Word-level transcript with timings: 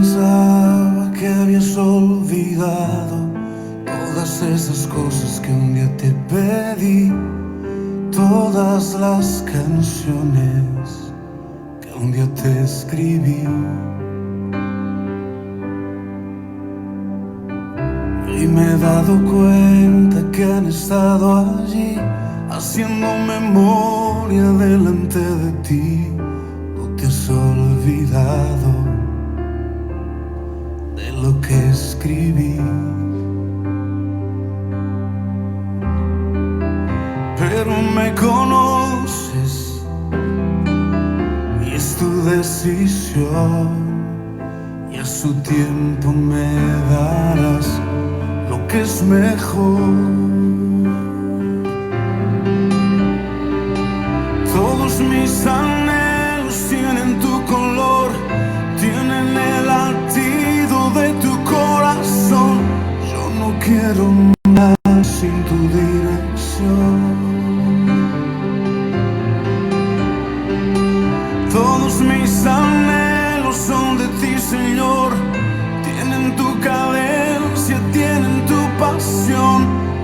Pensaba 0.00 1.10
que 1.10 1.26
habías 1.26 1.76
olvidado 1.76 3.16
todas 3.84 4.42
esas 4.42 4.86
cosas 4.86 5.40
que 5.40 5.50
un 5.50 5.74
día 5.74 5.90
te 5.96 6.12
pedí, 6.30 7.12
todas 8.12 8.94
las 8.94 9.44
canciones 9.52 11.12
que 11.80 11.92
un 11.98 12.12
día 12.12 12.32
te 12.40 12.62
escribí. 12.62 13.42
Y 18.40 18.46
me 18.46 18.66
he 18.70 18.78
dado 18.78 19.14
cuenta 19.24 20.30
que 20.30 20.44
han 20.44 20.66
estado 20.66 21.58
allí 21.58 21.96
haciendo 22.50 23.08
memoria 23.26 24.44
delante 24.64 25.18
de 25.18 25.52
ti. 25.66 26.06
No 26.76 26.84
te 26.94 27.04
has 27.04 27.28
olvidado 27.28 28.67
Pero 37.36 37.82
me 37.94 38.14
conoces 38.14 39.84
y 41.62 41.74
es 41.74 41.96
tu 41.96 42.24
decisión. 42.24 43.68
Y 44.90 44.96
a 44.96 45.04
su 45.04 45.34
tiempo 45.42 46.10
me 46.12 46.50
darás 46.90 47.78
lo 48.48 48.66
que 48.68 48.80
es 48.80 49.02
mejor. 49.02 50.47
Quiero 63.68 64.06
nada 64.48 65.04
sin 65.04 65.44
tu 65.48 65.56
dirección. 65.76 66.96
Todos 71.52 72.00
mis 72.00 72.46
anhelos 72.46 73.56
son 73.56 73.98
de 73.98 74.06
ti, 74.20 74.38
Señor. 74.38 75.12
Tienen 75.86 76.34
tu 76.36 76.48
cadencia, 76.60 77.78
tienen 77.92 78.36
tu 78.46 78.60
pasión. 78.82 79.58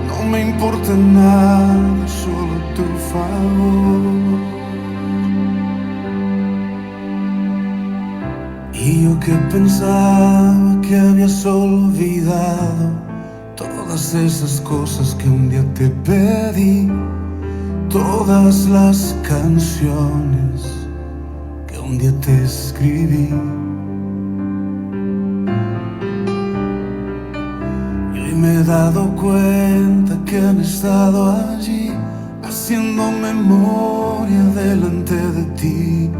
No 0.09 0.17
me 0.31 0.39
importa 0.49 0.93
nada, 0.93 2.07
solo 2.21 2.55
tu 2.77 2.85
favor. 3.11 4.39
Y 8.73 9.05
yo 9.05 9.19
que 9.19 9.33
pensaba 9.49 10.79
que 10.83 10.95
habías 10.95 11.43
olvidado 11.45 13.04
todas 13.95 14.13
esas 14.13 14.59
cosas 14.59 15.15
que 15.15 15.29
un 15.29 15.49
día 15.49 15.63
te 15.73 15.87
pedí, 15.89 16.91
todas 17.89 18.65
las 18.65 19.15
canciones 19.25 20.85
que 21.65 21.79
un 21.79 21.97
día 21.97 22.11
te 22.19 22.43
escribí. 22.43 23.29
Y 28.13 28.19
hoy 28.19 28.35
me 28.35 28.55
he 28.55 28.63
dado 28.65 29.15
cuenta 29.15 30.19
que 30.25 30.39
han 30.39 30.59
estado 30.59 31.31
allí 31.31 31.93
haciendo 32.43 33.11
memoria 33.11 34.43
delante 34.55 35.15
de 35.15 35.43
ti. 35.55 36.11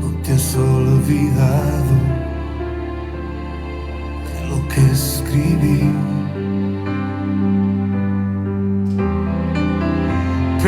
No 0.00 0.08
te 0.22 0.32
has 0.32 0.56
olvidado 0.56 1.94
de 4.28 4.48
lo 4.48 4.66
que 4.68 4.80
escribí. 4.92 5.97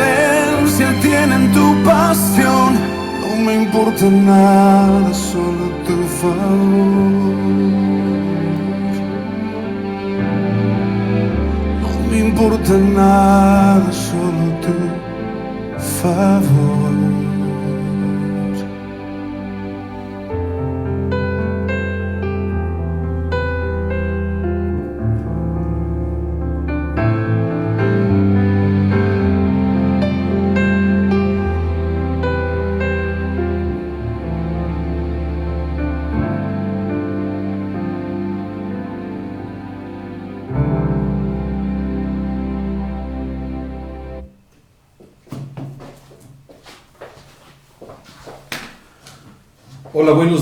Cadencia, 0.00 0.88
tienen 1.00 1.52
tu 1.52 1.66
pasión. 1.84 2.70
No 3.20 3.44
me 3.44 3.54
importa 3.54 4.06
nada, 4.06 5.12
solo 5.14 5.64
tu 5.86 5.96
favor. 6.20 7.36
No 11.82 11.90
me 12.10 12.18
importa 12.28 12.72
nada, 13.00 13.92
solo 13.92 14.44
tu 14.64 14.76
favor. 16.00 16.89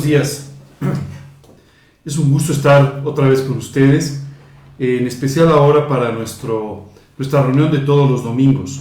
Días. 0.09 0.51
Es 2.03 2.17
un 2.17 2.33
gusto 2.33 2.53
estar 2.53 3.03
otra 3.05 3.29
vez 3.29 3.43
con 3.43 3.59
ustedes, 3.59 4.23
en 4.79 5.07
especial 5.07 5.49
ahora 5.49 5.87
para 5.87 6.13
nuestro, 6.13 6.89
nuestra 7.19 7.43
reunión 7.43 7.71
de 7.71 7.81
todos 7.81 8.11
los 8.11 8.25
domingos. 8.25 8.81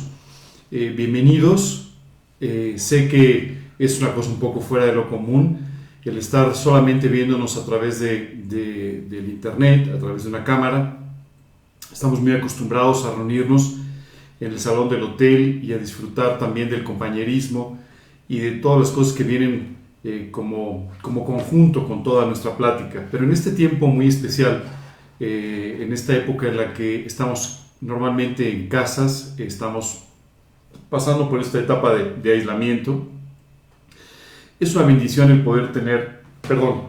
Eh, 0.72 0.94
bienvenidos. 0.96 1.90
Eh, 2.40 2.76
sé 2.78 3.10
que 3.10 3.58
es 3.78 4.00
una 4.00 4.14
cosa 4.14 4.30
un 4.30 4.40
poco 4.40 4.62
fuera 4.62 4.86
de 4.86 4.94
lo 4.94 5.10
común 5.10 5.60
el 6.06 6.18
estar 6.18 6.56
solamente 6.56 7.10
viéndonos 7.10 7.58
a 7.58 7.66
través 7.66 8.00
de, 8.00 8.42
de- 8.46 9.02
del 9.10 9.28
internet, 9.28 9.92
a 9.94 10.00
través 10.00 10.24
de 10.24 10.30
una 10.30 10.46
cámara. 10.46 11.00
Estamos 11.92 12.22
muy 12.22 12.32
acostumbrados 12.32 13.04
a 13.04 13.12
reunirnos 13.14 13.76
en 14.40 14.54
el 14.54 14.60
salón 14.62 14.88
del 14.88 15.04
hotel 15.04 15.60
y 15.62 15.74
a 15.74 15.78
disfrutar 15.78 16.40
también 16.40 16.70
del 16.70 16.86
compañerismo 16.86 17.78
y 18.30 18.40
de 18.40 18.52
todas 18.52 18.80
las 18.80 18.92
cosas 18.92 19.12
que 19.12 19.26
vienen 19.26 19.76
eh, 20.04 20.30
como, 20.32 20.92
como 21.02 21.26
conjunto 21.26 21.88
con 21.88 22.04
toda 22.04 22.26
nuestra 22.26 22.56
plática. 22.56 23.08
Pero 23.12 23.24
en 23.24 23.32
este 23.32 23.52
tiempo 23.52 23.88
muy 23.88 24.08
especial, 24.08 24.64
eh, 25.20 25.80
en 25.82 25.92
esta 25.92 26.16
época 26.16 26.48
en 26.48 26.58
la 26.58 26.74
que 26.74 27.06
estamos 27.06 27.66
normalmente 27.82 28.52
en 28.52 28.70
casas, 28.70 29.36
estamos 29.38 30.04
pasando 30.90 31.30
por 31.30 31.42
esta 31.42 31.60
etapa 31.60 31.94
de, 31.94 32.14
de 32.16 32.34
aislamiento, 32.34 33.08
es 34.60 34.76
una 34.76 34.86
bendición 34.86 35.32
el 35.32 35.44
poder 35.44 35.72
tener, 35.72 36.22
perdón, 36.48 36.82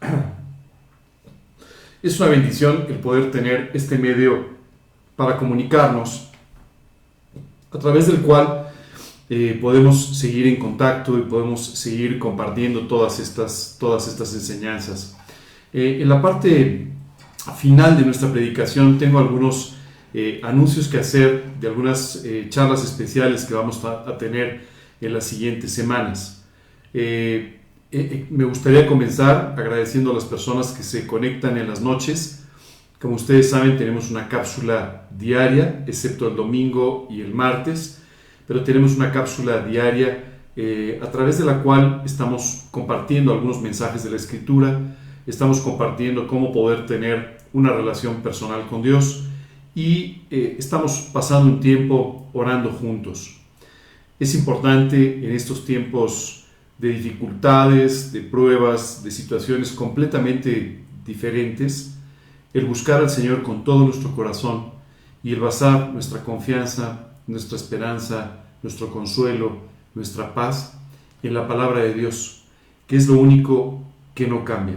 es 2.02 2.20
una 2.20 2.28
bendición 2.28 2.86
el 2.88 2.96
poder 2.96 3.30
tener 3.30 3.70
este 3.74 3.98
medio 3.98 4.46
para 5.16 5.36
comunicarnos, 5.36 6.30
a 7.70 7.78
través 7.78 8.06
del 8.06 8.18
cual 8.18 8.61
eh, 9.34 9.58
podemos 9.60 10.18
seguir 10.18 10.46
en 10.46 10.56
contacto 10.56 11.18
y 11.18 11.22
podemos 11.22 11.64
seguir 11.64 12.18
compartiendo 12.18 12.86
todas 12.86 13.18
estas, 13.18 13.76
todas 13.80 14.06
estas 14.08 14.34
enseñanzas. 14.34 15.16
Eh, 15.72 16.00
en 16.02 16.08
la 16.08 16.20
parte 16.20 16.88
final 17.56 17.96
de 17.96 18.04
nuestra 18.04 18.30
predicación 18.30 18.98
tengo 18.98 19.18
algunos 19.18 19.76
eh, 20.12 20.40
anuncios 20.44 20.86
que 20.88 20.98
hacer 20.98 21.44
de 21.58 21.68
algunas 21.68 22.22
eh, 22.24 22.46
charlas 22.50 22.84
especiales 22.84 23.46
que 23.46 23.54
vamos 23.54 23.82
a, 23.84 24.08
a 24.08 24.18
tener 24.18 24.60
en 25.00 25.12
las 25.14 25.24
siguientes 25.24 25.72
semanas. 25.72 26.44
Eh, 26.92 27.58
eh, 27.90 28.26
me 28.30 28.44
gustaría 28.44 28.86
comenzar 28.86 29.54
agradeciendo 29.58 30.10
a 30.10 30.14
las 30.14 30.26
personas 30.26 30.72
que 30.72 30.82
se 30.82 31.06
conectan 31.06 31.56
en 31.58 31.68
las 31.68 31.80
noches 31.80 32.44
Como 33.00 33.16
ustedes 33.16 33.50
saben, 33.50 33.78
tenemos 33.78 34.10
una 34.10 34.28
cápsula 34.28 35.08
diaria, 35.18 35.84
excepto 35.86 36.28
el 36.28 36.36
domingo 36.36 37.08
y 37.10 37.20
el 37.22 37.34
martes, 37.34 38.01
pero 38.46 38.62
tenemos 38.62 38.96
una 38.96 39.12
cápsula 39.12 39.64
diaria 39.64 40.24
eh, 40.54 41.00
a 41.02 41.10
través 41.10 41.38
de 41.38 41.44
la 41.44 41.62
cual 41.62 42.02
estamos 42.04 42.64
compartiendo 42.70 43.32
algunos 43.32 43.60
mensajes 43.62 44.04
de 44.04 44.10
la 44.10 44.16
Escritura, 44.16 44.80
estamos 45.26 45.60
compartiendo 45.60 46.26
cómo 46.26 46.52
poder 46.52 46.86
tener 46.86 47.38
una 47.52 47.72
relación 47.72 48.16
personal 48.22 48.66
con 48.68 48.82
Dios 48.82 49.24
y 49.74 50.22
eh, 50.30 50.56
estamos 50.58 51.08
pasando 51.12 51.50
un 51.50 51.60
tiempo 51.60 52.28
orando 52.32 52.70
juntos. 52.70 53.38
Es 54.20 54.34
importante 54.34 55.26
en 55.26 55.34
estos 55.34 55.64
tiempos 55.64 56.44
de 56.78 56.90
dificultades, 56.90 58.12
de 58.12 58.20
pruebas, 58.20 59.02
de 59.02 59.10
situaciones 59.10 59.72
completamente 59.72 60.84
diferentes, 61.06 61.96
el 62.52 62.66
buscar 62.66 63.00
al 63.00 63.10
Señor 63.10 63.42
con 63.42 63.64
todo 63.64 63.84
nuestro 63.84 64.14
corazón 64.14 64.72
y 65.22 65.32
el 65.32 65.40
basar 65.40 65.90
nuestra 65.92 66.22
confianza, 66.22 67.11
nuestra 67.26 67.56
esperanza, 67.56 68.44
nuestro 68.62 68.90
consuelo, 68.90 69.58
nuestra 69.94 70.34
paz 70.34 70.74
en 71.22 71.34
la 71.34 71.46
palabra 71.46 71.80
de 71.80 71.94
Dios, 71.94 72.44
que 72.86 72.96
es 72.96 73.06
lo 73.06 73.18
único 73.18 73.80
que 74.14 74.26
no 74.26 74.44
cambia. 74.44 74.76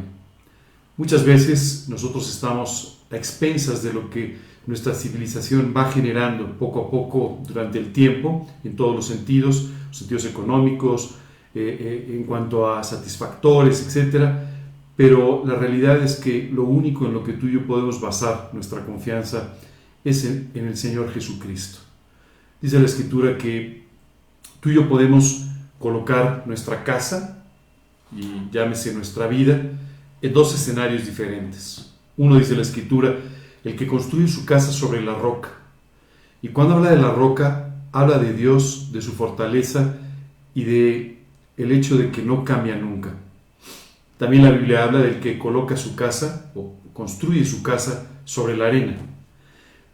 Muchas 0.97 1.25
veces 1.25 1.87
nosotros 1.89 2.29
estamos 2.29 2.99
a 3.11 3.17
expensas 3.17 3.83
de 3.83 3.93
lo 3.93 4.09
que 4.09 4.37
nuestra 4.65 4.93
civilización 4.93 5.73
va 5.75 5.91
generando 5.91 6.57
poco 6.57 6.85
a 6.85 6.91
poco 6.91 7.39
durante 7.47 7.77
el 7.77 7.91
tiempo, 7.91 8.47
en 8.63 8.75
todos 8.75 8.95
los 8.95 9.05
sentidos, 9.05 9.69
sentidos 9.91 10.25
económicos, 10.25 11.15
eh, 11.53 11.77
eh, 11.79 12.15
en 12.17 12.23
cuanto 12.23 12.71
a 12.71 12.83
satisfactores, 12.83 13.95
etc. 13.95 14.25
Pero 14.95 15.43
la 15.45 15.55
realidad 15.55 16.01
es 16.01 16.15
que 16.15 16.49
lo 16.51 16.63
único 16.63 17.05
en 17.05 17.13
lo 17.13 17.23
que 17.23 17.33
tú 17.33 17.47
y 17.47 17.53
yo 17.53 17.67
podemos 17.67 18.01
basar 18.01 18.49
nuestra 18.53 18.85
confianza 18.85 19.55
es 20.03 20.25
en 20.25 20.51
el 20.53 20.77
Señor 20.77 21.11
Jesucristo. 21.11 21.84
Dice 22.65 22.79
la 22.79 22.85
Escritura 22.85 23.37
que 23.37 23.83
tú 24.59 24.71
y 24.71 24.73
yo 24.73 24.89
podemos 24.89 25.45
colocar 25.77 26.45
nuestra 26.47 26.83
casa, 26.83 27.45
y 28.11 28.51
llámese 28.51 28.91
nuestra 28.91 29.27
vida, 29.27 29.61
en 30.19 30.33
dos 30.33 30.55
escenarios 30.55 31.05
diferentes. 31.05 31.93
Uno 32.17 32.39
dice 32.39 32.55
la 32.55 32.63
Escritura, 32.63 33.17
el 33.63 33.75
que 33.75 33.85
construye 33.85 34.27
su 34.27 34.45
casa 34.45 34.71
sobre 34.71 35.03
la 35.03 35.13
roca. 35.13 35.49
Y 36.41 36.47
cuando 36.47 36.73
habla 36.73 36.89
de 36.89 36.97
la 36.97 37.11
roca, 37.11 37.75
habla 37.91 38.17
de 38.17 38.33
Dios, 38.33 38.91
de 38.91 39.03
su 39.03 39.11
fortaleza 39.11 39.97
y 40.55 40.63
de 40.63 41.19
el 41.57 41.71
hecho 41.71 41.99
de 41.99 42.09
que 42.09 42.23
no 42.23 42.43
cambia 42.43 42.75
nunca. 42.75 43.11
También 44.17 44.43
la 44.43 44.49
Biblia 44.49 44.85
habla 44.85 45.01
del 45.01 45.19
que 45.19 45.37
coloca 45.37 45.77
su 45.77 45.95
casa 45.95 46.51
o 46.55 46.73
construye 46.93 47.45
su 47.45 47.61
casa 47.61 48.07
sobre 48.23 48.57
la 48.57 48.65
arena. 48.65 48.97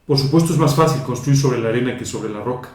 Por 0.05 0.17
supuesto 0.17 0.53
es 0.53 0.59
más 0.59 0.75
fácil 0.75 1.03
construir 1.03 1.37
sobre 1.37 1.59
la 1.59 1.69
arena 1.69 1.97
que 1.97 2.05
sobre 2.05 2.31
la 2.31 2.43
roca. 2.43 2.69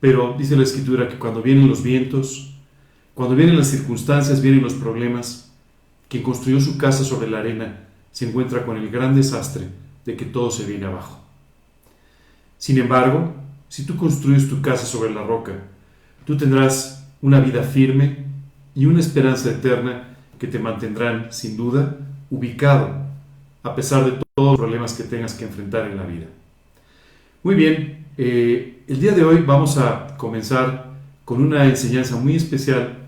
Pero 0.00 0.34
dice 0.38 0.56
la 0.56 0.62
escritura 0.62 1.08
que 1.08 1.18
cuando 1.18 1.42
vienen 1.42 1.68
los 1.68 1.82
vientos, 1.82 2.54
cuando 3.14 3.34
vienen 3.34 3.56
las 3.56 3.68
circunstancias, 3.68 4.42
vienen 4.42 4.62
los 4.62 4.74
problemas, 4.74 5.52
quien 6.08 6.22
construyó 6.22 6.60
su 6.60 6.76
casa 6.76 7.04
sobre 7.04 7.30
la 7.30 7.38
arena 7.38 7.86
se 8.16 8.26
encuentra 8.26 8.64
con 8.64 8.78
el 8.78 8.88
gran 8.88 9.14
desastre 9.14 9.68
de 10.06 10.16
que 10.16 10.24
todo 10.24 10.50
se 10.50 10.64
viene 10.64 10.86
abajo. 10.86 11.20
Sin 12.56 12.78
embargo, 12.78 13.34
si 13.68 13.84
tú 13.84 13.94
construyes 13.98 14.48
tu 14.48 14.62
casa 14.62 14.86
sobre 14.86 15.12
la 15.12 15.22
roca, 15.22 15.52
tú 16.24 16.34
tendrás 16.34 17.06
una 17.20 17.40
vida 17.40 17.62
firme 17.62 18.24
y 18.74 18.86
una 18.86 19.00
esperanza 19.00 19.50
eterna 19.50 20.16
que 20.38 20.46
te 20.46 20.58
mantendrán, 20.58 21.30
sin 21.30 21.58
duda, 21.58 21.98
ubicado, 22.30 23.05
a 23.66 23.74
pesar 23.74 24.04
de 24.04 24.12
todos 24.12 24.52
los 24.52 24.56
problemas 24.56 24.92
que 24.92 25.02
tengas 25.02 25.34
que 25.34 25.44
enfrentar 25.44 25.90
en 25.90 25.96
la 25.96 26.04
vida. 26.04 26.26
Muy 27.42 27.56
bien, 27.56 28.06
eh, 28.16 28.82
el 28.86 29.00
día 29.00 29.12
de 29.12 29.24
hoy 29.24 29.42
vamos 29.44 29.76
a 29.76 30.16
comenzar 30.16 30.94
con 31.24 31.42
una 31.42 31.64
enseñanza 31.64 32.16
muy 32.16 32.36
especial 32.36 32.98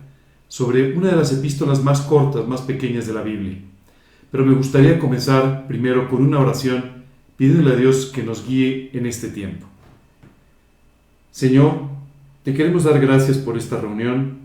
sobre 0.49 0.95
una 0.97 1.11
de 1.11 1.17
las 1.17 1.33
epístolas 1.33 1.83
más 1.85 2.01
cortas, 2.01 2.47
más 2.49 2.63
pequeñas 2.63 3.07
de 3.07 3.15
la 3.15 3.23
Biblia. 3.23 3.57
Pero 4.33 4.45
me 4.45 4.55
gustaría 4.55 4.99
comenzar 4.99 5.69
primero 5.69 6.09
con 6.09 6.27
una 6.27 6.41
oración 6.41 7.05
pidiéndole 7.37 7.75
a 7.75 7.77
Dios 7.77 8.07
que 8.07 8.25
nos 8.25 8.47
guíe 8.47 8.91
en 8.93 9.07
este 9.07 9.29
tiempo. 9.29 9.65
Señor, 11.31 11.83
te 12.43 12.53
queremos 12.53 12.83
dar 12.83 12.99
gracias 13.01 13.39
por 13.39 13.57
esta 13.57 13.81
reunión 13.81 14.39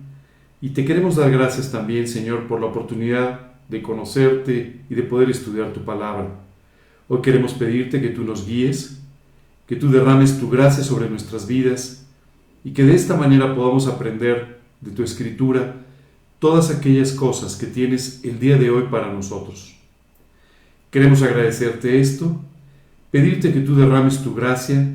y 0.62 0.70
te 0.70 0.86
queremos 0.86 1.16
dar 1.16 1.32
gracias 1.32 1.72
también, 1.72 2.08
Señor, 2.08 2.44
por 2.48 2.62
la 2.62 2.68
oportunidad 2.68 3.53
de 3.70 3.82
conocerte 3.82 4.82
y 4.90 4.96
de 4.96 5.04
poder 5.04 5.30
estudiar 5.30 5.74
tu 5.74 5.84
palabra. 5.84 6.30
Hoy 7.08 7.22
queremos 7.22 7.54
pedirte 7.54 8.02
que 8.02 8.10
tú 8.10 8.24
nos 8.24 8.46
guíes, 8.46 9.02
que 9.68 9.76
tú 9.76 9.90
derrames 9.90 10.40
tu 10.40 10.50
gracia 10.50 10.84
sobre 10.84 11.10
nuestras 11.10 11.48
vidas 11.48 12.06
y 12.64 12.72
que 12.72 12.84
de 12.84 12.96
esta 12.96 13.16
manera 13.16 13.56
podamos 13.56 13.88
aprender 13.88 14.60
de 14.82 14.92
tu 14.92 15.04
escritura 15.04 15.76
todas 16.40 16.70
aquellas 16.70 17.14
cosas 17.14 17.56
que 17.56 17.68
tienes 17.68 18.22
el 18.24 18.40
día 18.40 18.58
de 18.58 18.70
hoy 18.70 18.84
para 18.92 19.12
nosotros. 19.12 19.76
Queremos 20.92 21.22
agradecerte 21.22 22.00
esto, 22.00 22.42
pedirte 23.12 23.54
que 23.54 23.62
tú 23.62 23.76
derrames 23.76 24.24
tu 24.24 24.36
gracia, 24.36 24.94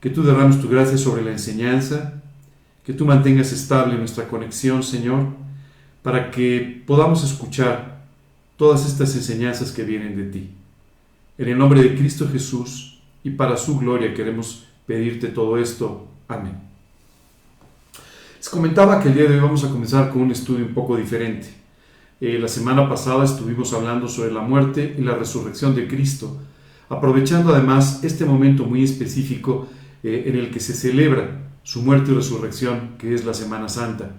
que 0.00 0.10
tú 0.10 0.22
derrames 0.22 0.60
tu 0.60 0.68
gracia 0.68 0.98
sobre 0.98 1.22
la 1.22 1.32
enseñanza, 1.32 2.22
que 2.84 2.92
tú 2.92 3.04
mantengas 3.06 3.52
estable 3.52 3.96
nuestra 3.96 4.28
conexión, 4.28 4.82
Señor, 4.82 5.26
para 6.06 6.30
que 6.30 6.84
podamos 6.86 7.24
escuchar 7.24 8.04
todas 8.56 8.86
estas 8.86 9.16
enseñanzas 9.16 9.72
que 9.72 9.82
vienen 9.82 10.16
de 10.16 10.30
ti. 10.30 10.50
En 11.36 11.48
el 11.48 11.58
nombre 11.58 11.82
de 11.82 11.96
Cristo 11.96 12.28
Jesús 12.30 13.00
y 13.24 13.30
para 13.30 13.56
su 13.56 13.76
gloria 13.76 14.14
queremos 14.14 14.68
pedirte 14.86 15.26
todo 15.26 15.58
esto. 15.58 16.06
Amén. 16.28 16.60
Les 18.36 18.48
comentaba 18.48 19.02
que 19.02 19.08
el 19.08 19.16
día 19.16 19.24
de 19.24 19.34
hoy 19.34 19.40
vamos 19.40 19.64
a 19.64 19.68
comenzar 19.68 20.10
con 20.12 20.22
un 20.22 20.30
estudio 20.30 20.64
un 20.64 20.74
poco 20.74 20.96
diferente. 20.96 21.48
Eh, 22.20 22.38
la 22.38 22.46
semana 22.46 22.88
pasada 22.88 23.24
estuvimos 23.24 23.72
hablando 23.72 24.06
sobre 24.06 24.32
la 24.32 24.42
muerte 24.42 24.94
y 24.96 25.02
la 25.02 25.16
resurrección 25.16 25.74
de 25.74 25.88
Cristo, 25.88 26.40
aprovechando 26.88 27.52
además 27.52 28.04
este 28.04 28.24
momento 28.24 28.62
muy 28.62 28.84
específico 28.84 29.66
eh, 30.04 30.22
en 30.28 30.36
el 30.36 30.52
que 30.52 30.60
se 30.60 30.72
celebra 30.72 31.48
su 31.64 31.82
muerte 31.82 32.12
y 32.12 32.14
resurrección, 32.14 32.90
que 32.96 33.12
es 33.12 33.24
la 33.24 33.34
Semana 33.34 33.68
Santa. 33.68 34.14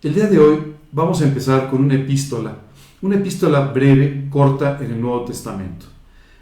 El 0.00 0.14
día 0.14 0.26
de 0.26 0.38
hoy 0.38 0.72
vamos 0.92 1.22
a 1.22 1.24
empezar 1.24 1.70
con 1.70 1.82
una 1.82 1.94
epístola, 1.94 2.56
una 3.00 3.16
epístola 3.16 3.60
breve, 3.60 4.26
corta 4.30 4.78
en 4.80 4.92
el 4.92 5.00
Nuevo 5.00 5.24
Testamento. 5.24 5.86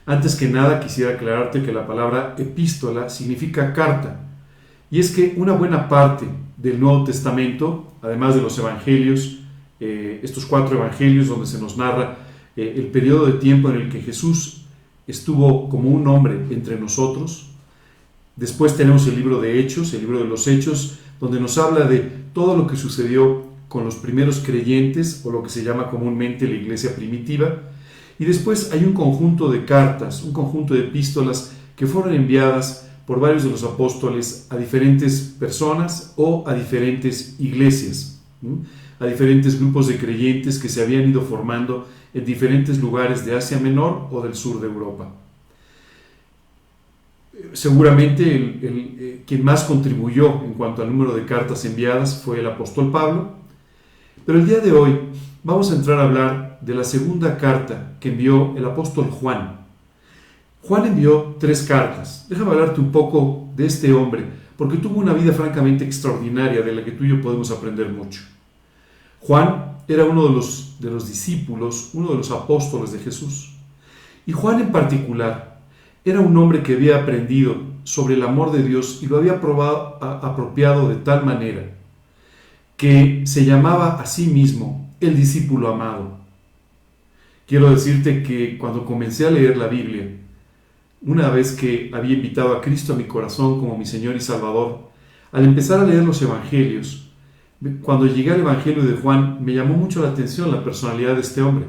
Antes 0.04 0.34
que 0.34 0.48
nada 0.48 0.80
quisiera 0.80 1.12
aclararte 1.12 1.62
que 1.62 1.72
la 1.72 1.86
palabra 1.86 2.34
epístola 2.36 3.08
significa 3.08 3.72
carta, 3.72 4.20
y 4.90 4.98
es 4.98 5.12
que 5.12 5.34
una 5.36 5.52
buena 5.52 5.88
parte 5.88 6.26
del 6.56 6.80
Nuevo 6.80 7.04
Testamento, 7.04 7.92
además 8.02 8.34
de 8.34 8.42
los 8.42 8.58
Evangelios, 8.58 9.38
eh, 9.78 10.20
estos 10.22 10.44
cuatro 10.44 10.76
evangelios 10.76 11.28
donde 11.28 11.46
se 11.46 11.58
nos 11.58 11.78
narra 11.78 12.18
eh, 12.54 12.74
el 12.76 12.88
periodo 12.88 13.24
de 13.24 13.38
tiempo 13.38 13.70
en 13.70 13.76
el 13.76 13.88
que 13.88 14.02
Jesús 14.02 14.66
estuvo 15.06 15.70
como 15.70 15.88
un 15.88 16.06
hombre 16.06 16.38
entre 16.50 16.78
nosotros. 16.78 17.52
Después 18.36 18.76
tenemos 18.76 19.06
el 19.06 19.16
libro 19.16 19.40
de 19.40 19.58
Hechos, 19.58 19.94
el 19.94 20.00
libro 20.00 20.18
de 20.18 20.26
los 20.26 20.46
Hechos, 20.46 20.98
donde 21.18 21.40
nos 21.40 21.56
habla 21.56 21.86
de 21.86 22.00
todo 22.34 22.56
lo 22.58 22.66
que 22.66 22.76
sucedió 22.76 23.49
con 23.70 23.84
los 23.84 23.94
primeros 23.94 24.40
creyentes 24.40 25.22
o 25.24 25.30
lo 25.30 25.42
que 25.42 25.48
se 25.48 25.64
llama 25.64 25.88
comúnmente 25.88 26.46
la 26.46 26.56
iglesia 26.56 26.94
primitiva. 26.94 27.62
Y 28.18 28.26
después 28.26 28.70
hay 28.72 28.84
un 28.84 28.92
conjunto 28.92 29.50
de 29.50 29.64
cartas, 29.64 30.22
un 30.22 30.34
conjunto 30.34 30.74
de 30.74 30.80
epístolas 30.80 31.52
que 31.74 31.86
fueron 31.86 32.12
enviadas 32.12 32.90
por 33.06 33.18
varios 33.18 33.44
de 33.44 33.50
los 33.50 33.64
apóstoles 33.64 34.46
a 34.50 34.58
diferentes 34.58 35.34
personas 35.38 36.12
o 36.16 36.44
a 36.46 36.52
diferentes 36.52 37.40
iglesias 37.40 38.20
a 39.00 39.06
diferentes 39.06 39.58
grupos 39.58 39.88
de 39.88 39.96
creyentes 39.96 40.58
que 40.58 40.68
se 40.68 40.82
habían 40.82 41.08
ido 41.08 41.22
formando 41.22 41.88
en 42.12 42.24
diferentes 42.24 42.78
lugares 42.78 43.24
de 43.24 43.34
Asia 43.34 43.58
Menor 43.58 44.08
o 44.10 44.20
del 44.20 44.34
sur 44.34 44.60
de 44.60 44.66
Europa. 44.66 45.08
Seguramente 47.54 48.36
el, 48.36 48.60
eh, 49.00 49.22
quien 49.26 49.42
más 49.42 49.64
contribuyó 49.64 50.44
en 50.44 50.52
cuanto 50.52 50.82
al 50.82 50.90
número 50.90 51.14
de 51.14 51.24
cartas 51.24 51.64
enviadas 51.64 52.22
fue 52.22 52.40
el 52.40 52.46
apóstol 52.46 52.92
Pablo, 52.92 53.39
pero 54.30 54.38
el 54.38 54.46
día 54.46 54.60
de 54.60 54.70
hoy 54.70 54.96
vamos 55.42 55.72
a 55.72 55.74
entrar 55.74 55.98
a 55.98 56.04
hablar 56.04 56.58
de 56.60 56.72
la 56.72 56.84
segunda 56.84 57.36
carta 57.36 57.96
que 57.98 58.10
envió 58.10 58.56
el 58.56 58.64
apóstol 58.64 59.06
Juan. 59.06 59.66
Juan 60.62 60.86
envió 60.86 61.34
tres 61.40 61.64
cartas. 61.64 62.26
Déjame 62.28 62.52
hablarte 62.52 62.80
un 62.80 62.92
poco 62.92 63.48
de 63.56 63.66
este 63.66 63.92
hombre, 63.92 64.24
porque 64.56 64.76
tuvo 64.76 65.00
una 65.00 65.14
vida 65.14 65.32
francamente 65.32 65.84
extraordinaria 65.84 66.62
de 66.62 66.72
la 66.72 66.84
que 66.84 66.92
tú 66.92 67.02
y 67.02 67.08
yo 67.08 67.20
podemos 67.20 67.50
aprender 67.50 67.88
mucho. 67.88 68.20
Juan 69.18 69.78
era 69.88 70.04
uno 70.04 70.28
de 70.28 70.32
los, 70.32 70.76
de 70.78 70.92
los 70.92 71.08
discípulos, 71.08 71.90
uno 71.94 72.10
de 72.10 72.18
los 72.18 72.30
apóstoles 72.30 72.92
de 72.92 73.00
Jesús. 73.00 73.56
Y 74.26 74.30
Juan 74.30 74.60
en 74.60 74.70
particular 74.70 75.58
era 76.04 76.20
un 76.20 76.36
hombre 76.36 76.62
que 76.62 76.74
había 76.74 76.98
aprendido 76.98 77.56
sobre 77.82 78.14
el 78.14 78.22
amor 78.22 78.52
de 78.52 78.62
Dios 78.62 79.00
y 79.02 79.06
lo 79.06 79.16
había 79.16 79.40
apropiado 79.42 80.88
de 80.88 80.94
tal 80.94 81.26
manera 81.26 81.79
que 82.80 83.26
se 83.26 83.44
llamaba 83.44 84.00
a 84.00 84.06
sí 84.06 84.28
mismo 84.28 84.88
el 85.02 85.14
discípulo 85.14 85.68
amado. 85.68 86.16
quiero 87.46 87.68
decirte 87.70 88.22
que 88.22 88.56
cuando 88.56 88.86
comencé 88.86 89.26
a 89.26 89.30
leer 89.30 89.58
la 89.58 89.66
Biblia, 89.66 90.08
una 91.02 91.28
vez 91.28 91.52
que 91.52 91.90
había 91.92 92.14
invitado 92.14 92.56
a 92.56 92.62
Cristo 92.62 92.94
a 92.94 92.96
mi 92.96 93.04
corazón 93.04 93.60
como 93.60 93.76
mi 93.76 93.84
Señor 93.84 94.16
y 94.16 94.20
Salvador, 94.20 94.88
al 95.30 95.44
empezar 95.44 95.80
a 95.80 95.84
leer 95.84 96.04
los 96.04 96.22
Evangelios, 96.22 97.10
cuando 97.82 98.06
llegué 98.06 98.30
al 98.30 98.40
Evangelio 98.40 98.82
de 98.82 98.96
Juan, 98.96 99.44
me 99.44 99.52
llamó 99.52 99.74
mucho 99.74 100.02
la 100.02 100.08
atención 100.08 100.50
la 100.50 100.64
personalidad 100.64 101.16
de 101.16 101.20
este 101.20 101.42
hombre. 101.42 101.66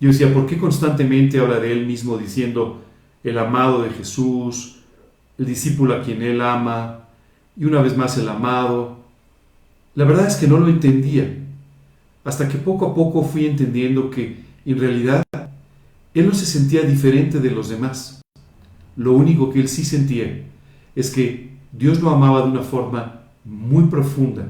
Yo 0.00 0.08
decía, 0.08 0.32
¿por 0.32 0.46
qué 0.46 0.56
constantemente 0.56 1.38
habla 1.38 1.60
de 1.60 1.70
él 1.70 1.86
mismo 1.86 2.16
diciendo 2.16 2.80
el 3.22 3.36
amado 3.36 3.82
de 3.82 3.90
Jesús, 3.90 4.76
el 5.36 5.44
discípulo 5.44 5.92
a 5.92 6.00
quien 6.00 6.22
él 6.22 6.40
ama, 6.40 7.00
y 7.58 7.66
una 7.66 7.82
vez 7.82 7.94
más 7.94 8.16
el 8.16 8.30
amado? 8.30 8.97
La 9.98 10.04
verdad 10.04 10.28
es 10.28 10.36
que 10.36 10.46
no 10.46 10.58
lo 10.58 10.68
entendía, 10.68 11.28
hasta 12.22 12.46
que 12.48 12.56
poco 12.56 12.86
a 12.86 12.94
poco 12.94 13.24
fui 13.24 13.46
entendiendo 13.46 14.10
que 14.10 14.36
en 14.64 14.78
realidad 14.78 15.24
él 16.14 16.24
no 16.24 16.34
se 16.34 16.46
sentía 16.46 16.82
diferente 16.82 17.40
de 17.40 17.50
los 17.50 17.68
demás. 17.68 18.20
Lo 18.94 19.14
único 19.14 19.50
que 19.50 19.58
él 19.58 19.66
sí 19.66 19.84
sentía 19.84 20.44
es 20.94 21.10
que 21.10 21.50
Dios 21.72 22.00
lo 22.00 22.10
amaba 22.10 22.42
de 22.42 22.48
una 22.48 22.62
forma 22.62 23.22
muy 23.44 23.86
profunda, 23.86 24.46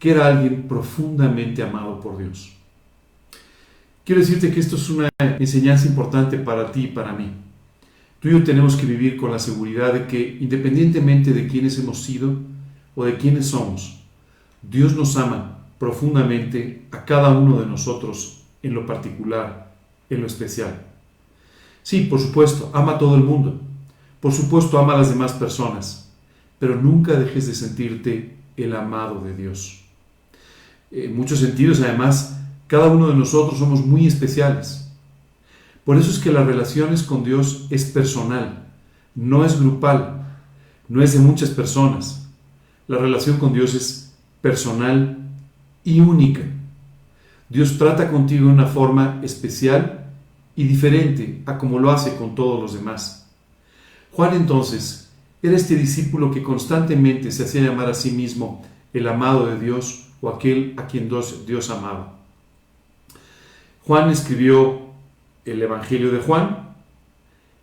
que 0.00 0.10
era 0.10 0.26
alguien 0.26 0.64
profundamente 0.66 1.62
amado 1.62 2.00
por 2.00 2.18
Dios. 2.18 2.52
Quiero 4.04 4.22
decirte 4.22 4.50
que 4.50 4.58
esto 4.58 4.74
es 4.74 4.90
una 4.90 5.08
enseñanza 5.38 5.86
importante 5.86 6.36
para 6.36 6.72
ti 6.72 6.86
y 6.86 6.88
para 6.88 7.12
mí. 7.12 7.30
Tú 8.18 8.26
y 8.26 8.32
yo 8.32 8.42
tenemos 8.42 8.74
que 8.74 8.86
vivir 8.86 9.18
con 9.18 9.30
la 9.30 9.38
seguridad 9.38 9.94
de 9.94 10.08
que 10.08 10.36
independientemente 10.40 11.32
de 11.32 11.46
quiénes 11.46 11.78
hemos 11.78 12.02
sido 12.02 12.40
o 12.96 13.04
de 13.04 13.16
quiénes 13.16 13.46
somos, 13.46 14.00
Dios 14.70 14.94
nos 14.94 15.16
ama 15.16 15.66
profundamente 15.78 16.86
a 16.90 17.04
cada 17.04 17.30
uno 17.30 17.60
de 17.60 17.66
nosotros 17.66 18.42
en 18.62 18.74
lo 18.74 18.86
particular, 18.86 19.74
en 20.08 20.20
lo 20.20 20.26
especial. 20.26 20.82
Sí, 21.82 22.02
por 22.02 22.20
supuesto, 22.20 22.70
ama 22.72 22.92
a 22.92 22.98
todo 22.98 23.14
el 23.14 23.22
mundo. 23.22 23.60
Por 24.20 24.32
supuesto, 24.32 24.78
ama 24.78 24.94
a 24.94 24.98
las 24.98 25.10
demás 25.10 25.32
personas. 25.32 26.10
Pero 26.58 26.76
nunca 26.76 27.12
dejes 27.12 27.46
de 27.46 27.54
sentirte 27.54 28.36
el 28.56 28.74
amado 28.74 29.20
de 29.20 29.36
Dios. 29.36 29.82
En 30.90 31.16
muchos 31.16 31.40
sentidos, 31.40 31.80
además, 31.80 32.38
cada 32.66 32.88
uno 32.88 33.08
de 33.08 33.14
nosotros 33.14 33.58
somos 33.58 33.84
muy 33.84 34.06
especiales. 34.06 34.88
Por 35.84 35.98
eso 35.98 36.10
es 36.10 36.18
que 36.18 36.32
las 36.32 36.46
relaciones 36.46 37.02
con 37.02 37.24
Dios 37.24 37.66
es 37.68 37.84
personal, 37.84 38.66
no 39.14 39.44
es 39.44 39.60
grupal, 39.60 40.26
no 40.88 41.02
es 41.02 41.12
de 41.12 41.18
muchas 41.18 41.50
personas. 41.50 42.26
La 42.88 42.96
relación 42.98 43.36
con 43.36 43.52
Dios 43.52 43.74
es 43.74 44.03
personal 44.44 45.16
y 45.84 46.00
única. 46.00 46.42
Dios 47.48 47.78
trata 47.78 48.10
contigo 48.10 48.48
de 48.48 48.52
una 48.52 48.66
forma 48.66 49.22
especial 49.22 50.04
y 50.54 50.64
diferente 50.64 51.40
a 51.46 51.56
como 51.56 51.78
lo 51.78 51.90
hace 51.90 52.14
con 52.16 52.34
todos 52.34 52.60
los 52.60 52.74
demás. 52.74 53.26
Juan 54.12 54.34
entonces 54.34 55.08
era 55.42 55.56
este 55.56 55.76
discípulo 55.76 56.30
que 56.30 56.42
constantemente 56.42 57.32
se 57.32 57.44
hacía 57.44 57.62
llamar 57.62 57.88
a 57.88 57.94
sí 57.94 58.10
mismo 58.10 58.62
el 58.92 59.08
amado 59.08 59.46
de 59.46 59.58
Dios 59.58 60.08
o 60.20 60.28
aquel 60.28 60.74
a 60.76 60.88
quien 60.88 61.08
Dios, 61.08 61.70
amaba. 61.70 62.18
Juan 63.86 64.10
escribió 64.10 64.90
el 65.46 65.62
Evangelio 65.62 66.12
de 66.12 66.18
Juan, 66.18 66.74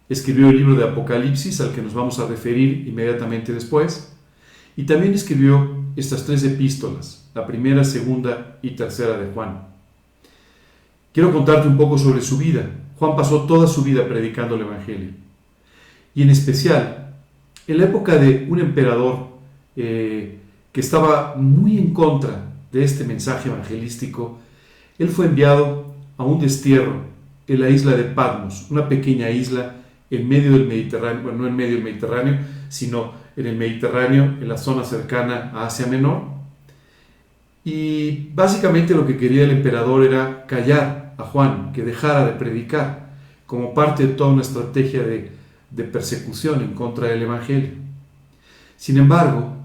escribió 0.10 0.50
el 0.50 0.58
libro 0.58 0.74
de 0.74 0.86
Apocalipsis 0.86 1.62
al 1.62 1.76
que 1.76 1.84
nos 1.84 1.94
vamos 1.94 2.18
a 2.18 2.26
referir 2.26 2.88
inmediatamente 2.88 3.54
después, 3.54 4.16
y 4.76 4.86
también 4.86 5.14
escribió 5.14 5.81
estas 5.96 6.26
tres 6.26 6.44
epístolas, 6.44 7.30
la 7.34 7.46
primera, 7.46 7.84
segunda 7.84 8.58
y 8.62 8.72
tercera 8.72 9.18
de 9.18 9.32
Juan. 9.34 9.68
Quiero 11.14 11.34
contarte 11.34 11.68
un 11.68 11.78
poco 11.78 11.98
sobre 11.98 12.22
su 12.22 12.38
vida. 12.38 12.70
Juan 12.98 13.16
pasó 13.16 13.44
toda 13.44 13.68
su 13.68 13.84
vida 13.84 14.08
predicando 14.08 14.56
el 14.56 14.62
Evangelio. 14.62 15.10
Y 16.16 16.24
en 16.24 16.30
especial, 16.30 17.14
en 17.68 17.78
la 17.78 17.86
época 17.86 18.16
de 18.16 18.48
un 18.50 18.60
emperador 18.60 19.28
eh, 19.76 20.40
que 20.72 20.82
estaba 20.82 21.36
muy 21.36 21.78
en 21.78 21.94
contra 21.94 22.52
de 22.72 22.84
este 22.84 23.04
mensaje 23.04 23.50
evangelístico, 23.50 24.40
él 24.98 25.10
fue 25.10 25.26
enviado 25.26 25.94
a 26.18 26.24
un 26.24 26.40
destierro 26.40 27.02
en 27.48 27.60
la 27.60 27.70
isla 27.70 27.96
de 27.96 28.04
Patmos, 28.04 28.68
una 28.70 28.88
pequeña 28.88 29.30
isla 29.30 29.76
en 30.10 30.28
medio 30.28 30.52
del 30.52 30.68
Mediterráneo, 30.68 31.32
no 31.32 31.48
en 31.48 31.56
medio 31.56 31.76
del 31.76 31.84
Mediterráneo, 31.84 32.40
sino 32.70 33.14
en 33.36 33.46
el 33.46 33.56
Mediterráneo, 33.56 34.24
en 34.24 34.48
la 34.48 34.58
zona 34.58 34.84
cercana 34.84 35.52
a 35.54 35.68
Asia 35.68 35.88
Menor. 35.88 36.24
Y 37.64 38.30
básicamente 38.34 38.96
lo 38.96 39.06
que 39.06 39.18
quería 39.18 39.44
el 39.44 39.52
emperador 39.52 40.04
era 40.04 40.46
callar 40.48 41.14
a 41.18 41.24
Juan 41.24 41.72
que 41.74 41.84
dejara 41.84 42.26
de 42.26 42.34
predicar 42.34 43.12
como 43.46 43.74
parte 43.74 44.08
de 44.08 44.14
toda 44.14 44.32
una 44.32 44.42
estrategia 44.42 45.04
de, 45.04 45.32
de 45.70 45.84
persecución 45.84 46.62
en 46.62 46.74
contra 46.74 47.08
del 47.08 47.24
Evangelio. 47.24 47.72
Sin 48.78 48.98
embargo, 48.98 49.58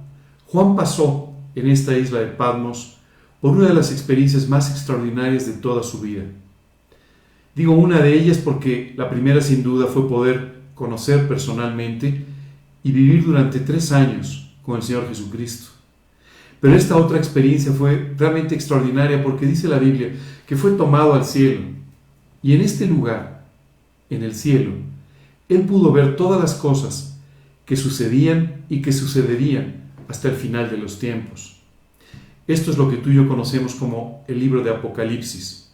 Juan 0.47 0.77
pasó 0.77 1.33
en 1.55 1.71
esta 1.71 1.97
isla 1.97 2.21
de 2.21 2.27
Patmos 2.27 2.99
por 3.41 3.53
una 3.53 3.69
de 3.69 3.75
las 3.75 3.91
experiencias 3.91 4.49
más 4.49 4.71
extraordinarias 4.71 5.47
de 5.47 5.55
toda 5.55 5.83
su 5.83 6.01
vida. 6.01 6.25
Digo 7.55 7.73
una 7.73 8.01
de 8.01 8.13
ellas 8.13 8.39
porque 8.39 8.93
la 8.97 9.09
primera 9.09 9.41
sin 9.41 9.63
duda 9.63 9.87
fue 9.87 10.09
poder 10.09 10.57
conocer 10.75 11.27
personalmente 11.27 12.27
y 12.87 12.93
vivir 12.93 13.25
durante 13.25 13.59
tres 13.59 13.91
años 13.91 14.49
con 14.63 14.77
el 14.77 14.83
Señor 14.83 15.09
Jesucristo. 15.09 15.71
Pero 16.61 16.77
esta 16.77 16.97
otra 16.97 17.19
experiencia 17.19 17.73
fue 17.73 18.15
realmente 18.17 18.55
extraordinaria 18.55 19.25
porque 19.25 19.45
dice 19.45 19.67
la 19.67 19.81
Biblia 19.81 20.13
que 20.47 20.55
fue 20.55 20.71
tomado 20.71 21.13
al 21.13 21.25
cielo. 21.25 21.63
Y 22.45 22.55
en 22.55 22.61
este 22.61 22.87
lugar, 22.87 23.45
en 24.09 24.23
el 24.23 24.37
cielo, 24.37 24.71
él 25.49 25.63
pudo 25.63 25.91
ver 25.91 26.15
todas 26.15 26.41
las 26.41 26.55
cosas 26.55 27.19
que 27.65 27.75
sucedían 27.75 28.63
y 28.69 28.83
que 28.83 28.93
sucederían 28.93 29.91
hasta 30.07 30.29
el 30.29 30.37
final 30.37 30.71
de 30.71 30.79
los 30.79 31.01
tiempos. 31.01 31.57
Esto 32.47 32.71
es 32.71 32.79
lo 32.79 32.89
que 32.89 32.99
tú 32.99 33.11
y 33.11 33.17
yo 33.17 33.27
conocemos 33.27 33.75
como 33.75 34.25
el 34.29 34.39
libro 34.39 34.63
de 34.63 34.71
Apocalipsis 34.71 35.73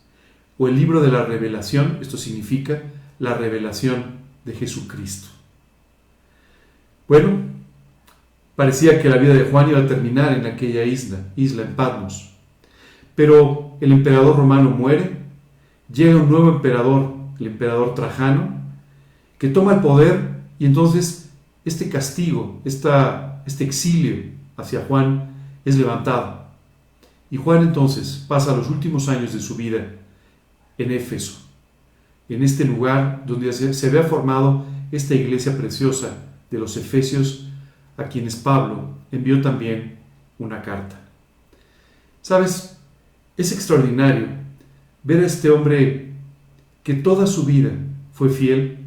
o 0.57 0.67
el 0.67 0.77
libro 0.77 1.03
de 1.03 1.13
la 1.13 1.27
revelación, 1.27 1.99
esto 2.01 2.17
significa 2.17 2.85
la 3.19 3.35
revelación 3.35 4.23
de 4.47 4.55
Jesucristo. 4.55 5.42
Bueno, 7.13 7.43
Parecía 8.57 9.03
que 9.03 9.11
la 9.11 9.19
vida 9.19 9.35
de 9.35 9.45
Juan 9.45 9.69
iba 9.69 9.81
a 9.81 9.87
terminar 9.87 10.33
en 10.33 10.47
aquella 10.47 10.83
isla, 10.85 11.19
isla 11.37 11.63
en 11.63 11.75
Patmos. 11.75 12.33
Pero 13.15 13.77
el 13.83 13.93
emperador 13.93 14.35
romano 14.35 14.71
muere, 14.71 15.19
llega 15.93 16.17
un 16.17 16.31
nuevo 16.31 16.49
emperador, 16.49 17.15
el 17.39 17.49
emperador 17.49 17.95
Trajano, 17.95 18.63
que 19.37 19.49
toma 19.49 19.75
el 19.75 19.81
poder 19.81 20.43
y 20.59 20.65
entonces 20.65 21.29
este 21.67 21.91
castigo, 21.91 22.63
esta, 22.65 23.43
este 23.47 23.65
exilio 23.65 24.33
hacia 24.57 24.81
Juan 24.89 25.35
es 25.67 25.77
levantado. 25.77 26.47
Y 27.31 27.37
Juan 27.37 27.63
entonces 27.63 28.25
pasa 28.27 28.57
los 28.57 28.71
últimos 28.71 29.11
años 29.11 29.35
de 29.35 29.41
su 29.41 29.55
vida 29.55 29.87
en 30.79 30.91
Éfeso, 30.91 31.43
en 32.31 32.43
este 32.43 32.65
lugar 32.65 33.25
donde 33.27 33.53
se, 33.53 33.87
había 33.87 34.05
formado 34.05 34.65
esta 34.91 35.15
iglesia 35.15 35.59
preciosa 35.59 36.32
de 36.53 36.59
los 36.59 36.77
Efesios 36.77 37.49
a 37.97 38.05
quienes 38.05 38.37
Pablo 38.37 38.91
envió 39.11 39.41
también 39.41 39.99
una 40.39 40.63
carta. 40.63 41.01
Sabes, 42.21 42.77
es 43.37 43.51
extraordinario 43.51 44.29
ver 45.03 45.25
a 45.25 45.27
este 45.27 45.51
hombre 45.51 46.13
que 46.85 46.95
toda 46.95 47.27
su 47.27 47.45
vida 47.45 47.71
fue 48.13 48.29
fiel, 48.29 48.79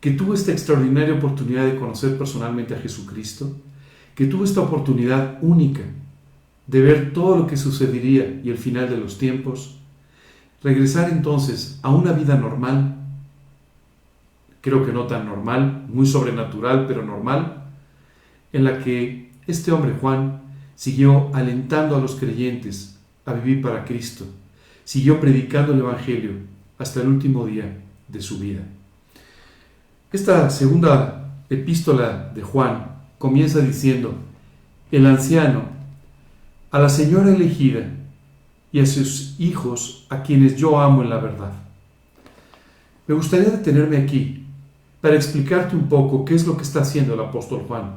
que 0.00 0.10
tuvo 0.10 0.34
esta 0.34 0.52
extraordinaria 0.52 1.14
oportunidad 1.14 1.64
de 1.64 1.76
conocer 1.76 2.18
personalmente 2.18 2.74
a 2.74 2.80
Jesucristo, 2.80 3.56
que 4.14 4.26
tuvo 4.26 4.44
esta 4.44 4.60
oportunidad 4.60 5.38
única 5.40 5.82
de 6.66 6.80
ver 6.82 7.12
todo 7.12 7.36
lo 7.36 7.46
que 7.46 7.56
sucedería 7.56 8.40
y 8.44 8.50
el 8.50 8.58
final 8.58 8.90
de 8.90 8.98
los 8.98 9.18
tiempos, 9.18 9.78
regresar 10.62 11.10
entonces 11.10 11.78
a 11.82 11.90
una 11.90 12.12
vida 12.12 12.36
normal, 12.36 12.97
creo 14.60 14.84
que 14.84 14.92
no 14.92 15.06
tan 15.06 15.26
normal, 15.26 15.86
muy 15.88 16.06
sobrenatural, 16.06 16.86
pero 16.86 17.04
normal, 17.04 17.64
en 18.52 18.64
la 18.64 18.78
que 18.78 19.32
este 19.46 19.72
hombre 19.72 19.94
Juan 20.00 20.42
siguió 20.74 21.30
alentando 21.34 21.96
a 21.96 22.00
los 22.00 22.16
creyentes 22.16 22.98
a 23.24 23.32
vivir 23.32 23.62
para 23.62 23.84
Cristo, 23.84 24.24
siguió 24.84 25.20
predicando 25.20 25.72
el 25.72 25.80
Evangelio 25.80 26.32
hasta 26.78 27.00
el 27.00 27.08
último 27.08 27.46
día 27.46 27.78
de 28.08 28.22
su 28.22 28.38
vida. 28.38 28.60
Esta 30.12 30.48
segunda 30.50 31.34
epístola 31.50 32.30
de 32.34 32.42
Juan 32.42 32.86
comienza 33.18 33.60
diciendo, 33.60 34.14
el 34.90 35.04
anciano, 35.06 35.64
a 36.70 36.78
la 36.78 36.88
señora 36.88 37.34
elegida 37.34 37.90
y 38.72 38.80
a 38.80 38.86
sus 38.86 39.38
hijos 39.38 40.06
a 40.08 40.22
quienes 40.22 40.56
yo 40.56 40.80
amo 40.80 41.02
en 41.02 41.10
la 41.10 41.18
verdad. 41.18 41.52
Me 43.06 43.14
gustaría 43.14 43.48
detenerme 43.48 43.96
aquí 43.96 44.46
para 45.00 45.14
explicarte 45.14 45.76
un 45.76 45.88
poco 45.88 46.24
qué 46.24 46.34
es 46.34 46.46
lo 46.46 46.56
que 46.56 46.62
está 46.62 46.80
haciendo 46.80 47.14
el 47.14 47.20
apóstol 47.20 47.64
Juan. 47.68 47.96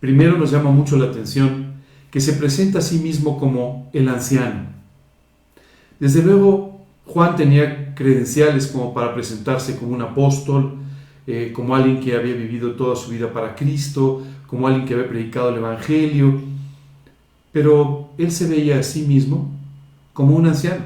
Primero 0.00 0.36
nos 0.36 0.50
llama 0.50 0.70
mucho 0.70 0.96
la 0.96 1.06
atención 1.06 1.74
que 2.10 2.20
se 2.20 2.34
presenta 2.34 2.78
a 2.78 2.82
sí 2.82 2.98
mismo 2.98 3.38
como 3.38 3.90
el 3.92 4.08
anciano. 4.08 4.66
Desde 5.98 6.22
luego, 6.22 6.80
Juan 7.06 7.36
tenía 7.36 7.94
credenciales 7.94 8.66
como 8.66 8.92
para 8.92 9.14
presentarse 9.14 9.76
como 9.76 9.94
un 9.94 10.02
apóstol, 10.02 10.74
eh, 11.26 11.52
como 11.54 11.74
alguien 11.74 12.00
que 12.00 12.16
había 12.16 12.34
vivido 12.34 12.72
toda 12.72 12.96
su 12.96 13.10
vida 13.10 13.32
para 13.32 13.54
Cristo, 13.54 14.22
como 14.46 14.66
alguien 14.66 14.86
que 14.86 14.94
había 14.94 15.08
predicado 15.08 15.50
el 15.50 15.56
Evangelio, 15.56 16.40
pero 17.52 18.10
él 18.18 18.30
se 18.32 18.48
veía 18.48 18.78
a 18.78 18.82
sí 18.82 19.02
mismo 19.02 19.50
como 20.12 20.34
un 20.34 20.46
anciano, 20.46 20.84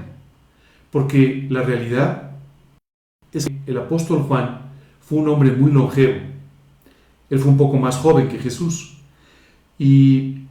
porque 0.90 1.46
la 1.50 1.62
realidad 1.62 2.32
es 3.32 3.46
que 3.46 3.58
el 3.66 3.78
apóstol 3.78 4.22
Juan 4.22 4.65
fue 5.06 5.18
un 5.18 5.28
hombre 5.28 5.52
muy 5.52 5.72
longevo, 5.72 6.18
él 7.30 7.38
fue 7.38 7.50
un 7.50 7.56
poco 7.56 7.76
más 7.78 7.96
joven 7.96 8.28
que 8.28 8.38
Jesús, 8.38 8.98
y 9.78 10.42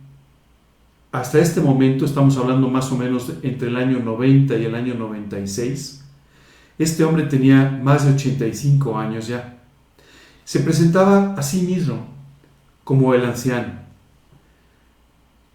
hasta 1.12 1.39
este 1.39 1.62
momento, 1.62 2.05
estamos 2.05 2.38
hablando 2.38 2.67
más 2.67 2.91
o 2.91 2.97
menos 2.97 3.31
entre 3.41 3.69
el 3.69 3.77
año 3.77 4.00
90 4.00 4.57
y 4.57 4.65
el 4.65 4.75
año 4.75 4.95
96, 4.95 6.03
este 6.77 7.03
hombre 7.05 7.24
tenía 7.24 7.79
más 7.83 8.05
de 8.05 8.13
85 8.13 8.97
años 8.97 9.27
ya. 9.27 9.57
Se 10.43 10.59
presentaba 10.59 11.33
a 11.35 11.41
sí 11.41 11.62
mismo 11.62 12.05
como 12.83 13.13
el 13.13 13.24
anciano. 13.24 13.74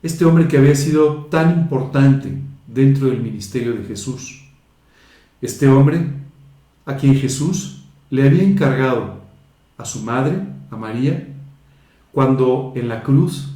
Este 0.02 0.24
hombre 0.24 0.48
que 0.48 0.56
había 0.56 0.74
sido 0.74 1.26
tan 1.26 1.50
importante 1.50 2.32
dentro 2.66 3.08
del 3.08 3.20
ministerio 3.20 3.74
de 3.74 3.84
Jesús. 3.84 4.42
Este 5.42 5.68
hombre 5.68 6.06
a 6.86 6.96
quien 6.96 7.14
Jesús 7.14 7.79
le 8.10 8.26
había 8.26 8.42
encargado 8.42 9.20
a 9.78 9.84
su 9.84 10.02
madre, 10.02 10.38
a 10.70 10.76
María, 10.76 11.28
cuando 12.12 12.72
en 12.74 12.88
la 12.88 13.02
cruz 13.02 13.54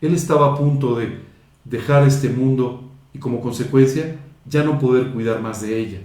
él 0.00 0.14
estaba 0.14 0.52
a 0.52 0.56
punto 0.56 0.96
de 0.96 1.20
dejar 1.64 2.06
este 2.06 2.28
mundo 2.28 2.90
y 3.14 3.18
como 3.18 3.40
consecuencia 3.40 4.16
ya 4.44 4.64
no 4.64 4.78
poder 4.78 5.12
cuidar 5.12 5.40
más 5.40 5.62
de 5.62 5.78
ella. 5.78 6.00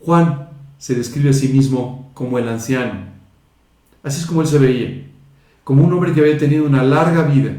Juan 0.00 0.50
se 0.78 0.94
describe 0.94 1.30
a 1.30 1.32
sí 1.32 1.48
mismo 1.48 2.10
como 2.12 2.38
el 2.38 2.48
anciano. 2.48 3.06
Así 4.02 4.20
es 4.20 4.26
como 4.26 4.42
él 4.42 4.46
se 4.46 4.58
veía, 4.58 5.06
como 5.64 5.82
un 5.82 5.92
hombre 5.92 6.12
que 6.12 6.20
había 6.20 6.38
tenido 6.38 6.66
una 6.66 6.82
larga 6.82 7.22
vida 7.22 7.56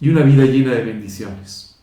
y 0.00 0.08
una 0.08 0.22
vida 0.22 0.44
llena 0.44 0.72
de 0.72 0.84
bendiciones. 0.84 1.78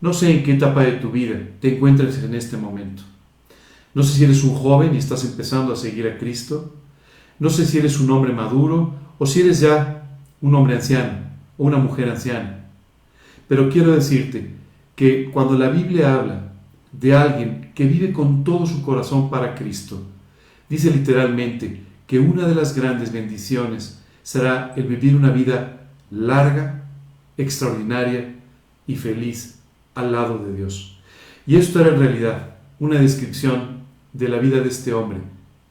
No 0.00 0.14
sé 0.14 0.32
en 0.32 0.42
qué 0.42 0.54
etapa 0.54 0.82
de 0.82 0.92
tu 0.92 1.10
vida 1.10 1.38
te 1.60 1.76
encuentres 1.76 2.22
en 2.24 2.34
este 2.34 2.56
momento. 2.56 3.02
No 3.94 4.02
sé 4.02 4.18
si 4.18 4.24
eres 4.24 4.44
un 4.44 4.54
joven 4.54 4.94
y 4.94 4.98
estás 4.98 5.24
empezando 5.24 5.72
a 5.72 5.76
seguir 5.76 6.06
a 6.06 6.18
Cristo. 6.18 6.74
No 7.38 7.50
sé 7.50 7.66
si 7.66 7.78
eres 7.78 7.98
un 8.00 8.10
hombre 8.10 8.32
maduro 8.32 8.94
o 9.18 9.26
si 9.26 9.40
eres 9.40 9.60
ya 9.60 10.18
un 10.40 10.54
hombre 10.54 10.76
anciano 10.76 11.18
o 11.58 11.64
una 11.64 11.78
mujer 11.78 12.08
anciana. 12.08 12.66
Pero 13.48 13.68
quiero 13.68 13.92
decirte 13.92 14.54
que 14.94 15.30
cuando 15.30 15.58
la 15.58 15.70
Biblia 15.70 16.14
habla 16.14 16.50
de 16.92 17.14
alguien 17.14 17.72
que 17.74 17.86
vive 17.86 18.12
con 18.12 18.44
todo 18.44 18.66
su 18.66 18.82
corazón 18.82 19.30
para 19.30 19.54
Cristo. 19.54 20.02
Dice 20.68 20.90
literalmente 20.90 21.82
que 22.06 22.18
una 22.18 22.46
de 22.46 22.54
las 22.54 22.74
grandes 22.74 23.12
bendiciones 23.12 24.02
será 24.22 24.74
el 24.76 24.84
vivir 24.84 25.14
una 25.14 25.30
vida 25.30 25.88
larga, 26.10 26.84
extraordinaria 27.36 28.34
y 28.86 28.96
feliz 28.96 29.60
al 29.94 30.12
lado 30.12 30.38
de 30.38 30.56
Dios. 30.56 30.98
Y 31.46 31.56
esto 31.56 31.80
era 31.80 31.90
en 31.90 32.00
realidad 32.00 32.56
una 32.78 33.00
descripción 33.00 33.79
de 34.12 34.28
la 34.28 34.38
vida 34.38 34.60
de 34.60 34.68
este 34.68 34.92
hombre, 34.92 35.18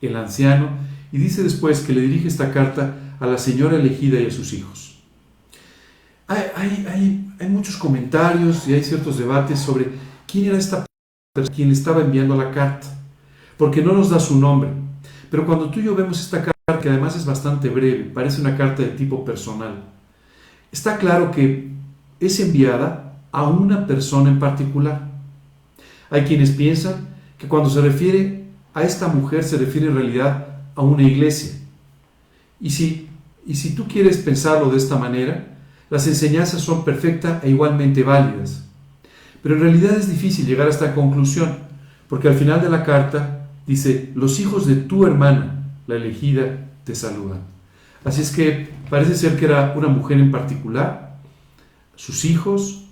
el 0.02 0.16
anciano, 0.16 0.70
y 1.12 1.18
dice 1.18 1.44
después 1.44 1.82
que 1.82 1.94
le 1.94 2.02
dirige 2.02 2.28
esta 2.28 2.52
carta 2.52 2.96
a 3.20 3.28
la 3.28 3.38
señora 3.38 3.78
elegida 3.78 4.20
y 4.20 4.28
a 4.28 4.32
sus 4.32 4.54
hijos. 4.54 5.00
Hay, 6.28 6.44
hay, 6.56 7.34
hay 7.40 7.50
muchos 7.50 7.78
comentarios 7.78 8.68
y 8.68 8.74
hay 8.74 8.84
ciertos 8.84 9.18
debates 9.18 9.60
sobre 9.60 9.88
quién 10.28 10.46
era 10.46 10.58
esta 10.58 10.86
quien 11.56 11.72
estaba 11.72 12.02
enviando 12.02 12.36
la 12.36 12.52
carta, 12.52 12.88
porque 13.58 13.82
no 13.82 13.94
nos 13.94 14.10
da 14.10 14.20
su 14.20 14.38
nombre. 14.38 14.70
Pero 15.30 15.46
cuando 15.46 15.70
tú 15.70 15.80
y 15.80 15.84
yo 15.84 15.96
vemos 15.96 16.20
esta 16.20 16.44
carta, 16.44 16.82
que 16.82 16.90
además 16.90 17.16
es 17.16 17.26
bastante 17.26 17.70
breve, 17.70 18.06
parece 18.06 18.42
una 18.42 18.58
carta 18.58 18.82
de 18.82 18.90
tipo 18.90 19.24
personal, 19.24 19.84
está 20.72 20.98
claro 20.98 21.32
que 21.32 21.72
es 22.20 22.40
enviada 22.40 23.22
a 23.32 23.44
una 23.44 23.86
persona 23.86 24.30
en 24.30 24.40
particular. 24.40 25.08
Hay 26.10 26.24
quienes 26.24 26.52
piensan 26.52 27.08
que 27.40 27.48
cuando 27.48 27.70
se 27.70 27.82
refiere 27.82 28.44
a 28.74 28.84
esta 28.84 29.08
mujer 29.08 29.44
se 29.44 29.58
refiere 29.58 29.88
en 29.88 29.96
realidad 29.96 30.48
a 30.76 30.82
una 30.82 31.04
iglesia. 31.04 31.54
Y 32.60 32.70
si, 32.70 33.10
y 33.48 33.56
si 33.56 33.74
tú 33.74 33.88
quieres 33.88 34.18
pensarlo 34.18 34.70
de 34.70 34.78
esta 34.78 34.98
manera, 34.98 35.48
las 35.90 36.06
enseñanzas 36.06 36.62
son 36.62 36.86
perfectas 36.86 37.44
e 37.44 37.50
igualmente 37.50 38.04
válidas. 38.04 38.66
Pero 39.42 39.56
en 39.56 39.62
realidad 39.62 39.98
es 39.98 40.10
difícil 40.10 40.46
llegar 40.46 40.68
a 40.68 40.72
esta 40.72 40.94
conclusión, 40.94 41.58
porque 42.08 42.28
al 42.28 42.36
final 42.36 42.62
de 42.62 42.70
la 42.70 42.84
carta 42.84 43.48
dice, 43.66 44.12
los 44.16 44.40
hijos 44.40 44.68
de 44.68 44.76
tu 44.76 45.06
hermana, 45.06 45.64
la 45.88 45.96
elegida, 45.96 46.68
te 46.84 46.94
saludan. 46.94 47.40
Así 48.04 48.22
es 48.22 48.32
que 48.32 48.70
parece 48.90 49.16
ser 49.16 49.38
que 49.38 49.46
era 49.46 49.74
una 49.76 49.88
mujer 49.88 50.20
en 50.20 50.32
particular, 50.32 51.18
sus 51.96 52.26
hijos, 52.26 52.86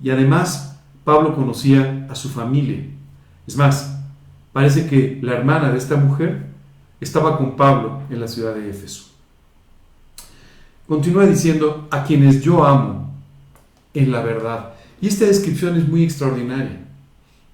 y 0.00 0.10
además 0.10 0.78
Pablo 1.04 1.34
conocía 1.34 2.06
a 2.10 2.14
su 2.14 2.28
familia. 2.28 2.84
Es 3.46 3.56
más, 3.56 3.93
parece 4.54 4.86
que 4.86 5.18
la 5.20 5.34
hermana 5.34 5.72
de 5.72 5.78
esta 5.78 5.96
mujer 5.96 6.46
estaba 7.00 7.36
con 7.36 7.56
Pablo 7.56 8.02
en 8.08 8.20
la 8.20 8.28
ciudad 8.28 8.54
de 8.54 8.70
Éfeso. 8.70 9.10
Continúa 10.86 11.26
diciendo, 11.26 11.88
a 11.90 12.04
quienes 12.04 12.40
yo 12.40 12.64
amo 12.64 13.10
en 13.94 14.12
la 14.12 14.22
verdad. 14.22 14.74
Y 15.00 15.08
esta 15.08 15.24
descripción 15.24 15.76
es 15.76 15.88
muy 15.88 16.04
extraordinaria. 16.04 16.86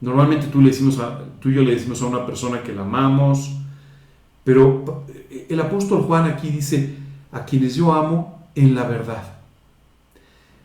Normalmente 0.03 0.49
tú, 0.49 0.61
le 0.61 0.69
decimos 0.69 1.01
tú 1.41 1.49
y 1.49 1.55
yo 1.55 1.63
le 1.63 1.75
decimos 1.75 2.03
a 2.03 2.07
una 2.07 2.27
persona 2.27 2.63
que 2.63 2.75
la 2.75 2.83
amamos, 2.83 3.51
pero 4.45 5.07
el 5.49 5.59
apóstol 5.59 6.03
Juan 6.03 6.27
aquí 6.27 6.51
dice, 6.51 6.97
a 7.33 7.47
quienes 7.47 7.77
yo 7.77 7.95
amo 7.95 8.47
en 8.55 8.75
la 8.75 8.85
verdad. 8.85 9.25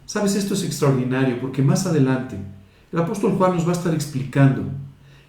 Sabes, 0.05 0.35
esto 0.35 0.53
es 0.53 0.63
extraordinario 0.63 1.39
porque 1.39 1.61
más 1.61 1.85
adelante 1.85 2.37
el 2.91 2.99
apóstol 2.99 3.35
Juan 3.37 3.55
nos 3.55 3.65
va 3.65 3.69
a 3.69 3.75
estar 3.75 3.93
explicando 3.93 4.63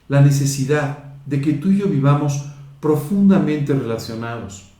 la 0.08 0.20
necesidad 0.20 1.14
de 1.26 1.40
que 1.40 1.54
tú 1.54 1.70
y 1.70 1.78
yo 1.78 1.86
vivamos 1.86 2.46
profundamente 2.80 3.74
relacionados, 3.74 4.70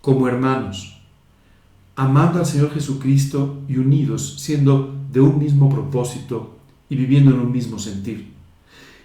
como 0.00 0.28
hermanos, 0.28 1.00
amando 1.96 2.38
al 2.38 2.46
Señor 2.46 2.72
Jesucristo 2.72 3.62
y 3.68 3.78
unidos, 3.78 4.36
siendo 4.38 4.94
de 5.12 5.20
un 5.20 5.38
mismo 5.38 5.68
propósito 5.68 6.56
y 6.88 6.96
viviendo 6.96 7.32
en 7.32 7.40
un 7.40 7.50
mismo 7.50 7.78
sentir. 7.78 8.32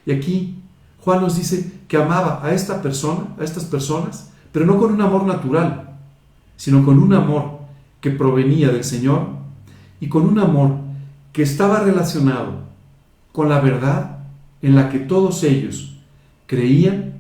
Y 0.06 0.12
aquí 0.12 0.60
Juan 1.00 1.22
nos 1.22 1.36
dice 1.36 1.80
que 1.88 1.98
amaba 1.98 2.46
a 2.46 2.54
esta 2.54 2.82
persona, 2.82 3.36
a 3.40 3.44
estas 3.44 3.66
personas, 3.66 4.32
pero 4.52 4.66
no 4.66 4.78
con 4.78 4.94
un 4.94 5.02
amor 5.02 5.26
natural, 5.26 5.98
sino 6.56 6.86
con 6.86 7.00
un 7.00 7.14
amor 7.14 7.60
que 8.00 8.12
provenía 8.12 8.70
del 8.70 8.84
Señor 8.84 9.28
y 10.00 10.08
con 10.08 10.28
un 10.28 10.38
amor 10.38 10.78
que 11.32 11.42
estaba 11.42 11.80
relacionado 11.80 12.62
con 13.32 13.50
la 13.50 13.60
verdad 13.60 14.13
en 14.64 14.76
la 14.76 14.90
que 14.90 14.98
todos 14.98 15.44
ellos 15.44 15.94
creían 16.48 17.14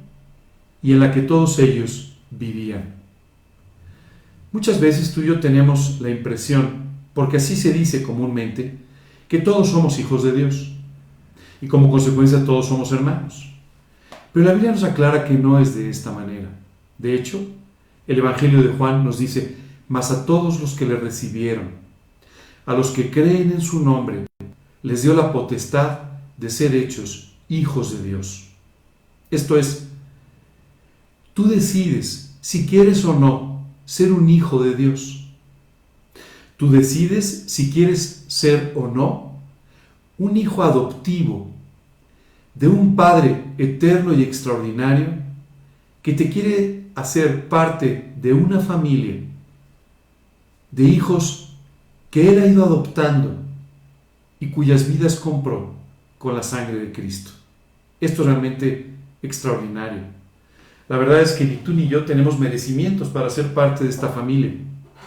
y 0.81 0.93
en 0.93 0.99
la 1.01 1.11
que 1.11 1.21
todos 1.21 1.59
ellos 1.59 2.13
vivían. 2.31 2.95
Muchas 4.53 4.79
veces 4.79 5.13
tú 5.13 5.21
y 5.21 5.27
yo 5.27 5.39
tenemos 5.39 5.99
la 5.99 6.09
impresión 6.09 6.83
porque 7.13 7.37
así 7.37 7.55
se 7.55 7.73
dice 7.73 8.01
comúnmente, 8.01 8.77
que 9.27 9.39
todos 9.39 9.69
somos 9.69 9.99
hijos 9.99 10.23
de 10.23 10.31
Dios 10.31 10.71
y 11.61 11.67
como 11.67 11.91
consecuencia 11.91 12.45
todos 12.45 12.67
somos 12.67 12.91
hermanos. 12.91 13.51
Pero 14.31 14.45
la 14.45 14.53
Biblia 14.53 14.71
nos 14.71 14.83
aclara 14.83 15.25
que 15.25 15.33
no 15.33 15.59
es 15.59 15.75
de 15.75 15.89
esta 15.89 16.11
manera. 16.11 16.49
De 16.97 17.13
hecho, 17.13 17.39
el 18.07 18.19
Evangelio 18.19 18.63
de 18.63 18.69
Juan 18.69 19.03
nos 19.03 19.19
dice, 19.19 19.57
mas 19.89 20.11
a 20.11 20.25
todos 20.25 20.61
los 20.61 20.73
que 20.75 20.85
le 20.85 20.95
recibieron, 20.95 21.71
a 22.65 22.73
los 22.73 22.91
que 22.91 23.11
creen 23.11 23.51
en 23.51 23.61
su 23.61 23.83
nombre, 23.83 24.25
les 24.81 25.03
dio 25.03 25.13
la 25.13 25.33
potestad 25.33 25.99
de 26.37 26.49
ser 26.49 26.73
hechos 26.73 27.32
hijos 27.57 27.97
de 27.97 28.03
Dios. 28.03 28.49
Esto 29.31 29.57
es, 29.57 29.87
tú 31.33 31.47
decides 31.47 32.35
si 32.41 32.65
quieres 32.65 33.03
o 33.05 33.17
no 33.17 33.63
ser 33.85 34.11
un 34.11 34.29
hijo 34.29 34.61
de 34.63 34.75
Dios. 34.75 35.27
Tú 36.57 36.69
decides 36.69 37.45
si 37.47 37.71
quieres 37.71 38.25
ser 38.27 38.73
o 38.75 38.87
no 38.87 39.33
un 40.17 40.37
hijo 40.37 40.63
adoptivo 40.63 41.47
de 42.53 42.67
un 42.67 42.95
Padre 42.95 43.43
eterno 43.57 44.13
y 44.13 44.23
extraordinario 44.23 45.07
que 46.01 46.13
te 46.13 46.29
quiere 46.29 46.83
hacer 46.95 47.49
parte 47.49 48.13
de 48.21 48.33
una 48.33 48.59
familia 48.59 49.21
de 50.71 50.83
hijos 50.83 51.55
que 52.11 52.29
Él 52.29 52.41
ha 52.41 52.47
ido 52.47 52.63
adoptando 52.63 53.37
y 54.39 54.47
cuyas 54.49 54.87
vidas 54.87 55.15
compró 55.15 55.73
con 56.17 56.35
la 56.35 56.43
sangre 56.43 56.79
de 56.79 56.91
Cristo. 56.91 57.31
Esto 58.03 58.23
es 58.23 58.27
realmente 58.27 58.85
extraordinario. 59.21 60.01
La 60.89 60.97
verdad 60.97 61.21
es 61.21 61.31
que 61.31 61.45
ni 61.45 61.55
tú 61.55 61.71
ni 61.73 61.87
yo 61.87 62.03
tenemos 62.03 62.37
merecimientos 62.37 63.07
para 63.07 63.29
ser 63.29 63.53
parte 63.53 63.85
de 63.85 63.89
esta 63.89 64.09
familia, 64.09 64.51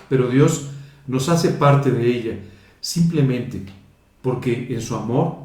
pero 0.08 0.28
Dios 0.28 0.68
nos 1.06 1.28
hace 1.28 1.50
parte 1.50 1.90
de 1.90 2.06
ella 2.06 2.38
simplemente 2.80 3.66
porque 4.22 4.68
en 4.70 4.80
su 4.80 4.96
amor, 4.96 5.36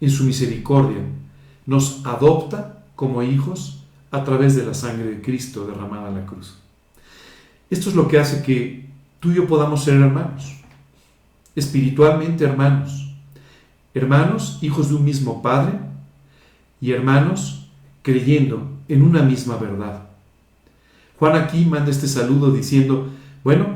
en 0.00 0.08
su 0.08 0.24
misericordia, 0.24 1.02
nos 1.66 2.00
adopta 2.06 2.82
como 2.96 3.22
hijos 3.22 3.84
a 4.10 4.24
través 4.24 4.56
de 4.56 4.64
la 4.64 4.72
sangre 4.72 5.10
de 5.10 5.20
Cristo 5.20 5.66
derramada 5.66 6.08
en 6.08 6.14
la 6.14 6.24
cruz. 6.24 6.56
Esto 7.68 7.90
es 7.90 7.94
lo 7.94 8.08
que 8.08 8.18
hace 8.18 8.42
que 8.42 8.88
tú 9.20 9.30
y 9.30 9.34
yo 9.34 9.46
podamos 9.46 9.84
ser 9.84 9.96
hermanos, 10.00 10.54
espiritualmente 11.54 12.44
hermanos, 12.44 13.14
hermanos, 13.92 14.58
hijos 14.62 14.88
de 14.88 14.94
un 14.94 15.04
mismo 15.04 15.42
Padre 15.42 15.83
y 16.84 16.92
hermanos 16.92 17.64
creyendo 18.02 18.68
en 18.88 19.02
una 19.02 19.22
misma 19.22 19.56
verdad. 19.56 20.02
Juan 21.18 21.34
aquí 21.34 21.64
manda 21.64 21.90
este 21.90 22.06
saludo 22.06 22.52
diciendo, 22.52 23.08
bueno, 23.42 23.68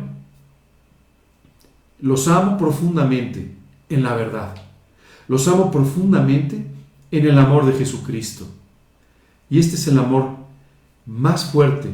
los 2.03 2.29
amo 2.29 2.59
profundamente 2.59 3.57
en 3.89 4.03
la 4.03 4.15
verdad, 4.15 4.55
los 5.27 5.49
amo 5.49 5.71
profundamente 5.71 6.67
en 7.11 7.27
el 7.27 7.39
amor 7.39 7.65
de 7.65 7.79
Jesucristo. 7.79 8.47
Y 9.49 9.59
este 9.59 9.77
es 9.77 9.89
el 9.89 9.99
amor 9.99 10.29
más 11.07 11.47
fuerte 11.47 11.89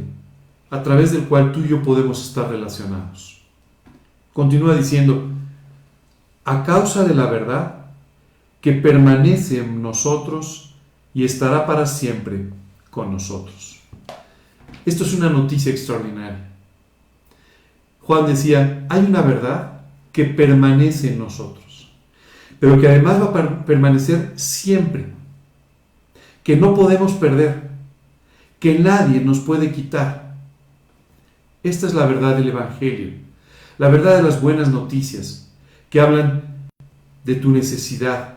a 0.68 0.82
través 0.82 1.12
del 1.12 1.28
cual 1.28 1.52
tú 1.52 1.60
y 1.60 1.68
yo 1.68 1.80
podemos 1.84 2.26
estar 2.26 2.50
relacionados. 2.50 3.40
Continúa 4.32 4.74
diciendo, 4.74 5.28
a 6.44 6.64
causa 6.64 7.04
de 7.04 7.14
la 7.14 7.26
verdad 7.26 7.84
que 8.60 8.72
permanece 8.72 9.60
en 9.60 9.80
nosotros 9.80 10.63
y 11.14 11.24
estará 11.24 11.64
para 11.66 11.86
siempre 11.86 12.50
con 12.90 13.12
nosotros. 13.12 13.80
Esto 14.84 15.04
es 15.04 15.14
una 15.14 15.30
noticia 15.30 15.70
extraordinaria. 15.70 16.50
Juan 18.00 18.26
decía, 18.26 18.84
hay 18.90 19.04
una 19.04 19.22
verdad 19.22 19.80
que 20.12 20.24
permanece 20.24 21.12
en 21.12 21.18
nosotros, 21.18 21.90
pero 22.60 22.78
que 22.80 22.88
además 22.88 23.20
va 23.20 23.40
a 23.40 23.64
permanecer 23.64 24.32
siempre, 24.36 25.06
que 26.42 26.56
no 26.56 26.74
podemos 26.74 27.12
perder, 27.12 27.70
que 28.60 28.78
nadie 28.78 29.20
nos 29.20 29.40
puede 29.40 29.72
quitar. 29.72 30.34
Esta 31.62 31.86
es 31.86 31.94
la 31.94 32.06
verdad 32.06 32.36
del 32.36 32.48
Evangelio, 32.48 33.12
la 33.78 33.88
verdad 33.88 34.16
de 34.16 34.22
las 34.22 34.42
buenas 34.42 34.68
noticias, 34.68 35.50
que 35.88 36.00
hablan 36.00 36.42
de 37.24 37.36
tu 37.36 37.50
necesidad, 37.50 38.33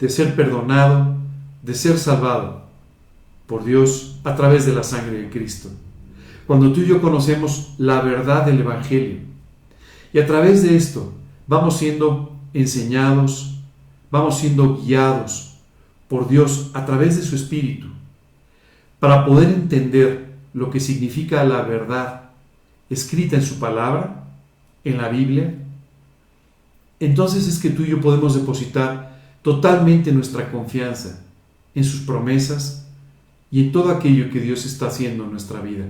de 0.00 0.08
ser 0.08 0.34
perdonado, 0.34 1.14
de 1.62 1.74
ser 1.74 1.98
salvado 1.98 2.62
por 3.46 3.64
Dios 3.64 4.18
a 4.24 4.34
través 4.34 4.64
de 4.66 4.74
la 4.74 4.82
sangre 4.82 5.22
de 5.22 5.30
Cristo. 5.30 5.68
Cuando 6.46 6.72
tú 6.72 6.80
y 6.80 6.86
yo 6.86 7.00
conocemos 7.00 7.74
la 7.78 8.00
verdad 8.00 8.46
del 8.46 8.60
Evangelio 8.60 9.18
y 10.12 10.18
a 10.18 10.26
través 10.26 10.62
de 10.62 10.76
esto 10.76 11.12
vamos 11.46 11.76
siendo 11.76 12.34
enseñados, 12.54 13.60
vamos 14.10 14.38
siendo 14.38 14.78
guiados 14.78 15.58
por 16.08 16.28
Dios 16.28 16.70
a 16.74 16.86
través 16.86 17.16
de 17.16 17.22
su 17.22 17.36
Espíritu 17.36 17.86
para 18.98 19.24
poder 19.24 19.48
entender 19.48 20.30
lo 20.52 20.70
que 20.70 20.80
significa 20.80 21.44
la 21.44 21.62
verdad 21.62 22.30
escrita 22.88 23.36
en 23.36 23.42
su 23.42 23.58
palabra, 23.58 24.24
en 24.84 24.98
la 24.98 25.08
Biblia, 25.08 25.54
entonces 26.98 27.46
es 27.46 27.58
que 27.58 27.70
tú 27.70 27.82
y 27.82 27.90
yo 27.90 28.00
podemos 28.00 28.34
depositar 28.34 29.09
totalmente 29.42 30.12
nuestra 30.12 30.50
confianza 30.50 31.20
en 31.74 31.84
sus 31.84 32.00
promesas 32.00 32.86
y 33.50 33.60
en 33.60 33.72
todo 33.72 33.90
aquello 33.90 34.30
que 34.30 34.40
Dios 34.40 34.64
está 34.64 34.88
haciendo 34.88 35.24
en 35.24 35.32
nuestra 35.32 35.60
vida. 35.60 35.86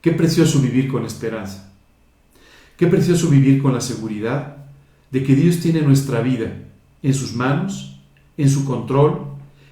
Qué 0.00 0.12
precioso 0.12 0.60
vivir 0.60 0.88
con 0.88 1.04
esperanza. 1.04 1.72
Qué 2.76 2.86
precioso 2.86 3.28
vivir 3.28 3.62
con 3.62 3.74
la 3.74 3.80
seguridad 3.80 4.56
de 5.10 5.22
que 5.22 5.34
Dios 5.34 5.60
tiene 5.60 5.82
nuestra 5.82 6.20
vida 6.20 6.56
en 7.02 7.14
sus 7.14 7.34
manos, 7.34 7.98
en 8.36 8.48
su 8.48 8.64
control, 8.64 9.26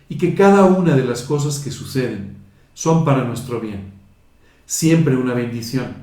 y 0.09 0.16
que 0.16 0.35
cada 0.35 0.64
una 0.64 0.96
de 0.96 1.05
las 1.05 1.22
cosas 1.22 1.59
que 1.59 1.70
suceden 1.70 2.37
son 2.74 3.05
para 3.05 3.24
nuestro 3.24 3.61
bien. 3.61 3.92
Siempre 4.66 5.16
una 5.16 5.35
bendición. 5.35 5.94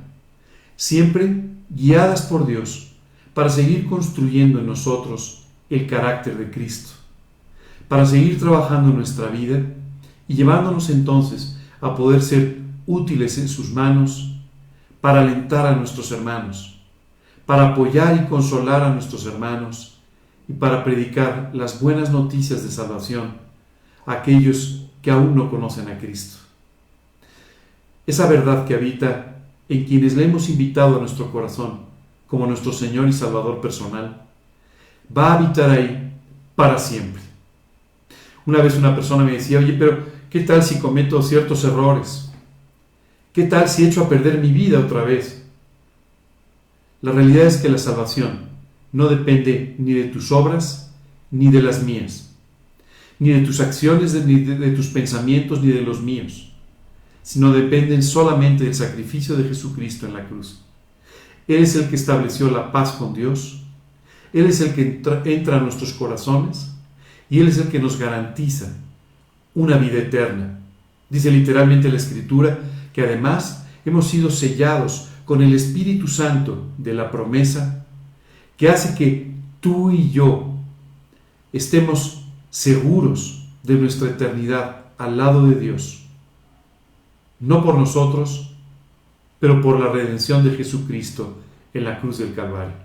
Siempre 0.76 1.44
guiadas 1.70 2.24
por 2.24 2.46
Dios 2.46 2.92
para 3.34 3.50
seguir 3.50 3.88
construyendo 3.88 4.60
en 4.60 4.68
nosotros 4.68 5.45
el 5.70 5.88
carácter 5.88 6.38
de 6.38 6.52
Cristo 6.52 6.92
para 7.88 8.06
seguir 8.06 8.40
trabajando 8.40 8.90
en 8.90 8.98
nuestra 8.98 9.28
vida 9.28 9.62
y 10.28 10.36
llevándonos 10.36 10.90
entonces 10.90 11.58
a 11.82 11.96
poder 11.96 12.22
ser 12.22 12.60
útiles 12.88 13.38
en 13.38 13.48
sus 13.48 13.72
manos 13.72 14.36
para 15.02 15.22
alentar 15.22 15.68
a 15.68 15.76
nuestros 15.76 16.12
hermanos, 16.12 16.80
para 17.46 17.70
apoyar 17.70 18.16
y 18.16 18.28
consolar 18.28 18.82
a 18.82 18.90
nuestros 18.90 19.26
hermanos 19.26 20.00
y 20.48 20.54
para 20.54 20.84
predicar 20.84 21.52
las 21.54 21.80
buenas 21.80 22.10
noticias 22.12 22.64
de 22.64 22.72
salvación 22.72 23.34
a 24.06 24.14
aquellos 24.14 24.86
que 25.02 25.12
aún 25.12 25.36
no 25.36 25.50
conocen 25.50 25.88
a 25.90 25.98
Cristo. 25.98 26.38
Esa 28.08 28.28
verdad 28.28 28.66
que 28.66 28.76
habita 28.76 29.36
en 29.70 29.86
quienes 29.86 30.16
le 30.16 30.26
hemos 30.26 30.50
invitado 30.50 30.96
a 30.96 31.00
nuestro 31.00 31.32
corazón 31.32 31.82
como 32.28 32.48
nuestro 32.48 32.72
Señor 32.72 33.08
y 33.08 33.14
Salvador 33.14 33.62
personal, 33.62 34.26
va 35.16 35.32
a 35.32 35.38
habitar 35.38 35.70
ahí 35.70 36.14
para 36.56 36.78
siempre. 36.80 37.22
Una 38.46 38.62
vez 38.62 38.78
una 38.78 38.96
persona 38.96 39.24
me 39.24 39.34
decía, 39.34 39.60
oye, 39.60 39.74
pero 39.74 40.06
¿qué 40.30 40.42
tal 40.42 40.64
si 40.64 40.80
cometo 40.80 41.22
ciertos 41.22 41.64
errores? 41.64 42.32
¿Qué 43.34 43.44
tal 43.44 43.68
si 43.68 43.86
echo 43.86 44.04
a 44.04 44.10
perder 44.10 44.38
mi 44.38 44.52
vida 44.52 44.80
otra 44.80 45.04
vez? 45.04 45.44
La 47.02 47.12
realidad 47.12 47.48
es 47.48 47.58
que 47.58 47.70
la 47.70 47.78
salvación 47.78 48.50
no 48.92 49.08
depende 49.08 49.76
ni 49.78 49.94
de 49.94 50.06
tus 50.06 50.32
obras 50.32 50.86
ni 51.32 51.52
de 51.52 51.62
las 51.62 51.84
mías, 51.84 52.32
ni 53.20 53.30
de 53.30 53.42
tus 53.42 53.60
acciones, 53.60 54.14
ni 54.26 54.40
de, 54.40 54.72
tus 54.72 54.88
pensamientos, 54.88 55.62
ni 55.62 55.72
de 55.72 55.82
los 55.82 56.02
míos, 56.02 56.54
sino 57.24 57.52
dependen 57.52 58.02
solamente 58.02 58.64
del 58.64 58.76
sacrificio 58.76 59.36
de 59.36 59.50
Jesucristo 59.50 60.06
en 60.06 60.14
la 60.14 60.26
cruz. 60.26 60.62
Él 61.48 61.64
es 61.64 61.76
el 61.76 61.90
que 61.90 61.96
estableció 61.96 62.50
la 62.50 62.72
paz 62.72 62.94
con 62.94 63.14
Dios, 63.14 63.65
Él 64.36 64.48
es 64.48 64.60
el 64.60 64.74
que 64.74 65.02
entra 65.34 65.58
a 65.58 65.62
nuestros 65.62 65.94
corazones, 65.94 66.70
y 67.30 67.40
Él 67.40 67.48
es 67.48 67.58
el 67.58 67.70
que 67.70 67.80
nos 67.80 67.98
garantiza 67.98 68.68
una 69.56 69.78
vida 69.78 69.98
eterna. 69.98 70.60
Dice 71.10 71.32
literalmente 71.32 71.88
la 71.88 71.96
Escritura 71.96 72.60
que 72.92 73.04
además 73.04 73.66
hemos 73.86 74.08
sido 74.10 74.30
sellados 74.30 75.08
con 75.24 75.42
el 75.42 75.54
Espíritu 75.54 76.10
Santo 76.10 76.68
de 76.78 76.94
la 76.94 77.12
promesa 77.12 77.86
que 78.58 78.68
hace 78.68 78.94
que 78.96 79.32
tú 79.62 79.90
y 79.92 80.12
yo 80.12 80.54
estemos 81.54 82.26
seguros 82.50 83.48
de 83.64 83.76
nuestra 83.76 84.10
eternidad 84.10 84.82
al 84.98 85.16
lado 85.16 85.48
de 85.48 85.58
Dios. 85.62 86.04
No 87.40 87.64
por 87.64 87.78
nosotros, 87.78 88.54
pero 89.40 89.62
por 89.62 89.80
la 89.80 89.88
redención 89.94 90.44
de 90.44 90.58
Jesucristo 90.58 91.38
en 91.74 91.86
la 91.86 92.02
cruz 92.02 92.18
del 92.18 92.34
Calvario. 92.34 92.85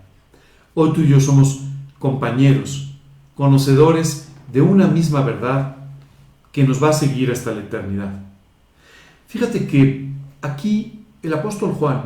Hoy 0.83 0.95
tú 0.95 1.03
y 1.03 1.09
yo 1.09 1.21
somos 1.21 1.61
compañeros, 1.99 2.95
conocedores 3.35 4.31
de 4.51 4.62
una 4.62 4.87
misma 4.87 5.21
verdad 5.21 5.77
que 6.53 6.64
nos 6.64 6.83
va 6.83 6.88
a 6.88 6.95
seguir 6.95 7.31
hasta 7.31 7.53
la 7.53 7.61
eternidad. 7.61 8.23
Fíjate 9.29 9.66
que 9.66 10.09
aquí 10.40 11.05
el 11.23 11.35
apóstol 11.35 11.75
Juan 11.75 12.05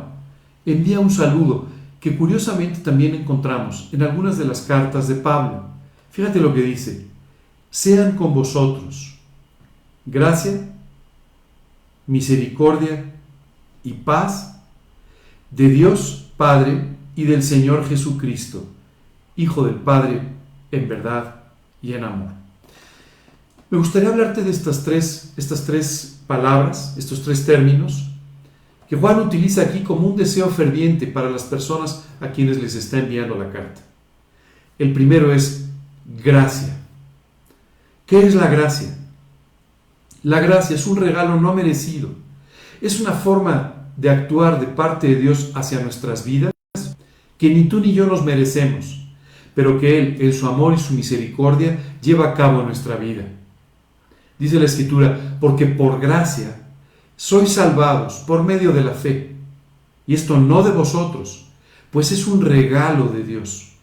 envía 0.65 0.99
un 0.99 1.09
saludo 1.09 1.67
que 2.01 2.17
curiosamente 2.17 2.81
también 2.81 3.15
encontramos 3.15 3.87
en 3.93 4.03
algunas 4.03 4.37
de 4.37 4.43
las 4.43 4.63
cartas 4.63 5.07
de 5.07 5.15
Pablo. 5.15 5.67
Fíjate 6.11 6.41
lo 6.41 6.53
que 6.53 6.61
dice, 6.61 7.07
sean 7.69 8.17
con 8.17 8.33
vosotros 8.33 9.17
gracia, 10.05 10.69
misericordia 12.07 13.05
y 13.85 13.93
paz 13.93 14.59
de 15.49 15.69
Dios 15.69 16.29
Padre 16.35 16.94
y 17.15 17.23
del 17.23 17.43
Señor 17.43 17.87
Jesucristo, 17.87 18.65
Hijo 19.35 19.65
del 19.65 19.75
Padre, 19.75 20.21
en 20.71 20.87
verdad 20.87 21.35
y 21.81 21.93
en 21.93 22.03
amor. 22.03 22.29
Me 23.69 23.77
gustaría 23.77 24.09
hablarte 24.09 24.43
de 24.43 24.51
estas 24.51 24.83
tres, 24.83 25.33
estas 25.37 25.65
tres 25.65 26.19
palabras, 26.27 26.95
estos 26.97 27.23
tres 27.23 27.45
términos, 27.45 28.11
que 28.87 28.95
Juan 28.95 29.19
utiliza 29.19 29.61
aquí 29.63 29.81
como 29.81 30.07
un 30.07 30.15
deseo 30.15 30.49
ferviente 30.49 31.07
para 31.07 31.29
las 31.29 31.43
personas 31.43 32.03
a 32.21 32.29
quienes 32.29 32.61
les 32.61 32.75
está 32.75 32.99
enviando 32.99 33.35
la 33.35 33.51
carta. 33.51 33.81
El 34.77 34.93
primero 34.93 35.33
es 35.33 35.65
gracia. 36.23 36.77
¿Qué 38.05 38.25
es 38.25 38.35
la 38.35 38.47
gracia? 38.47 38.95
La 40.21 40.39
gracia 40.39 40.75
es 40.75 40.85
un 40.85 40.97
regalo 40.97 41.39
no 41.41 41.53
merecido. 41.53 42.09
Es 42.81 42.99
una 42.99 43.11
forma 43.11 43.89
de 43.97 44.09
actuar 44.09 44.59
de 44.59 44.67
parte 44.67 45.07
de 45.07 45.15
Dios 45.15 45.51
hacia 45.55 45.79
nuestras 45.79 46.23
vidas 46.23 46.54
que 47.37 47.49
ni 47.53 47.65
tú 47.65 47.79
ni 47.79 47.93
yo 47.93 48.05
nos 48.05 48.23
merecemos 48.23 49.05
pero 49.55 49.79
que 49.79 49.97
Él, 49.97 50.17
en 50.19 50.33
su 50.33 50.45
amor 50.47 50.73
y 50.73 50.77
su 50.77 50.93
misericordia, 50.93 51.79
lleva 52.01 52.29
a 52.29 52.33
cabo 52.33 52.61
nuestra 52.61 52.97
vida. 52.97 53.23
Dice 54.37 54.59
la 54.59 54.65
Escritura, 54.65 55.37
porque 55.39 55.65
por 55.65 55.99
gracia 55.99 56.61
sois 57.15 57.53
salvados 57.53 58.15
por 58.27 58.43
medio 58.43 58.73
de 58.73 58.83
la 58.83 58.91
fe, 58.91 59.33
y 60.05 60.13
esto 60.13 60.37
no 60.37 60.61
de 60.61 60.71
vosotros, 60.71 61.47
pues 61.89 62.11
es 62.11 62.27
un 62.27 62.41
regalo 62.41 63.07
de 63.07 63.23
Dios, 63.23 63.77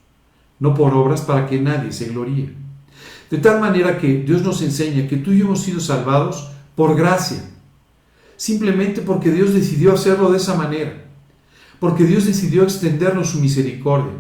no 0.61 0.75
por 0.75 0.93
obras 0.93 1.23
para 1.23 1.47
que 1.47 1.59
nadie 1.59 1.91
se 1.91 2.11
gloríe. 2.11 2.53
De 3.31 3.39
tal 3.39 3.59
manera 3.59 3.99
que 3.99 4.19
Dios 4.19 4.43
nos 4.43 4.61
enseña 4.61 5.09
que 5.09 5.17
tú 5.17 5.33
y 5.33 5.39
yo 5.39 5.47
hemos 5.47 5.63
sido 5.63 5.81
salvados 5.81 6.51
por 6.77 6.95
gracia, 6.95 7.43
simplemente 8.37 9.01
porque 9.01 9.33
Dios 9.33 9.55
decidió 9.55 9.95
hacerlo 9.95 10.31
de 10.31 10.37
esa 10.37 10.55
manera, 10.55 11.07
porque 11.83 12.05
Dios 12.05 12.27
decidió 12.27 12.63
extendernos 12.63 13.31
su 13.31 13.41
misericordia, 13.41 14.13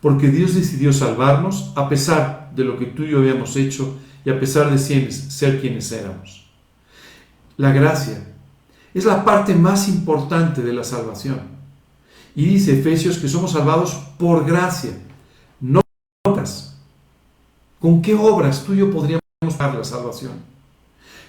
porque 0.00 0.28
Dios 0.28 0.54
decidió 0.54 0.90
salvarnos 0.90 1.70
a 1.76 1.86
pesar 1.86 2.50
de 2.56 2.64
lo 2.64 2.78
que 2.78 2.86
tú 2.86 3.02
y 3.02 3.10
yo 3.10 3.18
habíamos 3.18 3.56
hecho 3.56 3.98
y 4.24 4.30
a 4.30 4.40
pesar 4.40 4.70
de 4.70 4.78
ser 4.78 5.60
quienes 5.60 5.92
éramos. 5.92 6.46
La 7.58 7.72
gracia 7.72 8.26
es 8.94 9.04
la 9.04 9.22
parte 9.22 9.54
más 9.54 9.86
importante 9.86 10.62
de 10.62 10.72
la 10.72 10.82
salvación. 10.82 11.42
Y 12.34 12.46
dice 12.46 12.80
Efesios 12.80 13.18
que 13.18 13.28
somos 13.28 13.52
salvados 13.52 13.92
por 14.18 14.46
gracia, 14.46 14.92
no 15.60 15.82
por 16.22 16.32
obras. 16.32 16.74
¿Con 17.80 18.00
qué 18.00 18.14
obras 18.14 18.64
tú 18.64 18.72
y 18.72 18.78
yo 18.78 18.90
podríamos 18.90 19.20
dar 19.58 19.74
la 19.74 19.84
salvación? 19.84 20.32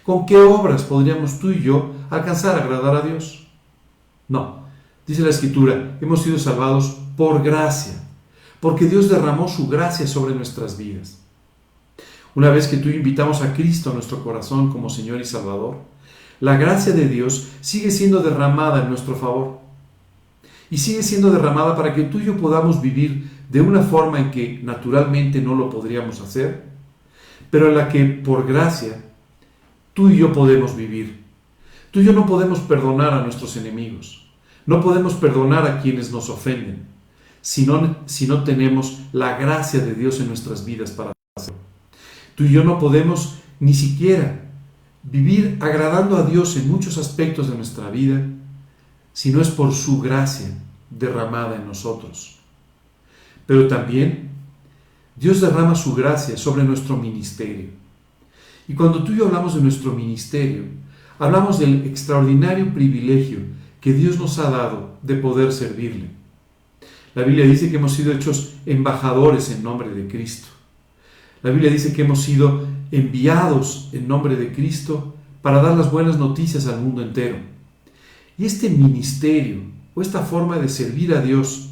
¿Con 0.06 0.26
qué 0.26 0.38
obras 0.38 0.84
podríamos 0.84 1.38
tú 1.38 1.52
y 1.52 1.62
yo 1.62 1.92
alcanzar 2.10 2.58
a 2.58 2.64
agradar 2.64 2.96
a 2.96 3.02
Dios? 3.02 3.46
No. 4.30 4.64
Dice 5.08 5.22
la 5.22 5.30
Escritura, 5.30 5.98
hemos 6.02 6.24
sido 6.24 6.40
salvados 6.40 6.98
por 7.16 7.44
gracia, 7.44 7.94
porque 8.60 8.86
Dios 8.86 9.10
derramó 9.10 9.48
su 9.48 9.68
gracia 9.68 10.08
sobre 10.08 10.34
nuestras 10.34 10.78
vidas. 10.78 11.20
Una 12.34 12.50
vez 12.50 12.68
que 12.68 12.78
tú 12.78 12.90
invitamos 12.90 13.42
a 13.42 13.54
Cristo 13.54 13.92
a 13.92 13.94
nuestro 13.94 14.24
corazón 14.24 14.72
como 14.72 14.90
Señor 14.90 15.22
y 15.22 15.26
Salvador, 15.26 15.78
la 16.40 16.58
gracia 16.58 16.92
de 16.94 17.08
Dios 17.08 17.50
sigue 17.62 17.92
siendo 17.92 18.22
derramada 18.22 18.82
en 18.82 18.90
nuestro 18.90 19.16
favor. 19.16 19.60
Y 20.70 20.80
sigue 20.80 21.04
siendo 21.04 21.32
derramada 21.32 21.76
para 21.76 21.94
que 21.94 22.04
tú 22.04 22.20
y 22.20 22.26
yo 22.26 22.38
podamos 22.38 22.82
vivir 22.82 23.30
de 23.50 23.62
una 23.62 23.84
forma 23.84 24.20
en 24.20 24.32
que 24.32 24.60
naturalmente 24.64 25.40
no 25.40 25.54
lo 25.54 25.70
podríamos 25.70 26.20
hacer, 26.20 26.64
pero 27.52 27.70
en 27.70 27.76
la 27.76 27.88
que 27.88 28.04
por 28.06 28.48
gracia 28.48 29.06
tú 29.94 30.10
y 30.10 30.18
yo 30.18 30.34
podemos 30.34 30.76
vivir. 30.76 31.24
Tú 31.92 32.02
y 32.02 32.06
yo 32.06 32.12
no 32.12 32.26
podemos 32.26 32.60
perdonar 32.62 33.14
a 33.14 33.22
nuestros 33.22 33.56
enemigos, 33.56 34.25
no 34.66 34.82
podemos 34.82 35.14
perdonar 35.14 35.68
a 35.68 35.82
quienes 35.82 36.12
nos 36.12 36.30
ofenden, 36.30 36.88
si 37.42 37.66
no, 37.66 37.98
si 38.06 38.28
no 38.28 38.44
tenemos 38.44 39.00
la 39.12 39.38
gracia 39.38 39.80
de 39.80 39.94
Dios 39.94 40.20
en 40.20 40.28
nuestras 40.28 40.66
vidas 40.66 40.92
para 40.92 41.14
hacerlo. 41.38 41.60
Tú 42.36 42.44
y 42.46 42.52
yo 42.52 42.64
no 42.64 42.80
podemos 42.80 43.36
ni 43.60 43.74
siquiera 43.74 44.42
vivir 45.04 45.58
agradando 45.62 46.18
a 46.18 46.24
Dios 46.24 46.58
en 46.58 46.70
muchos 46.70 46.98
aspectos 46.98 47.50
de 47.50 47.56
nuestra 47.56 47.90
vida 47.90 48.26
si 49.14 49.32
no 49.32 49.42
es 49.42 49.50
por 49.50 49.74
su 49.74 50.02
gracia 50.02 50.48
derramada 50.90 51.56
en 51.56 51.68
nosotros. 51.68 52.40
Pero 53.46 53.68
también 53.68 54.30
Dios 55.16 55.40
derrama 55.40 55.76
su 55.76 55.94
gracia 55.94 56.36
sobre 56.36 56.64
nuestro 56.64 56.98
ministerio. 56.98 57.70
Y 58.68 58.74
cuando 58.74 59.04
tú 59.04 59.14
y 59.14 59.18
yo 59.18 59.28
hablamos 59.28 59.56
de 59.56 59.62
nuestro 59.62 59.94
ministerio, 59.94 60.64
hablamos 61.20 61.60
del 61.60 61.86
extraordinario 61.86 62.74
privilegio 62.74 63.40
que 63.86 63.94
Dios 63.94 64.18
nos 64.18 64.40
ha 64.40 64.50
dado 64.50 64.98
de 65.04 65.14
poder 65.14 65.54
servirle. 65.54 66.10
La 67.14 67.22
Biblia 67.22 67.46
dice 67.46 67.70
que 67.70 67.76
hemos 67.76 67.94
sido 67.94 68.14
hechos 68.14 68.56
embajadores 68.66 69.52
en 69.52 69.62
nombre 69.62 69.90
de 69.90 70.08
Cristo. 70.08 70.48
La 71.44 71.52
Biblia 71.52 71.70
dice 71.70 71.94
que 71.94 72.02
hemos 72.02 72.24
sido 72.24 72.66
enviados 72.90 73.90
en 73.94 74.08
nombre 74.08 74.38
de 74.38 74.52
Cristo 74.52 75.14
para 75.44 75.62
dar 75.62 75.78
las 75.78 75.92
buenas 75.92 76.18
noticias 76.18 76.66
al 76.66 76.82
mundo 76.82 77.04
entero. 77.04 77.38
Y 78.40 78.46
este 78.46 78.72
ministerio 78.72 79.62
o 79.94 80.02
esta 80.02 80.22
forma 80.22 80.58
de 80.58 80.68
servir 80.68 81.14
a 81.14 81.22
Dios 81.22 81.70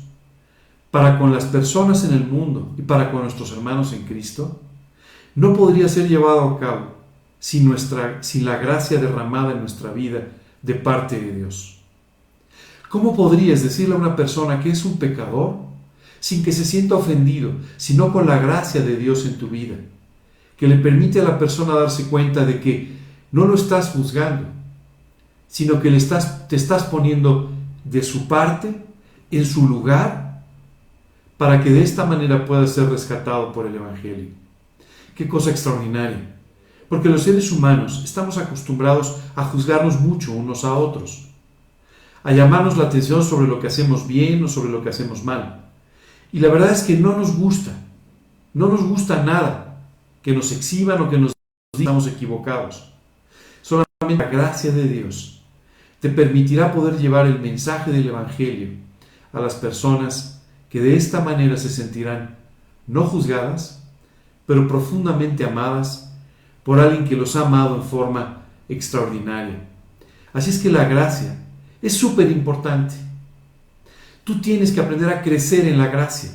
para 0.92 1.18
con 1.18 1.34
las 1.34 1.46
personas 1.46 2.06
en 2.06 2.14
el 2.14 2.28
mundo 2.28 2.76
y 2.78 2.84
para 2.84 3.12
con 3.12 3.24
nuestros 3.24 3.54
hermanos 3.54 3.92
en 3.92 4.04
Cristo, 4.04 4.62
no 5.34 5.56
podría 5.56 5.90
ser 5.90 6.08
llevado 6.08 6.42
a 6.42 6.60
cabo 6.60 6.92
sin, 7.40 7.68
nuestra, 7.68 8.22
sin 8.22 8.46
la 8.46 8.58
gracia 8.58 9.00
derramada 9.00 9.54
en 9.54 9.62
nuestra 9.62 9.92
vida 9.92 10.28
de 10.62 10.76
parte 10.76 11.20
de 11.20 11.38
Dios. 11.38 11.80
¿Cómo 12.94 13.16
podrías 13.16 13.64
decirle 13.64 13.96
a 13.96 13.98
una 13.98 14.16
persona 14.16 14.60
que 14.60 14.70
es 14.70 14.86
un 14.86 15.00
pecador 15.00 15.56
sin 16.20 16.44
que 16.44 16.52
se 16.52 16.64
sienta 16.64 16.94
ofendido, 16.94 17.52
sino 17.76 18.14
con 18.14 18.28
la 18.28 18.38
gracia 18.38 18.82
de 18.82 18.98
Dios 18.98 19.26
en 19.26 19.40
tu 19.40 19.48
vida? 19.48 19.78
que 20.64 20.68
le 20.70 20.78
permite 20.78 21.20
a 21.20 21.24
la 21.24 21.38
persona 21.38 21.74
darse 21.74 22.06
cuenta 22.06 22.46
de 22.46 22.62
que 22.62 22.96
no 23.34 23.46
lo 23.46 23.56
estás 23.56 23.90
juzgando, 23.90 24.48
sino 25.48 25.82
que 25.82 25.92
le 25.92 25.98
estás, 25.98 26.48
te 26.48 26.56
estás 26.56 26.84
poniendo 26.84 27.52
de 27.84 28.02
su 28.02 28.30
parte, 28.30 28.74
en 29.32 29.46
su 29.46 29.68
lugar, 29.68 30.44
para 31.38 31.62
que 31.62 31.70
de 31.70 31.84
esta 31.84 32.06
manera 32.06 32.46
pueda 32.46 32.66
ser 32.68 32.90
rescatado 32.90 33.52
por 33.52 33.66
el 33.66 33.76
Evangelio. 33.76 34.30
Qué 35.16 35.28
cosa 35.28 35.50
extraordinaria. 35.50 36.34
Porque 36.88 37.10
los 37.10 37.24
seres 37.24 37.52
humanos 37.52 38.02
estamos 38.06 38.38
acostumbrados 38.38 39.18
a 39.36 39.44
juzgarnos 39.46 40.00
mucho 40.00 40.32
unos 40.32 40.64
a 40.64 40.76
otros, 40.76 41.28
a 42.24 42.32
llamarnos 42.32 42.78
la 42.78 42.86
atención 42.86 43.24
sobre 43.24 43.48
lo 43.48 43.60
que 43.60 43.68
hacemos 43.68 44.08
bien 44.08 44.44
o 44.44 44.48
sobre 44.48 44.72
lo 44.72 44.82
que 44.82 44.90
hacemos 44.90 45.24
mal. 45.24 45.66
Y 46.32 46.40
la 46.40 46.50
verdad 46.50 46.72
es 46.72 46.84
que 46.84 46.96
no 46.98 47.18
nos 47.18 47.36
gusta, 47.36 47.72
no 48.54 48.68
nos 48.68 48.84
gusta 48.84 49.24
nada 49.24 49.82
que 50.22 50.34
nos 50.34 50.52
exhiban 50.52 51.02
o 51.02 51.10
que 51.10 51.18
nos 51.18 51.34
digan 51.78 51.96
estamos 51.96 52.08
equivocados. 52.08 52.94
Solamente 53.62 54.18
la 54.18 54.30
gracia 54.30 54.72
de 54.72 54.88
Dios 54.88 55.42
te 56.00 56.10
permitirá 56.10 56.74
poder 56.74 56.98
llevar 56.98 57.26
el 57.26 57.40
mensaje 57.40 57.92
del 57.92 58.08
Evangelio 58.08 58.70
a 59.32 59.40
las 59.40 59.56
personas 59.56 60.42
que 60.70 60.80
de 60.80 60.96
esta 60.96 61.22
manera 61.22 61.58
se 61.58 61.70
sentirán 61.70 62.36
no 62.88 63.06
juzgadas, 63.06 63.82
pero 64.46 64.68
profundamente 64.68 65.46
amadas 65.46 66.14
por 66.64 66.80
alguien 66.80 67.06
que 67.06 67.16
los 67.16 67.36
ha 67.36 67.46
amado 67.46 67.76
en 67.76 67.84
forma 67.84 68.44
extraordinaria. 68.70 69.62
Así 70.34 70.50
es 70.50 70.60
que 70.60 70.70
la 70.70 70.86
gracia 70.86 71.43
es 71.84 71.94
súper 71.94 72.32
importante. 72.32 72.96
Tú 74.24 74.42
tienes 74.42 74.72
que 74.72 74.82
aprender 74.82 75.10
a 75.10 75.22
crecer 75.22 75.68
en 75.68 75.78
la 75.78 75.88
gracia. 75.88 76.32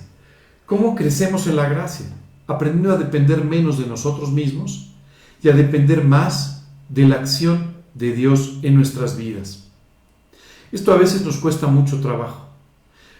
¿Cómo 0.66 0.94
crecemos 0.94 1.48
en 1.48 1.56
la 1.56 1.68
gracia? 1.68 2.06
aprendiendo 2.48 2.92
a 2.92 2.96
depender 2.96 3.44
menos 3.44 3.78
de 3.78 3.86
nosotros 3.86 4.32
mismos 4.32 4.88
y 5.42 5.50
a 5.50 5.54
depender 5.54 6.02
más 6.02 6.66
de 6.88 7.06
la 7.06 7.16
acción 7.16 7.74
de 7.94 8.12
Dios 8.12 8.58
en 8.62 8.74
nuestras 8.74 9.16
vidas. 9.16 9.68
Esto 10.72 10.92
a 10.92 10.96
veces 10.96 11.24
nos 11.24 11.36
cuesta 11.36 11.66
mucho 11.66 12.00
trabajo, 12.00 12.48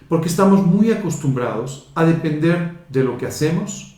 porque 0.09 0.29
estamos 0.29 0.67
muy 0.67 0.91
acostumbrados 0.91 1.88
a 1.95 2.05
depender 2.05 2.87
de 2.88 3.05
lo 3.05 3.19
que 3.19 3.27
hacemos, 3.27 3.97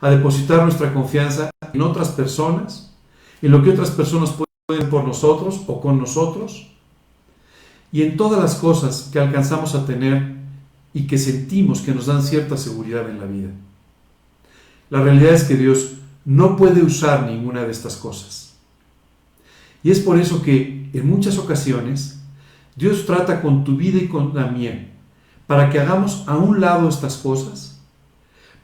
a 0.00 0.10
depositar 0.10 0.62
nuestra 0.62 0.92
confianza 0.92 1.50
en 1.72 1.80
otras 1.80 2.10
personas, 2.10 2.94
en 3.40 3.50
lo 3.50 3.62
que 3.62 3.70
otras 3.70 3.90
personas 3.90 4.34
pueden 4.68 4.90
por 4.90 5.04
nosotros 5.04 5.62
o 5.66 5.80
con 5.80 5.98
nosotros, 5.98 6.70
y 7.94 8.02
en 8.02 8.16
todas 8.16 8.42
las 8.42 8.56
cosas 8.56 9.08
que 9.12 9.20
alcanzamos 9.20 9.76
a 9.76 9.86
tener 9.86 10.34
y 10.92 11.06
que 11.06 11.16
sentimos 11.16 11.80
que 11.80 11.94
nos 11.94 12.06
dan 12.06 12.24
cierta 12.24 12.56
seguridad 12.56 13.08
en 13.08 13.20
la 13.20 13.26
vida. 13.26 13.50
La 14.90 15.00
realidad 15.00 15.32
es 15.32 15.44
que 15.44 15.54
Dios 15.54 15.92
no 16.24 16.56
puede 16.56 16.82
usar 16.82 17.24
ninguna 17.24 17.62
de 17.62 17.70
estas 17.70 17.94
cosas. 17.94 18.56
Y 19.84 19.92
es 19.92 20.00
por 20.00 20.18
eso 20.18 20.42
que 20.42 20.90
en 20.92 21.08
muchas 21.08 21.38
ocasiones 21.38 22.18
Dios 22.74 23.06
trata 23.06 23.40
con 23.40 23.62
tu 23.62 23.76
vida 23.76 23.98
y 23.98 24.08
con 24.08 24.34
la 24.34 24.48
mía 24.48 24.90
para 25.46 25.70
que 25.70 25.78
hagamos 25.78 26.24
a 26.26 26.36
un 26.36 26.60
lado 26.60 26.88
estas 26.88 27.18
cosas, 27.18 27.78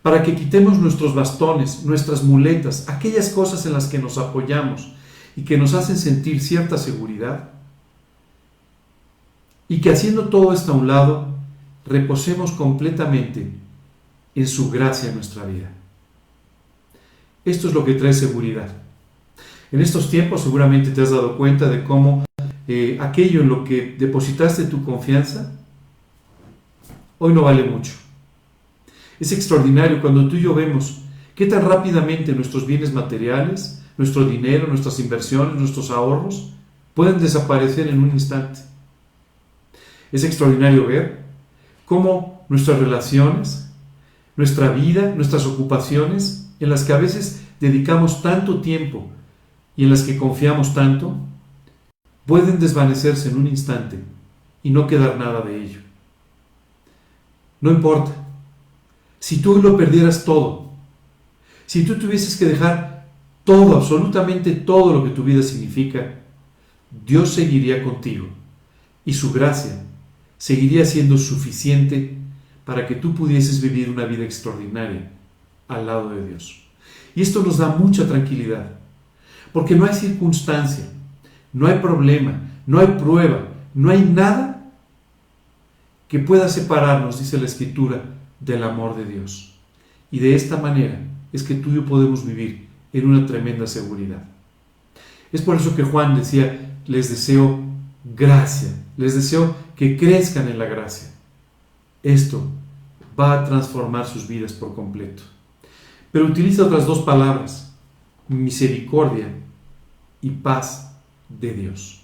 para 0.03 0.25
que 0.25 0.35
quitemos 0.35 0.77
nuestros 0.77 1.15
bastones, 1.15 1.85
nuestras 1.85 2.25
muletas, 2.25 2.89
aquellas 2.89 3.29
cosas 3.29 3.65
en 3.65 3.75
las 3.75 3.87
que 3.87 4.01
nos 4.01 4.19
apoyamos 4.19 4.93
y 5.37 5.43
que 5.43 5.57
nos 5.57 5.75
hacen 5.75 5.97
sentir 5.97 6.41
cierta 6.41 6.77
seguridad, 6.79 7.60
y 9.71 9.81
que 9.81 9.91
haciendo 9.91 10.25
todo 10.25 10.53
esto 10.53 10.73
a 10.73 10.75
un 10.75 10.89
lado, 10.89 11.29
reposemos 11.87 12.51
completamente 12.51 13.49
en 14.35 14.49
su 14.49 14.69
gracia 14.69 15.11
en 15.11 15.15
nuestra 15.15 15.45
vida. 15.45 15.71
Esto 17.45 17.69
es 17.69 17.75
lo 17.75 17.85
que 17.85 17.95
trae 17.95 18.13
seguridad. 18.13 18.69
En 19.71 19.81
estos 19.81 20.11
tiempos 20.11 20.41
seguramente 20.41 20.91
te 20.91 21.03
has 21.03 21.13
dado 21.13 21.37
cuenta 21.37 21.71
de 21.71 21.85
cómo 21.85 22.25
eh, 22.67 22.99
aquello 23.01 23.43
en 23.43 23.49
lo 23.49 23.63
que 23.63 23.95
depositaste 23.97 24.65
tu 24.65 24.85
confianza 24.85 25.53
hoy 27.19 27.33
no 27.33 27.43
vale 27.43 27.63
mucho. 27.63 27.93
Es 29.21 29.31
extraordinario 29.31 30.01
cuando 30.01 30.27
tú 30.27 30.35
y 30.35 30.43
yo 30.43 30.53
vemos 30.53 31.03
qué 31.37 31.47
tan 31.47 31.65
rápidamente 31.65 32.33
nuestros 32.33 32.67
bienes 32.67 32.93
materiales, 32.93 33.81
nuestro 33.97 34.25
dinero, 34.25 34.67
nuestras 34.67 34.99
inversiones, 34.99 35.55
nuestros 35.55 35.93
ahorros 35.93 36.55
pueden 36.93 37.21
desaparecer 37.21 37.87
en 37.87 38.03
un 38.03 38.11
instante. 38.11 38.70
Es 40.13 40.25
extraordinario 40.25 40.87
ver 40.87 41.21
cómo 41.85 42.45
nuestras 42.49 42.79
relaciones, 42.79 43.71
nuestra 44.37 44.71
vida, 44.71 45.15
nuestras 45.15 45.47
ocupaciones 45.47 46.51
en 46.59 46.71
las 46.71 46.85
que 46.85 46.93
a 46.93 46.99
veces 46.99 47.43
dedicamos 47.61 48.23
tanto 48.23 48.61
tiempo 48.61 49.09
y 49.77 49.85
en 49.85 49.91
las 49.91 50.03
que 50.03 50.17
confiamos 50.17 50.75
tanto, 50.75 51.17
pueden 52.27 52.59
desvanecerse 52.59 53.31
en 53.31 53.39
un 53.39 53.47
instante 53.47 53.99
y 54.63 54.71
no 54.71 54.87
quedar 54.87 55.17
nada 55.17 55.41
de 55.43 55.63
ello. 55.63 55.81
No 57.61 57.71
importa. 57.71 58.13
Si 59.19 59.41
tú 59.41 59.61
lo 59.63 59.77
perdieras 59.77 60.25
todo, 60.25 60.71
si 61.67 61.85
tú 61.85 61.97
tuvieses 61.97 62.37
que 62.37 62.47
dejar 62.47 63.07
todo, 63.45 63.77
absolutamente 63.77 64.53
todo 64.53 64.93
lo 64.93 65.05
que 65.05 65.11
tu 65.11 65.23
vida 65.23 65.43
significa, 65.43 66.21
Dios 67.07 67.31
seguiría 67.31 67.85
contigo 67.85 68.27
y 69.05 69.13
su 69.13 69.33
gracia 69.33 69.83
seguiría 70.41 70.87
siendo 70.87 71.19
suficiente 71.19 72.17
para 72.65 72.87
que 72.87 72.95
tú 72.95 73.15
pudieses 73.15 73.61
vivir 73.61 73.91
una 73.91 74.07
vida 74.07 74.25
extraordinaria 74.25 75.11
al 75.69 75.87
lado 75.87 76.09
de 76.09 76.27
Dios. 76.27 76.63
Y 77.15 77.21
esto 77.21 77.43
nos 77.43 77.59
da 77.59 77.69
mucha 77.69 78.09
tranquilidad, 78.09 78.71
porque 79.53 79.75
no 79.75 79.85
hay 79.85 79.93
circunstancia, 79.93 80.87
no 81.53 81.67
hay 81.67 81.79
problema, 81.81 82.41
no 82.67 82.81
hay 82.81 82.87
prueba, 82.87 83.49
no 83.75 83.91
hay 83.91 84.01
nada 84.01 84.73
que 86.09 86.21
pueda 86.21 86.49
separarnos, 86.49 87.19
dice 87.19 87.37
la 87.37 87.45
Escritura, 87.45 88.03
del 88.41 88.65
amor 88.65 88.97
de 88.97 89.05
Dios. 89.05 89.59
Y 90.11 90.21
de 90.21 90.35
esta 90.35 90.57
manera 90.57 91.03
es 91.35 91.43
que 91.43 91.55
tú 91.55 91.71
y 91.71 91.75
yo 91.75 91.85
podemos 91.85 92.25
vivir 92.25 92.67
en 92.95 93.07
una 93.07 93.27
tremenda 93.27 93.67
seguridad. 93.67 94.25
Es 95.33 95.43
por 95.43 95.57
eso 95.57 95.77
que 95.77 95.83
Juan 95.83 96.17
decía, 96.17 96.79
les 96.87 97.11
deseo 97.11 97.61
gracia, 98.17 98.71
les 98.97 99.15
deseo 99.15 99.55
que 99.81 99.97
crezcan 99.97 100.47
en 100.47 100.59
la 100.59 100.67
gracia. 100.67 101.09
Esto 102.03 102.47
va 103.19 103.41
a 103.41 103.45
transformar 103.47 104.07
sus 104.07 104.29
vidas 104.29 104.53
por 104.53 104.75
completo. 104.75 105.23
Pero 106.13 106.27
utiliza 106.27 106.67
otras 106.67 106.87
dos 106.87 106.99
palabras, 106.99 107.73
misericordia 108.29 109.29
y 110.21 110.29
paz 110.33 110.93
de 111.31 111.55
Dios. 111.55 112.03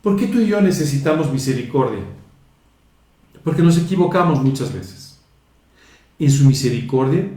¿Por 0.00 0.16
qué 0.16 0.26
tú 0.26 0.40
y 0.40 0.46
yo 0.46 0.62
necesitamos 0.62 1.30
misericordia? 1.30 2.04
Porque 3.44 3.60
nos 3.60 3.76
equivocamos 3.76 4.42
muchas 4.42 4.72
veces. 4.72 5.20
En 6.18 6.30
su 6.30 6.46
misericordia, 6.46 7.28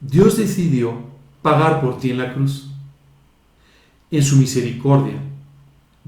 Dios 0.00 0.38
decidió 0.38 0.94
pagar 1.42 1.82
por 1.82 2.00
ti 2.00 2.12
en 2.12 2.16
la 2.16 2.32
cruz. 2.32 2.70
En 4.10 4.22
su 4.22 4.36
misericordia, 4.36 5.27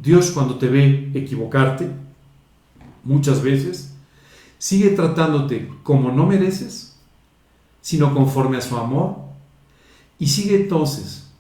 Dios 0.03 0.31
cuando 0.31 0.57
te 0.57 0.69
ve 0.69 1.11
equivocarte, 1.15 1.91
muchas 3.05 3.43
veces, 3.43 3.95
sigue 4.59 4.91
tratándote 4.91 5.71
como 5.83 6.11
no 6.11 6.27
mereces, 6.27 6.99
sino 7.81 8.15
conforme 8.15 8.59
a 8.59 8.63
su 8.63 8.77
amor, 8.77 9.17
y 10.19 10.27
sigue 10.27 10.57
entonces 10.57 11.31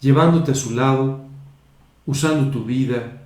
llevándote 0.00 0.52
a 0.52 0.54
su 0.54 0.74
lado, 0.74 1.20
usando 2.06 2.50
tu 2.50 2.64
vida, 2.64 3.22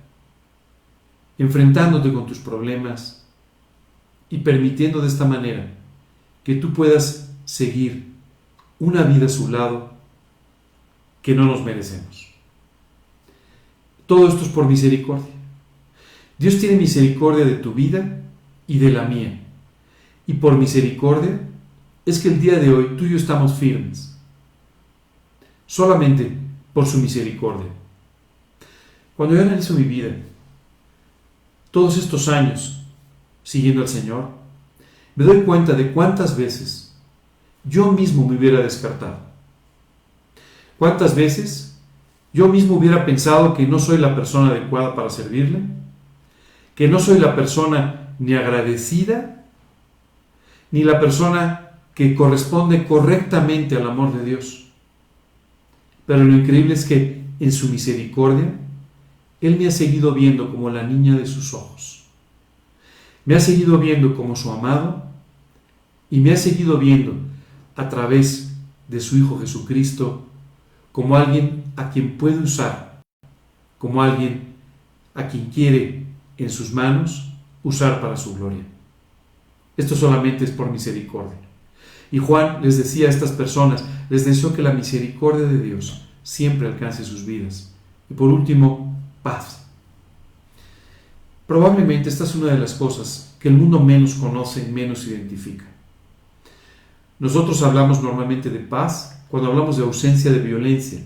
enfrentándote 1.37 2.13
con 2.13 2.25
tus 2.25 2.39
problemas 2.39 3.25
y 4.29 4.39
permitiendo 4.39 5.01
de 5.01 5.07
esta 5.07 5.25
manera 5.25 5.73
que 6.43 6.55
tú 6.55 6.73
puedas 6.73 7.31
seguir 7.45 8.13
una 8.79 9.03
vida 9.03 9.25
a 9.25 9.29
su 9.29 9.49
lado 9.49 9.91
que 11.21 11.33
no 11.33 11.45
nos 11.45 11.63
merecemos. 11.63 12.24
Todo 14.05 14.27
esto 14.27 14.43
es 14.43 14.49
por 14.49 14.67
misericordia. 14.67 15.33
Dios 16.37 16.59
tiene 16.59 16.77
misericordia 16.77 17.45
de 17.45 17.55
tu 17.55 17.73
vida 17.73 18.21
y 18.67 18.77
de 18.77 18.91
la 18.91 19.03
mía. 19.05 19.39
Y 20.27 20.33
por 20.33 20.57
misericordia 20.57 21.39
es 22.05 22.19
que 22.19 22.27
el 22.27 22.41
día 22.41 22.59
de 22.59 22.73
hoy 22.73 22.95
tú 22.97 23.05
y 23.05 23.11
yo 23.11 23.17
estamos 23.17 23.53
firmes. 23.53 24.17
Solamente 25.65 26.31
por 26.73 26.85
su 26.85 26.97
misericordia. 26.97 27.71
Cuando 29.15 29.35
yo 29.35 29.41
analizo 29.41 29.73
mi 29.73 29.83
vida, 29.83 30.15
todos 31.71 31.97
estos 31.97 32.27
años 32.27 32.83
siguiendo 33.43 33.81
al 33.81 33.87
Señor, 33.87 34.29
me 35.15 35.23
doy 35.23 35.43
cuenta 35.43 35.73
de 35.73 35.91
cuántas 35.91 36.35
veces 36.35 36.93
yo 37.63 37.91
mismo 37.91 38.27
me 38.27 38.35
hubiera 38.35 38.59
descartado. 38.59 39.19
¿Cuántas 40.77 41.15
veces 41.15 41.74
yo 42.35 42.49
mismo 42.49 42.75
hubiera 42.75 43.05
pensado 43.05 43.53
que 43.53 43.65
no 43.65 43.79
soy 43.79 43.97
la 43.97 44.13
persona 44.13 44.51
adecuada 44.51 44.93
para 44.93 45.09
servirle? 45.09 45.59
¿Que 46.75 46.89
no 46.89 46.99
soy 46.99 47.17
la 47.17 47.33
persona 47.33 48.09
ni 48.19 48.33
agradecida, 48.33 49.45
ni 50.69 50.83
la 50.83 50.99
persona 50.99 51.79
que 51.93 52.13
corresponde 52.13 52.85
correctamente 52.85 53.77
al 53.77 53.87
amor 53.87 54.11
de 54.11 54.25
Dios? 54.25 54.65
Pero 56.05 56.25
lo 56.25 56.35
increíble 56.35 56.73
es 56.73 56.83
que 56.83 57.23
en 57.39 57.53
su 57.53 57.69
misericordia, 57.69 58.53
Él 59.39 59.57
me 59.57 59.67
ha 59.67 59.71
seguido 59.71 60.13
viendo 60.13 60.51
como 60.51 60.69
la 60.69 60.83
niña 60.83 61.15
de 61.15 61.27
sus 61.27 61.53
ojos. 61.53 62.03
Me 63.23 63.35
ha 63.35 63.39
seguido 63.39 63.77
viendo 63.77 64.13
como 64.13 64.35
su 64.35 64.51
amado 64.51 65.05
y 66.11 66.19
me 66.19 66.33
ha 66.33 66.37
seguido 66.37 66.79
viendo 66.79 67.13
a 67.77 67.87
través 67.87 68.57
de 68.89 68.99
su 68.99 69.17
Hijo 69.17 69.39
Jesucristo 69.39 70.25
como 70.91 71.15
alguien 71.15 71.63
a 71.75 71.89
quien 71.89 72.17
puede 72.17 72.37
usar, 72.37 73.01
como 73.77 74.01
alguien 74.01 74.55
a 75.13 75.27
quien 75.27 75.45
quiere 75.45 76.05
en 76.37 76.49
sus 76.49 76.73
manos 76.73 77.31
usar 77.63 78.01
para 78.01 78.17
su 78.17 78.35
gloria. 78.35 78.63
Esto 79.77 79.95
solamente 79.95 80.45
es 80.45 80.51
por 80.51 80.69
misericordia. 80.69 81.37
Y 82.11 82.19
Juan 82.19 82.61
les 82.61 82.77
decía 82.77 83.07
a 83.07 83.09
estas 83.09 83.31
personas, 83.31 83.83
les 84.09 84.25
deseo 84.25 84.53
que 84.53 84.61
la 84.61 84.73
misericordia 84.73 85.47
de 85.47 85.61
Dios 85.61 86.05
siempre 86.23 86.67
alcance 86.67 87.03
sus 87.03 87.25
vidas. 87.25 87.73
Y 88.09 88.13
por 88.13 88.29
último, 88.29 88.95
paz. 89.23 89.65
Probablemente 91.47 92.09
esta 92.09 92.23
es 92.23 92.35
una 92.35 92.51
de 92.51 92.59
las 92.59 92.73
cosas 92.73 93.35
que 93.39 93.49
el 93.49 93.55
mundo 93.55 93.79
menos 93.79 94.15
conoce 94.15 94.65
y 94.67 94.71
menos 94.71 95.05
identifica. 95.07 95.65
Nosotros 97.19 97.61
hablamos 97.63 98.01
normalmente 98.01 98.49
de 98.49 98.59
paz 98.59 99.19
cuando 99.29 99.49
hablamos 99.49 99.77
de 99.77 99.83
ausencia 99.83 100.31
de 100.31 100.39
violencia 100.39 101.01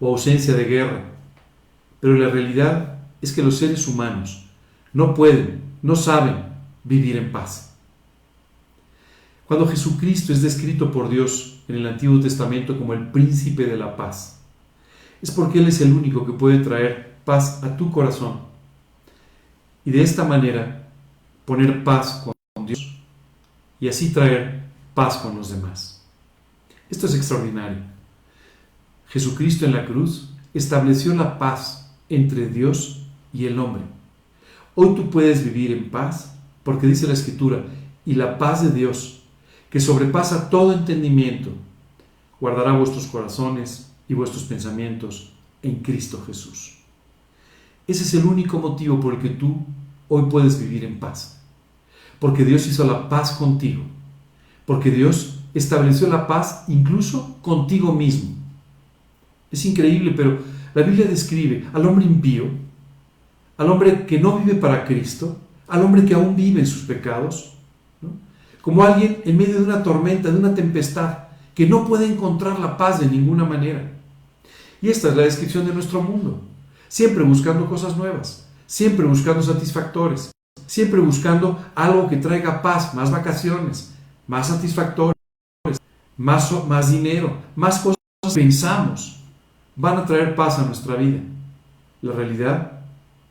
o 0.00 0.08
ausencia 0.08 0.54
de 0.54 0.64
guerra, 0.64 1.04
pero 2.00 2.14
la 2.14 2.30
realidad 2.30 2.98
es 3.20 3.32
que 3.32 3.42
los 3.42 3.58
seres 3.58 3.86
humanos 3.86 4.46
no 4.92 5.14
pueden, 5.14 5.62
no 5.82 5.94
saben 5.94 6.36
vivir 6.82 7.16
en 7.16 7.30
paz. 7.30 7.76
Cuando 9.46 9.68
Jesucristo 9.68 10.32
es 10.32 10.42
descrito 10.42 10.90
por 10.90 11.08
Dios 11.08 11.60
en 11.68 11.76
el 11.76 11.86
Antiguo 11.86 12.18
Testamento 12.20 12.78
como 12.78 12.94
el 12.94 13.08
príncipe 13.08 13.66
de 13.66 13.76
la 13.76 13.96
paz, 13.96 14.40
es 15.20 15.30
porque 15.30 15.58
Él 15.58 15.68
es 15.68 15.80
el 15.80 15.92
único 15.92 16.24
que 16.24 16.32
puede 16.32 16.58
traer 16.58 17.16
paz 17.24 17.62
a 17.62 17.76
tu 17.76 17.90
corazón 17.90 18.40
y 19.84 19.90
de 19.90 20.02
esta 20.02 20.24
manera 20.24 20.88
poner 21.44 21.84
paz 21.84 22.22
con 22.24 22.66
Dios 22.66 22.96
y 23.78 23.88
así 23.88 24.12
traer 24.12 24.62
paz 24.94 25.18
con 25.18 25.36
los 25.36 25.50
demás. 25.50 26.02
Esto 26.88 27.06
es 27.06 27.14
extraordinario. 27.14 27.78
Jesucristo 29.10 29.66
en 29.66 29.72
la 29.72 29.84
cruz 29.84 30.30
estableció 30.54 31.14
la 31.14 31.38
paz 31.38 31.92
entre 32.08 32.48
Dios 32.48 33.02
y 33.32 33.46
el 33.46 33.58
hombre. 33.58 33.82
Hoy 34.74 34.94
tú 34.94 35.10
puedes 35.10 35.44
vivir 35.44 35.72
en 35.72 35.90
paz 35.90 36.34
porque 36.62 36.86
dice 36.86 37.06
la 37.06 37.14
Escritura, 37.14 37.64
y 38.04 38.14
la 38.14 38.38
paz 38.38 38.62
de 38.62 38.70
Dios, 38.70 39.22
que 39.68 39.80
sobrepasa 39.80 40.50
todo 40.50 40.72
entendimiento, 40.72 41.50
guardará 42.40 42.72
vuestros 42.72 43.06
corazones 43.06 43.92
y 44.08 44.14
vuestros 44.14 44.44
pensamientos 44.44 45.32
en 45.62 45.76
Cristo 45.76 46.22
Jesús. 46.26 46.78
Ese 47.86 48.04
es 48.04 48.14
el 48.14 48.24
único 48.24 48.58
motivo 48.58 49.00
por 49.00 49.14
el 49.14 49.20
que 49.20 49.30
tú 49.30 49.64
hoy 50.08 50.24
puedes 50.30 50.60
vivir 50.60 50.84
en 50.84 51.00
paz. 51.00 51.40
Porque 52.18 52.44
Dios 52.44 52.66
hizo 52.66 52.84
la 52.84 53.08
paz 53.08 53.32
contigo. 53.32 53.82
Porque 54.66 54.90
Dios 54.90 55.40
estableció 55.54 56.08
la 56.08 56.26
paz 56.26 56.64
incluso 56.68 57.38
contigo 57.42 57.92
mismo. 57.92 58.39
Es 59.50 59.64
increíble, 59.64 60.12
pero 60.16 60.38
la 60.74 60.82
Biblia 60.82 61.06
describe 61.06 61.66
al 61.72 61.84
hombre 61.86 62.04
impío, 62.04 62.44
al 63.56 63.68
hombre 63.68 64.06
que 64.06 64.20
no 64.20 64.38
vive 64.38 64.54
para 64.54 64.84
Cristo, 64.84 65.36
al 65.66 65.82
hombre 65.82 66.04
que 66.04 66.14
aún 66.14 66.36
vive 66.36 66.60
en 66.60 66.66
sus 66.66 66.82
pecados, 66.82 67.54
como 68.62 68.82
alguien 68.82 69.20
en 69.24 69.36
medio 69.36 69.56
de 69.56 69.64
una 69.64 69.82
tormenta, 69.82 70.30
de 70.30 70.38
una 70.38 70.54
tempestad, 70.54 71.18
que 71.54 71.66
no 71.66 71.86
puede 71.86 72.06
encontrar 72.06 72.58
la 72.58 72.76
paz 72.76 73.00
de 73.00 73.06
ninguna 73.06 73.44
manera. 73.44 73.90
Y 74.80 74.88
esta 74.88 75.08
es 75.08 75.16
la 75.16 75.24
descripción 75.24 75.66
de 75.66 75.74
nuestro 75.74 76.00
mundo, 76.00 76.40
siempre 76.88 77.24
buscando 77.24 77.66
cosas 77.66 77.96
nuevas, 77.96 78.46
siempre 78.66 79.06
buscando 79.06 79.42
satisfactores, 79.42 80.30
siempre 80.66 81.00
buscando 81.00 81.62
algo 81.74 82.08
que 82.08 82.16
traiga 82.16 82.62
paz, 82.62 82.94
más 82.94 83.10
vacaciones, 83.10 83.92
más 84.26 84.48
satisfactores, 84.48 85.16
más, 86.16 86.50
más 86.68 86.92
dinero, 86.92 87.36
más 87.56 87.80
cosas 87.80 87.96
que 88.22 88.30
pensamos 88.30 89.19
van 89.76 89.98
a 89.98 90.04
traer 90.04 90.34
paz 90.34 90.58
a 90.58 90.64
nuestra 90.64 90.96
vida. 90.96 91.20
La 92.02 92.12
realidad 92.12 92.72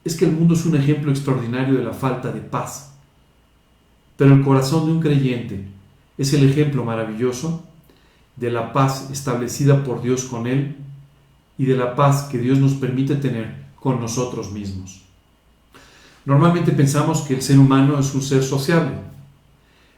es 0.04 0.16
que 0.16 0.26
el 0.26 0.32
mundo 0.32 0.54
es 0.54 0.66
un 0.66 0.76
ejemplo 0.76 1.12
extraordinario 1.12 1.76
de 1.76 1.84
la 1.84 1.94
falta 1.94 2.32
de 2.32 2.42
paz. 2.42 2.94
Pero 4.18 4.34
el 4.34 4.44
corazón 4.44 4.86
de 4.86 4.92
un 4.92 5.00
creyente 5.00 5.68
es 6.18 6.34
el 6.34 6.50
ejemplo 6.50 6.84
maravilloso 6.84 7.64
de 8.36 8.52
la 8.52 8.74
paz 8.74 9.10
establecida 9.12 9.84
por 9.84 10.02
Dios 10.02 10.24
con 10.26 10.48
Él 10.48 10.78
y 11.58 11.66
de 11.66 11.76
la 11.76 11.96
paz 11.96 12.24
que 12.24 12.38
Dios 12.38 12.58
nos 12.58 12.74
permite 12.74 13.16
tener 13.16 13.68
con 13.76 14.00
nosotros 14.00 14.52
mismos. 14.52 15.02
Normalmente 16.26 16.72
pensamos 16.72 17.22
que 17.22 17.36
el 17.36 17.42
ser 17.42 17.60
humano 17.60 18.00
es 18.00 18.14
un 18.14 18.22
ser 18.22 18.44
sociable. 18.44 18.92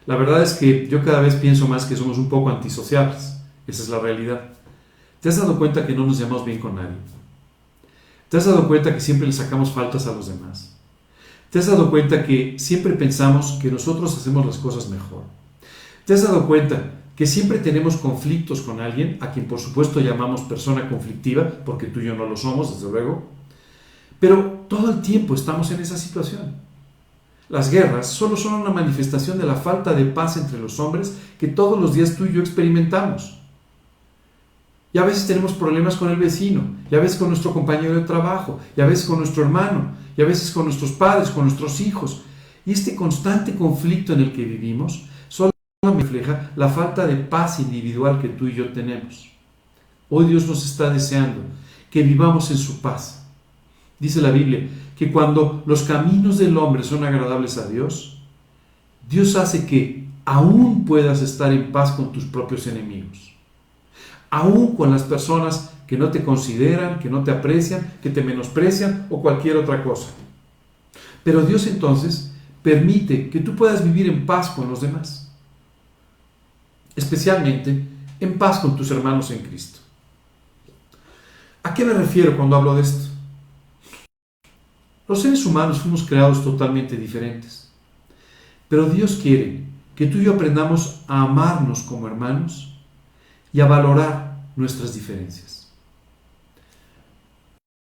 La 0.06 0.16
verdad 0.16 0.42
es 0.42 0.54
que 0.54 0.88
yo 0.88 1.04
cada 1.04 1.22
vez 1.22 1.36
pienso 1.36 1.68
más 1.68 1.86
que 1.86 1.96
somos 1.96 2.18
un 2.18 2.30
poco 2.30 2.50
antisociables. 2.50 3.38
Esa 3.68 3.84
es 3.84 3.89
la 3.89 4.00
realidad. 4.00 4.42
¿Te 5.22 5.30
has 5.30 5.38
dado 5.38 5.57
cuenta 5.57 5.86
que 5.86 5.93
no 5.93 6.05
nos 6.05 6.17
llevamos 6.17 6.43
bien 6.43 6.59
con 6.59 6.76
nadie? 6.76 6.97
¿Te 8.28 8.38
has 8.38 8.45
dado 8.45 8.67
cuenta 8.67 8.93
que 8.93 8.99
siempre 8.99 9.28
le 9.28 9.34
sacamos 9.34 9.72
faltas 9.72 10.07
a 10.07 10.13
los 10.13 10.28
demás? 10.28 10.76
¿Te 11.51 11.59
has 11.59 11.67
dado 11.67 11.91
cuenta 11.91 12.26
que 12.26 12.57
siempre 12.57 12.93
pensamos 12.93 13.59
que 13.61 13.69
nosotros 13.69 14.17
hacemos 14.17 14.45
las 14.45 14.57
cosas 14.57 14.89
mejor? 14.89 15.24
¿Te 16.05 16.15
has 16.15 16.24
dado 16.24 16.47
cuenta 16.47 16.93
que 17.15 17.28
siempre 17.28 17.59
tenemos 17.59 17.97
conflictos 17.97 18.61
con 18.61 18.80
alguien, 18.80 19.19
a 19.22 19.32
quien 19.32 19.45
por 19.45 19.59
supuesto 19.59 19.99
llamamos 19.99 20.41
persona 20.41 20.89
conflictiva, 20.89 21.47
porque 21.65 21.88
tú 21.88 21.99
y 21.99 22.05
yo 22.05 22.15
no 22.15 22.26
lo 22.26 22.36
somos, 22.36 22.74
desde 22.74 22.91
luego? 22.91 23.24
Pero 24.19 24.65
todo 24.67 24.91
el 24.91 25.01
tiempo 25.01 25.36
estamos 25.36 25.69
en 25.72 25.82
esa 25.82 25.97
situación. 25.97 26.55
Las 27.49 27.69
guerras 27.69 28.07
solo 28.07 28.38
son 28.38 28.53
una 28.53 28.69
manifestación 28.69 29.38
de 29.38 29.45
la 29.45 29.55
falta 29.55 29.93
de 29.93 30.05
paz 30.05 30.38
entre 30.38 30.57
los 30.57 30.80
hombres 30.80 31.17
que 31.38 31.47
todos 31.47 31.80
los 31.80 31.93
días 31.93 32.15
tú 32.15 32.26
y 32.26 32.34
yo 32.34 32.39
experimentamos. 32.39 33.41
Y 34.94 34.98
a 34.98 35.06
veces 35.06 35.26
tenemos 35.26 35.54
problemas 35.54 35.96
con 35.96 36.10
el 36.10 36.18
vecino, 36.18 36.64
y 36.89 36.96
a 36.96 37.00
veces 37.00 37.18
con 37.18 37.30
nuestro 37.30 37.54
compañero 37.54 37.96
de 37.96 38.02
trabajo, 38.02 38.60
y 38.76 38.82
a 38.82 38.86
veces 38.86 39.06
con 39.06 39.20
nuestro 39.20 39.44
hermano, 39.44 39.92
y 40.18 40.22
a 40.22 40.26
veces 40.26 40.52
con 40.52 40.66
nuestros 40.66 40.92
padres, 40.92 41.30
con 41.30 41.46
nuestros 41.46 41.80
hijos. 41.80 42.24
Y 42.66 42.74
este 42.74 42.96
constante 42.96 43.56
conflicto 43.56 44.14
en 44.14 44.22
el 44.22 44.34
que 44.34 44.44
vivimos 44.44 45.06
solo 45.30 45.52
refleja 45.82 46.52
la 46.58 46.68
falta 46.68 47.08
de 47.08 47.16
paz 47.16 47.60
individual 47.60 48.20
que 48.20 48.28
tú 48.28 48.48
y 48.48 48.54
yo 48.54 48.74
tenemos. 48.74 49.30
Hoy 50.10 50.26
Dios 50.26 50.46
nos 50.46 50.66
está 50.66 50.89
deseando 50.89 51.42
que 51.89 52.04
vivamos 52.04 52.52
en 52.52 52.58
su 52.58 52.82
paz. 52.82 53.26
Dice 53.98 54.22
la 54.22 54.32
Biblia 54.32 54.68
que 54.98 55.12
cuando 55.12 55.64
los 55.66 55.84
caminos 55.84 56.38
del 56.38 56.58
hombre 56.58 56.84
son 56.84 57.06
agradables 57.06 57.58
a 57.58 57.68
Dios, 57.68 58.22
Dios 59.10 59.36
hace 59.36 59.66
que 59.66 60.06
aún 60.26 60.84
puedas 60.86 61.22
estar 61.22 61.54
en 61.54 61.72
paz 61.72 61.92
con 61.92 62.12
tus 62.12 62.26
propios 62.26 62.68
enemigos 62.68 63.31
aún 64.32 64.76
con 64.76 64.90
las 64.90 65.04
personas 65.04 65.72
que 65.86 65.98
no 65.98 66.10
te 66.10 66.24
consideran, 66.24 67.00
que 67.00 67.10
no 67.10 67.24
te 67.24 67.32
aprecian, 67.32 67.96
que 68.02 68.10
te 68.10 68.24
menosprecian 68.24 69.08
o 69.10 69.22
cualquier 69.22 69.58
otra 69.58 69.84
cosa. 69.84 70.08
Pero 71.24 71.42
Dios 71.42 71.68
entonces 71.68 72.32
permite 72.64 73.30
que 73.30 73.42
tú 73.42 73.56
puedas 73.56 73.84
vivir 73.84 74.08
en 74.08 74.26
paz 74.26 74.50
con 74.52 74.70
los 74.70 74.82
demás, 74.82 75.30
especialmente 76.96 77.86
en 78.20 78.38
paz 78.38 78.60
con 78.60 78.76
tus 78.76 78.90
hermanos 78.90 79.30
en 79.32 79.40
Cristo. 79.40 79.80
¿A 81.64 81.74
qué 81.74 81.84
me 81.84 81.94
refiero 81.94 82.38
cuando 82.38 82.56
hablo 82.56 82.76
de 82.76 82.82
esto? 82.82 83.10
Los 85.08 85.22
seres 85.22 85.46
humanos 85.46 85.82
fuimos 85.82 86.04
creados 86.04 86.42
totalmente 86.42 86.96
diferentes, 86.96 87.70
pero 88.70 88.90
Dios 88.90 89.20
quiere 89.22 89.66
que 89.94 90.06
tú 90.06 90.20
y 90.20 90.24
yo 90.24 90.36
aprendamos 90.36 91.02
a 91.08 91.24
amarnos 91.24 91.82
como 91.82 92.08
hermanos 92.08 92.70
y 93.54 93.62
a 93.62 93.66
valorar 93.66 94.38
nuestras 94.56 94.93
diferencias. 94.93 95.72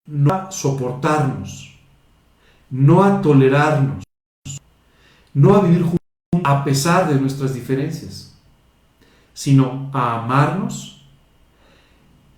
No 0.06 0.34
a 0.34 0.50
soportarnos, 0.50 1.78
no 2.70 3.02
a 3.02 3.20
tolerarnos, 3.20 4.04
no 5.34 5.54
a 5.54 5.62
vivir 5.62 5.82
juntos 5.82 5.98
a 6.44 6.64
pesar 6.64 7.08
de 7.12 7.20
nuestras 7.20 7.54
diferencias, 7.54 8.34
sino 9.34 9.90
a 9.92 10.22
amarnos, 10.22 11.04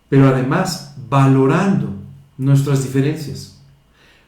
pero 0.09 0.29
además 0.29 0.95
valorando 1.09 1.95
nuestras 2.37 2.83
diferencias, 2.83 3.61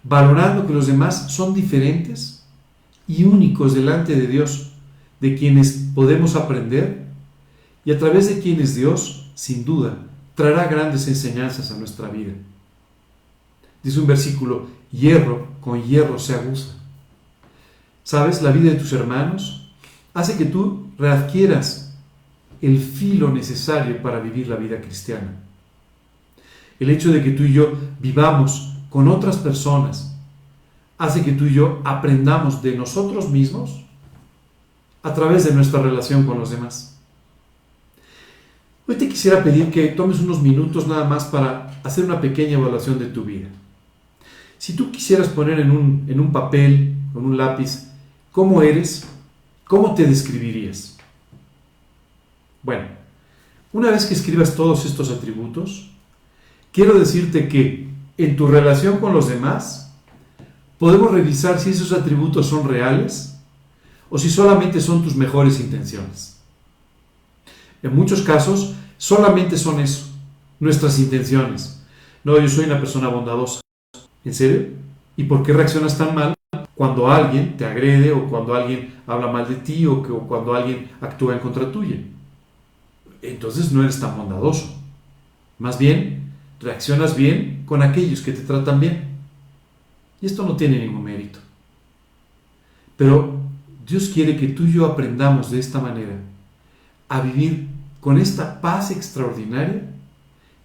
valorando 0.02 0.66
que 0.66 0.72
los 0.72 0.86
demás 0.86 1.30
son 1.32 1.52
diferentes 1.52 2.44
y 3.06 3.24
únicos 3.24 3.74
delante 3.74 4.14
de 4.14 4.26
Dios, 4.26 4.72
de 5.20 5.36
quienes 5.36 5.90
podemos 5.94 6.36
aprender 6.36 7.03
y 7.84 7.92
a 7.92 7.98
través 7.98 8.28
de 8.28 8.40
quienes 8.40 8.74
Dios, 8.74 9.30
sin 9.34 9.64
duda, 9.64 9.98
traerá 10.34 10.66
grandes 10.66 11.06
enseñanzas 11.06 11.70
a 11.70 11.76
nuestra 11.76 12.08
vida. 12.08 12.32
Dice 13.82 14.00
un 14.00 14.06
versículo, 14.06 14.66
hierro 14.90 15.48
con 15.60 15.82
hierro 15.82 16.18
se 16.18 16.34
aguza. 16.34 16.74
¿Sabes? 18.02 18.42
La 18.42 18.50
vida 18.50 18.70
de 18.70 18.78
tus 18.78 18.92
hermanos 18.92 19.70
hace 20.14 20.36
que 20.36 20.46
tú 20.46 20.88
readquieras 20.98 21.94
el 22.60 22.78
filo 22.78 23.30
necesario 23.30 24.00
para 24.02 24.20
vivir 24.20 24.48
la 24.48 24.56
vida 24.56 24.80
cristiana. 24.80 25.36
El 26.80 26.90
hecho 26.90 27.12
de 27.12 27.22
que 27.22 27.30
tú 27.30 27.44
y 27.44 27.52
yo 27.52 27.72
vivamos 28.00 28.76
con 28.88 29.08
otras 29.08 29.36
personas 29.36 30.16
hace 30.98 31.22
que 31.22 31.32
tú 31.32 31.46
y 31.46 31.54
yo 31.54 31.80
aprendamos 31.84 32.62
de 32.62 32.76
nosotros 32.76 33.28
mismos 33.28 33.84
a 35.02 35.12
través 35.12 35.44
de 35.44 35.52
nuestra 35.52 35.82
relación 35.82 36.26
con 36.26 36.38
los 36.38 36.50
demás. 36.50 36.93
Hoy 38.86 38.96
te 38.96 39.08
quisiera 39.08 39.42
pedir 39.42 39.70
que 39.70 39.88
tomes 39.88 40.20
unos 40.20 40.42
minutos 40.42 40.86
nada 40.86 41.04
más 41.04 41.24
para 41.24 41.80
hacer 41.82 42.04
una 42.04 42.20
pequeña 42.20 42.58
evaluación 42.58 42.98
de 42.98 43.06
tu 43.06 43.24
vida. 43.24 43.48
Si 44.58 44.76
tú 44.76 44.90
quisieras 44.90 45.28
poner 45.28 45.58
en 45.58 45.70
un, 45.70 46.04
en 46.06 46.20
un 46.20 46.32
papel, 46.32 46.94
con 47.14 47.24
un 47.24 47.36
lápiz, 47.38 47.88
cómo 48.30 48.60
eres, 48.60 49.06
¿cómo 49.66 49.94
te 49.94 50.04
describirías? 50.04 50.98
Bueno, 52.62 52.88
una 53.72 53.90
vez 53.90 54.04
que 54.04 54.14
escribas 54.14 54.54
todos 54.54 54.84
estos 54.84 55.10
atributos, 55.10 55.90
quiero 56.70 56.98
decirte 56.98 57.48
que 57.48 57.88
en 58.18 58.36
tu 58.36 58.46
relación 58.46 58.98
con 58.98 59.14
los 59.14 59.28
demás, 59.28 59.94
podemos 60.78 61.10
revisar 61.10 61.58
si 61.58 61.70
esos 61.70 61.92
atributos 61.92 62.46
son 62.46 62.68
reales 62.68 63.36
o 64.10 64.18
si 64.18 64.28
solamente 64.28 64.80
son 64.80 65.02
tus 65.02 65.16
mejores 65.16 65.58
intenciones. 65.58 66.33
En 67.84 67.94
muchos 67.94 68.22
casos 68.22 68.74
solamente 68.96 69.58
son 69.58 69.78
eso, 69.78 70.06
nuestras 70.58 70.98
intenciones. 70.98 71.82
No, 72.24 72.40
yo 72.40 72.48
soy 72.48 72.64
una 72.64 72.78
persona 72.78 73.08
bondadosa. 73.08 73.60
¿En 74.24 74.32
serio? 74.32 74.68
¿Y 75.18 75.24
por 75.24 75.42
qué 75.42 75.52
reaccionas 75.52 75.98
tan 75.98 76.14
mal 76.14 76.34
cuando 76.74 77.10
alguien 77.10 77.58
te 77.58 77.66
agrede 77.66 78.10
o 78.10 78.26
cuando 78.26 78.54
alguien 78.54 78.94
habla 79.06 79.26
mal 79.26 79.46
de 79.46 79.56
ti 79.56 79.84
o, 79.84 80.02
que, 80.02 80.10
o 80.10 80.20
cuando 80.20 80.54
alguien 80.54 80.92
actúa 81.02 81.34
en 81.34 81.40
contra 81.40 81.70
tuya? 81.70 81.96
Entonces 83.20 83.70
no 83.70 83.82
eres 83.82 84.00
tan 84.00 84.16
bondadoso. 84.16 84.74
Más 85.58 85.78
bien, 85.78 86.32
reaccionas 86.60 87.14
bien 87.14 87.64
con 87.66 87.82
aquellos 87.82 88.22
que 88.22 88.32
te 88.32 88.40
tratan 88.40 88.80
bien. 88.80 89.04
Y 90.22 90.26
esto 90.26 90.42
no 90.42 90.56
tiene 90.56 90.78
ningún 90.78 91.04
mérito. 91.04 91.38
Pero 92.96 93.40
Dios 93.86 94.08
quiere 94.08 94.38
que 94.38 94.48
tú 94.48 94.62
y 94.62 94.72
yo 94.72 94.86
aprendamos 94.86 95.50
de 95.50 95.58
esta 95.58 95.80
manera 95.80 96.14
a 97.10 97.20
vivir 97.20 97.73
con 98.04 98.18
esta 98.18 98.60
paz 98.60 98.90
extraordinaria 98.90 99.82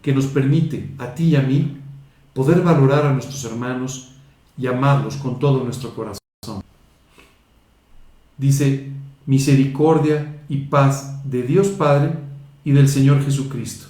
que 0.01 0.13
nos 0.13 0.25
permite 0.25 0.89
a 0.97 1.15
ti 1.15 1.29
y 1.29 1.35
a 1.37 1.41
mí 1.41 1.77
poder 2.33 2.59
valorar 2.59 3.05
a 3.05 3.13
nuestros 3.13 3.45
hermanos 3.45 4.11
y 4.57 4.67
amarlos 4.67 5.15
con 5.15 5.39
todo 5.39 5.63
nuestro 5.63 5.95
corazón. 5.95 6.19
Dice, 8.37 8.91
misericordia 9.25 10.41
y 10.49 10.65
paz 10.65 11.21
de 11.31 11.43
Dios 11.43 11.69
Padre 11.69 12.15
y 12.65 12.73
del 12.73 12.89
Señor 12.89 13.23
Jesucristo, 13.23 13.87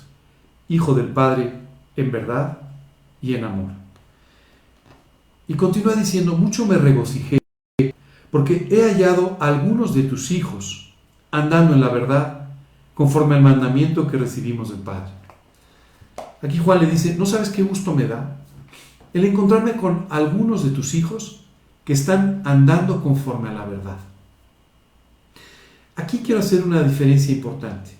Hijo 0.67 0.93
del 0.93 1.07
Padre 1.07 1.51
en 1.95 2.11
verdad 2.11 2.59
y 3.19 3.33
en 3.33 3.45
amor. 3.45 3.71
Y 5.47 5.55
continúa 5.55 5.95
diciendo, 5.95 6.37
mucho 6.37 6.67
me 6.67 6.77
regocijé, 6.77 7.39
porque 8.29 8.67
he 8.69 8.83
hallado 8.83 9.37
a 9.39 9.47
algunos 9.47 9.95
de 9.95 10.03
tus 10.03 10.29
hijos 10.29 10.93
andando 11.31 11.73
en 11.73 11.81
la 11.81 11.89
verdad 11.89 12.38
conforme 12.99 13.35
al 13.35 13.41
mandamiento 13.41 14.09
que 14.09 14.17
recibimos 14.17 14.71
del 14.71 14.79
Padre. 14.79 15.09
Aquí 16.41 16.57
Juan 16.57 16.81
le 16.81 16.91
dice, 16.91 17.15
¿no 17.15 17.25
sabes 17.25 17.47
qué 17.47 17.63
gusto 17.63 17.95
me 17.95 18.05
da? 18.05 18.41
El 19.13 19.23
encontrarme 19.23 19.77
con 19.77 20.05
algunos 20.09 20.65
de 20.65 20.71
tus 20.71 20.93
hijos 20.95 21.45
que 21.85 21.93
están 21.93 22.41
andando 22.43 23.01
conforme 23.01 23.47
a 23.47 23.53
la 23.53 23.63
verdad. 23.63 23.95
Aquí 25.95 26.17
quiero 26.17 26.41
hacer 26.41 26.61
una 26.61 26.83
diferencia 26.83 27.33
importante. 27.33 27.91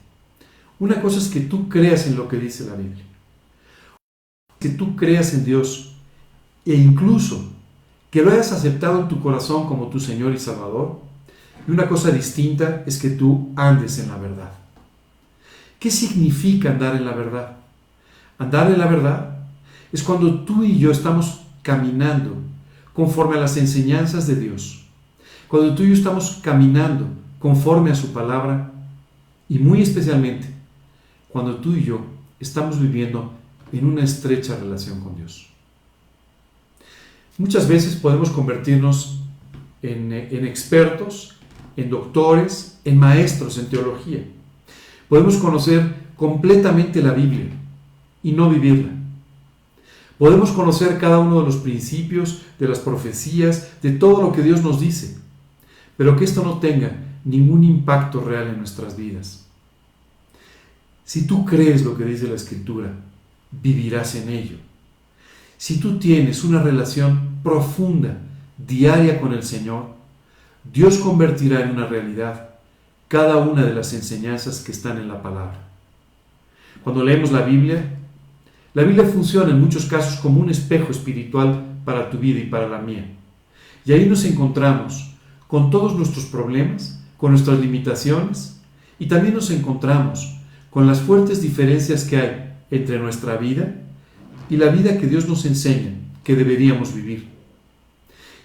Una 0.79 1.01
cosa 1.01 1.19
es 1.19 1.29
que 1.29 1.39
tú 1.39 1.69
creas 1.69 2.05
en 2.05 2.17
lo 2.17 2.27
que 2.27 2.35
dice 2.35 2.65
la 2.65 2.75
Biblia. 2.75 3.05
Que 4.59 4.67
tú 4.67 4.97
creas 4.97 5.33
en 5.33 5.45
Dios 5.45 5.95
e 6.65 6.75
incluso 6.75 7.53
que 8.11 8.21
lo 8.21 8.33
hayas 8.33 8.51
aceptado 8.51 8.99
en 8.99 9.07
tu 9.07 9.21
corazón 9.21 9.65
como 9.65 9.87
tu 9.87 10.01
Señor 10.01 10.33
y 10.33 10.39
Salvador. 10.39 10.99
Y 11.65 11.71
una 11.71 11.87
cosa 11.87 12.11
distinta 12.11 12.83
es 12.85 12.97
que 12.97 13.11
tú 13.11 13.53
andes 13.55 13.97
en 13.99 14.09
la 14.09 14.17
verdad. 14.17 14.58
¿Qué 15.79 15.89
significa 15.89 16.71
andar 16.71 16.95
en 16.97 17.05
la 17.05 17.13
verdad? 17.13 17.55
Andar 18.37 18.69
en 18.69 18.79
la 18.79 18.87
verdad 18.87 19.37
es 19.93 20.03
cuando 20.03 20.41
tú 20.41 20.63
y 20.63 20.77
yo 20.77 20.91
estamos 20.91 21.41
caminando 21.63 22.35
conforme 22.93 23.37
a 23.37 23.39
las 23.39 23.55
enseñanzas 23.55 24.27
de 24.27 24.35
Dios. 24.35 24.83
Cuando 25.47 25.73
tú 25.73 25.83
y 25.83 25.89
yo 25.89 25.93
estamos 25.93 26.41
caminando 26.43 27.07
conforme 27.39 27.91
a 27.91 27.95
su 27.95 28.11
palabra 28.11 28.71
y 29.47 29.57
muy 29.57 29.81
especialmente 29.81 30.47
cuando 31.29 31.55
tú 31.55 31.73
y 31.73 31.85
yo 31.85 32.01
estamos 32.39 32.79
viviendo 32.79 33.31
en 33.71 33.85
una 33.85 34.03
estrecha 34.03 34.57
relación 34.57 34.99
con 34.99 35.15
Dios. 35.15 35.47
Muchas 37.37 37.69
veces 37.69 37.95
podemos 37.95 38.31
convertirnos 38.31 39.21
en, 39.81 40.11
en 40.11 40.45
expertos, 40.45 41.37
en 41.77 41.89
doctores, 41.89 42.79
en 42.83 42.97
maestros 42.97 43.57
en 43.57 43.67
teología 43.67 44.25
Podemos 45.09 45.37
conocer 45.37 45.95
completamente 46.15 47.01
la 47.01 47.13
Biblia 47.13 47.47
y 48.21 48.31
no 48.31 48.49
vivirla. 48.49 48.91
Podemos 50.19 50.51
conocer 50.51 50.99
cada 50.99 51.17
uno 51.19 51.39
de 51.39 51.45
los 51.45 51.57
principios, 51.57 52.43
de 52.59 52.67
las 52.67 52.79
profecías, 52.79 53.81
de 53.81 53.91
todo 53.91 54.21
lo 54.21 54.31
que 54.31 54.43
Dios 54.43 54.61
nos 54.61 54.79
dice, 54.79 55.17
pero 55.97 56.15
que 56.15 56.25
esto 56.25 56.43
no 56.43 56.59
tenga 56.59 56.91
ningún 57.25 57.63
impacto 57.63 58.21
real 58.21 58.49
en 58.49 58.57
nuestras 58.57 58.95
vidas. 58.95 59.45
Si 61.05 61.25
tú 61.25 61.45
crees 61.45 61.83
lo 61.83 61.97
que 61.97 62.05
dice 62.05 62.27
la 62.27 62.35
Escritura, 62.35 62.93
vivirás 63.49 64.13
en 64.15 64.29
ello. 64.29 64.57
Si 65.57 65.79
tú 65.79 65.97
tienes 65.97 66.43
una 66.43 66.61
relación 66.61 67.39
profunda, 67.41 68.17
diaria 68.57 69.19
con 69.19 69.33
el 69.33 69.43
Señor, 69.43 69.87
Dios 70.71 70.97
convertirá 70.99 71.61
en 71.61 71.71
una 71.71 71.87
realidad 71.87 72.48
cada 73.09 73.37
una 73.37 73.65
de 73.65 73.73
las 73.73 73.91
enseñanzas 73.93 74.61
que 74.61 74.71
están 74.71 74.99
en 74.99 75.07
la 75.07 75.21
palabra. 75.21 75.67
Cuando 76.83 77.03
leemos 77.03 77.31
la 77.31 77.41
Biblia, 77.41 77.97
la 78.75 78.83
Biblia 78.83 79.03
funciona 79.03 79.49
en 79.49 79.59
muchos 79.59 79.85
casos 79.85 80.19
como 80.19 80.39
un 80.39 80.49
espejo 80.49 80.91
espiritual 80.91 81.65
para 81.83 82.09
tu 82.11 82.19
vida 82.19 82.39
y 82.39 82.45
para 82.45 82.69
la 82.69 82.77
mía. 82.77 83.05
Y 83.83 83.93
ahí 83.93 84.05
nos 84.05 84.23
encontramos 84.25 85.15
con 85.47 85.71
todos 85.71 85.95
nuestros 85.95 86.25
problemas, 86.25 87.03
con 87.17 87.31
nuestras 87.31 87.59
limitaciones, 87.59 88.61
y 88.99 89.07
también 89.07 89.33
nos 89.33 89.49
encontramos 89.49 90.37
con 90.69 90.85
las 90.85 91.01
fuertes 91.01 91.41
diferencias 91.41 92.03
que 92.03 92.17
hay 92.17 92.53
entre 92.69 92.99
nuestra 92.99 93.37
vida 93.37 93.73
y 94.51 94.57
la 94.57 94.67
vida 94.67 94.97
que 94.99 95.07
Dios 95.07 95.27
nos 95.27 95.45
enseña 95.45 95.95
que 96.23 96.35
deberíamos 96.35 96.93
vivir. 96.93 97.27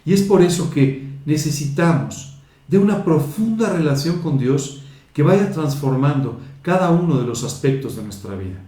Y 0.06 0.14
es 0.14 0.22
por 0.22 0.40
eso 0.40 0.70
que 0.70 1.06
necesitamos 1.26 2.34
de 2.68 2.78
una 2.78 3.04
profunda 3.04 3.72
relación 3.72 4.20
con 4.20 4.38
Dios 4.38 4.82
que 5.12 5.22
vaya 5.22 5.50
transformando 5.52 6.40
cada 6.62 6.90
uno 6.90 7.18
de 7.18 7.26
los 7.26 7.44
aspectos 7.44 7.96
de 7.96 8.02
nuestra 8.02 8.34
vida. 8.34 8.60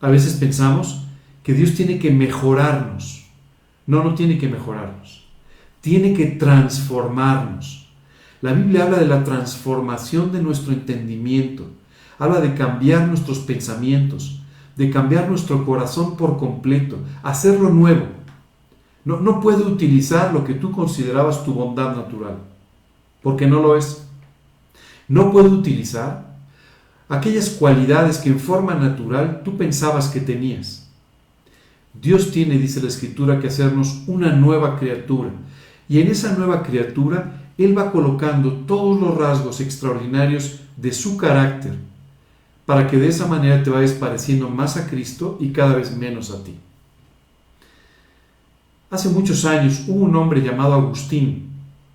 A 0.00 0.08
veces 0.08 0.34
pensamos 0.34 1.04
que 1.42 1.54
Dios 1.54 1.74
tiene 1.74 1.98
que 1.98 2.10
mejorarnos. 2.10 3.26
No, 3.86 4.04
no 4.04 4.14
tiene 4.14 4.38
que 4.38 4.48
mejorarnos. 4.48 5.24
Tiene 5.80 6.14
que 6.14 6.26
transformarnos. 6.26 7.88
La 8.40 8.52
Biblia 8.52 8.84
habla 8.84 8.98
de 8.98 9.06
la 9.06 9.24
transformación 9.24 10.32
de 10.32 10.42
nuestro 10.42 10.72
entendimiento. 10.72 11.66
Habla 12.18 12.40
de 12.40 12.54
cambiar 12.54 13.08
nuestros 13.08 13.38
pensamientos, 13.38 14.40
de 14.76 14.90
cambiar 14.90 15.28
nuestro 15.28 15.64
corazón 15.64 16.16
por 16.16 16.38
completo, 16.38 16.98
hacerlo 17.22 17.70
nuevo. 17.70 18.06
No, 19.04 19.20
no 19.20 19.40
puede 19.40 19.62
utilizar 19.62 20.32
lo 20.32 20.44
que 20.44 20.54
tú 20.54 20.70
considerabas 20.70 21.44
tu 21.44 21.52
bondad 21.54 21.96
natural, 21.96 22.38
porque 23.22 23.46
no 23.46 23.60
lo 23.60 23.76
es. 23.76 24.06
No 25.08 25.30
puede 25.30 25.48
utilizar 25.48 26.32
aquellas 27.08 27.50
cualidades 27.50 28.18
que 28.18 28.30
en 28.30 28.40
forma 28.40 28.74
natural 28.74 29.42
tú 29.44 29.56
pensabas 29.56 30.08
que 30.08 30.20
tenías. 30.20 30.88
Dios 31.92 32.30
tiene, 32.30 32.56
dice 32.56 32.80
la 32.80 32.88
Escritura, 32.88 33.38
que 33.38 33.48
hacernos 33.48 34.02
una 34.06 34.32
nueva 34.32 34.78
criatura. 34.78 35.30
Y 35.88 36.00
en 36.00 36.08
esa 36.08 36.36
nueva 36.36 36.62
criatura, 36.62 37.42
Él 37.58 37.76
va 37.76 37.92
colocando 37.92 38.52
todos 38.52 38.98
los 38.98 39.16
rasgos 39.16 39.60
extraordinarios 39.60 40.60
de 40.76 40.92
su 40.92 41.18
carácter, 41.18 41.74
para 42.64 42.86
que 42.86 42.96
de 42.96 43.08
esa 43.08 43.26
manera 43.26 43.62
te 43.62 43.68
vayas 43.68 43.92
pareciendo 43.92 44.48
más 44.48 44.78
a 44.78 44.88
Cristo 44.88 45.36
y 45.38 45.50
cada 45.50 45.74
vez 45.74 45.94
menos 45.94 46.30
a 46.30 46.42
ti. 46.42 46.56
Hace 48.90 49.10
muchos 49.10 49.44
años 49.44 49.84
hubo 49.86 50.04
un 50.04 50.16
hombre 50.16 50.40
llamado 50.40 50.74
Agustín, 50.74 51.51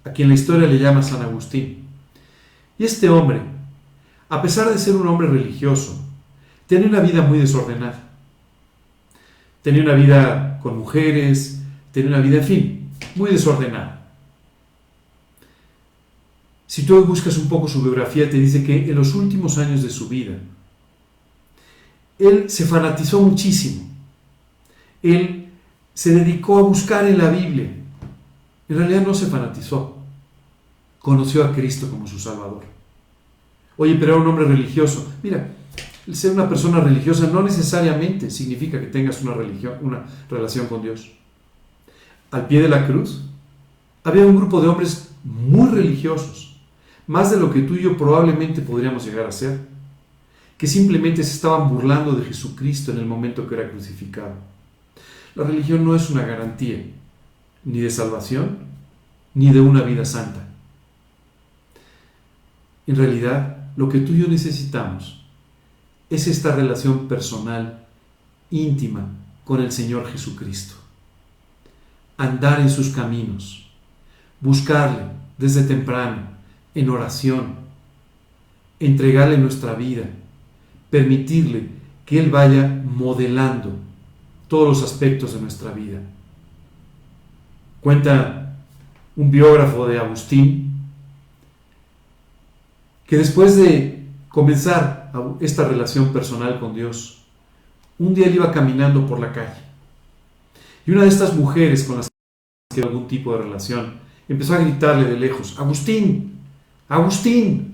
a 0.07 0.13
quien 0.13 0.29
la 0.29 0.35
historia 0.35 0.67
le 0.67 0.79
llama 0.79 1.03
San 1.03 1.21
Agustín. 1.21 1.83
Y 2.79 2.85
este 2.85 3.09
hombre, 3.09 3.41
a 4.29 4.41
pesar 4.41 4.71
de 4.71 4.77
ser 4.77 4.95
un 4.95 5.07
hombre 5.07 5.27
religioso, 5.27 6.01
tenía 6.65 6.87
una 6.87 7.01
vida 7.01 7.21
muy 7.21 7.39
desordenada. 7.39 8.03
Tenía 9.61 9.83
una 9.83 9.93
vida 9.93 10.59
con 10.61 10.77
mujeres, 10.77 11.59
tenía 11.91 12.09
una 12.09 12.19
vida, 12.19 12.37
en 12.37 12.43
fin, 12.43 12.89
muy 13.15 13.31
desordenada. 13.31 14.07
Si 16.67 16.85
tú 16.85 17.03
buscas 17.05 17.37
un 17.37 17.49
poco 17.49 17.67
su 17.67 17.81
biografía, 17.81 18.29
te 18.29 18.37
dice 18.37 18.63
que 18.63 18.89
en 18.89 18.95
los 18.95 19.13
últimos 19.15 19.57
años 19.57 19.83
de 19.83 19.89
su 19.89 20.07
vida, 20.07 20.37
él 22.19 22.49
se 22.49 22.65
fanatizó 22.65 23.21
muchísimo. 23.21 23.87
Él 25.03 25.49
se 25.93 26.13
dedicó 26.13 26.59
a 26.59 26.63
buscar 26.63 27.05
en 27.05 27.17
la 27.17 27.29
Biblia. 27.29 27.71
En 28.69 28.77
realidad 28.77 29.05
no 29.05 29.13
se 29.13 29.27
fanatizó. 29.27 29.96
Conoció 31.07 31.45
a 31.45 31.53
Cristo 31.53 31.89
como 31.89 32.05
su 32.05 32.19
Salvador. 32.19 32.63
Oye, 33.77 33.95
pero 33.95 34.11
era 34.11 34.21
un 34.21 34.27
hombre 34.27 34.43
religioso. 34.43 35.09
Mira, 35.23 35.51
ser 36.11 36.33
una 36.33 36.49
persona 36.49 36.81
religiosa 36.81 37.29
no 37.31 37.41
necesariamente 37.41 38.29
significa 38.29 38.77
que 38.77 38.87
tengas 38.87 39.21
una, 39.21 39.33
religión, 39.33 39.75
una 39.83 40.05
relación 40.29 40.67
con 40.67 40.81
Dios. 40.81 41.09
Al 42.29 42.47
pie 42.47 42.61
de 42.61 42.67
la 42.67 42.85
cruz 42.85 43.21
había 44.03 44.25
un 44.25 44.35
grupo 44.35 44.59
de 44.59 44.67
hombres 44.67 45.11
muy 45.23 45.69
religiosos, 45.69 46.59
más 47.07 47.31
de 47.31 47.39
lo 47.39 47.53
que 47.53 47.61
tú 47.61 47.75
y 47.75 47.83
yo 47.83 47.95
probablemente 47.95 48.59
podríamos 48.59 49.05
llegar 49.05 49.27
a 49.27 49.31
ser 49.31 49.61
que 50.57 50.67
simplemente 50.67 51.23
se 51.23 51.35
estaban 51.35 51.69
burlando 51.69 52.11
de 52.17 52.25
Jesucristo 52.25 52.91
en 52.91 52.97
el 52.97 53.05
momento 53.05 53.47
que 53.47 53.55
era 53.55 53.69
crucificado. 53.69 54.33
La 55.35 55.45
religión 55.45 55.85
no 55.85 55.95
es 55.95 56.09
una 56.09 56.25
garantía 56.25 56.83
ni 57.63 57.79
de 57.79 57.89
salvación 57.91 58.57
ni 59.33 59.53
de 59.53 59.61
una 59.61 59.83
vida 59.83 60.03
santa. 60.03 60.46
En 62.88 62.95
realidad, 62.95 63.57
lo 63.75 63.89
que 63.89 63.99
tú 63.99 64.13
y 64.13 64.19
yo 64.19 64.27
necesitamos 64.27 65.21
es 66.09 66.27
esta 66.27 66.55
relación 66.55 67.07
personal, 67.07 67.85
íntima, 68.49 69.07
con 69.43 69.61
el 69.61 69.71
Señor 69.71 70.09
Jesucristo. 70.09 70.75
Andar 72.17 72.61
en 72.61 72.69
sus 72.69 72.89
caminos, 72.89 73.69
buscarle 74.39 75.03
desde 75.38 75.63
temprano, 75.63 76.29
en 76.73 76.89
oración, 76.89 77.55
entregarle 78.79 79.38
nuestra 79.38 79.73
vida, 79.73 80.05
permitirle 80.89 81.69
que 82.05 82.19
Él 82.19 82.29
vaya 82.31 82.67
modelando 82.67 83.75
todos 84.47 84.79
los 84.79 84.91
aspectos 84.91 85.33
de 85.33 85.41
nuestra 85.41 85.71
vida. 85.71 85.99
Cuenta 87.81 88.55
un 89.15 89.29
biógrafo 89.29 89.88
de 89.88 89.99
Agustín 89.99 90.66
que 93.07 93.17
después 93.17 93.55
de 93.55 94.05
comenzar 94.29 95.11
esta 95.39 95.67
relación 95.67 96.13
personal 96.13 96.59
con 96.59 96.75
Dios, 96.75 97.23
un 97.97 98.13
día 98.13 98.27
él 98.27 98.35
iba 98.35 98.51
caminando 98.51 99.07
por 99.07 99.19
la 99.19 99.33
calle 99.33 99.63
y 100.85 100.91
una 100.91 101.01
de 101.01 101.07
estas 101.07 101.35
mujeres 101.35 101.83
con 101.85 101.97
las 101.97 102.09
que 102.73 102.81
algún 102.81 103.07
tipo 103.07 103.33
de 103.33 103.41
relación 103.41 103.95
empezó 104.29 104.53
a 104.53 104.59
gritarle 104.59 105.09
de 105.09 105.19
lejos, 105.19 105.57
Agustín, 105.57 106.39
Agustín. 106.87 107.73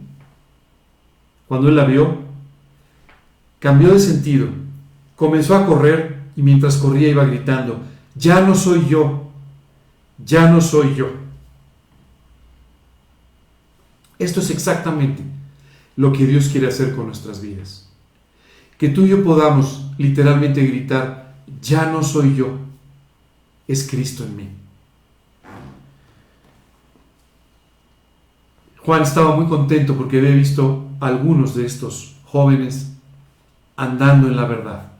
Cuando 1.48 1.68
él 1.68 1.76
la 1.76 1.84
vio, 1.84 2.24
Cambió 3.64 3.94
de 3.94 4.00
sentido, 4.02 4.48
comenzó 5.16 5.56
a 5.56 5.66
correr 5.66 6.24
y 6.36 6.42
mientras 6.42 6.76
corría 6.76 7.08
iba 7.08 7.24
gritando, 7.24 7.80
ya 8.14 8.42
no 8.42 8.56
soy 8.56 8.86
yo, 8.90 9.32
ya 10.18 10.52
no 10.52 10.60
soy 10.60 10.94
yo. 10.96 11.08
Esto 14.20 14.40
es 14.40 14.50
exactamente 14.50 15.24
lo 15.96 16.12
que 16.12 16.26
Dios 16.26 16.50
quiere 16.50 16.68
hacer 16.68 16.96
con 16.96 17.08
nuestras 17.08 17.42
vidas. 17.42 17.90
Que 18.78 18.90
tú 18.90 19.06
y 19.06 19.10
yo 19.10 19.24
podamos 19.24 19.92
literalmente 19.98 20.66
gritar, 20.66 21.36
ya 21.62 21.86
no 21.92 22.04
soy 22.04 22.36
yo, 22.36 22.58
es 23.68 23.88
Cristo 23.90 24.24
en 24.24 24.36
mí. 24.36 24.50
Juan 28.80 29.04
estaba 29.04 29.36
muy 29.36 29.46
contento 29.46 29.96
porque 29.96 30.18
había 30.18 30.32
visto 30.32 30.90
a 31.00 31.08
algunos 31.08 31.56
de 31.56 31.66
estos 31.66 32.18
jóvenes 32.26 32.92
andando 33.78 34.28
en 34.28 34.36
la 34.36 34.46
verdad, 34.46 34.92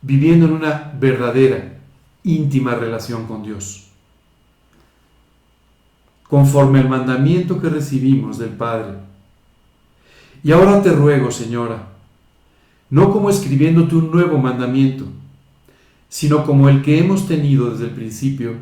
viviendo 0.00 0.46
en 0.46 0.52
una 0.52 0.92
verdadera, 0.98 1.80
íntima 2.22 2.74
relación 2.74 3.26
con 3.26 3.42
Dios. 3.42 3.89
Conforme 6.30 6.78
al 6.78 6.88
mandamiento 6.88 7.60
que 7.60 7.68
recibimos 7.68 8.38
del 8.38 8.50
Padre. 8.50 8.98
Y 10.44 10.52
ahora 10.52 10.80
te 10.80 10.92
ruego, 10.92 11.30
Señora, 11.30 11.88
no 12.88 13.10
como 13.12 13.28
escribiéndote 13.28 13.96
un 13.96 14.10
nuevo 14.10 14.38
mandamiento, 14.38 15.04
sino 16.08 16.46
como 16.46 16.68
el 16.68 16.82
que 16.82 16.98
hemos 16.98 17.26
tenido 17.26 17.70
desde 17.70 17.84
el 17.86 17.90
principio, 17.90 18.54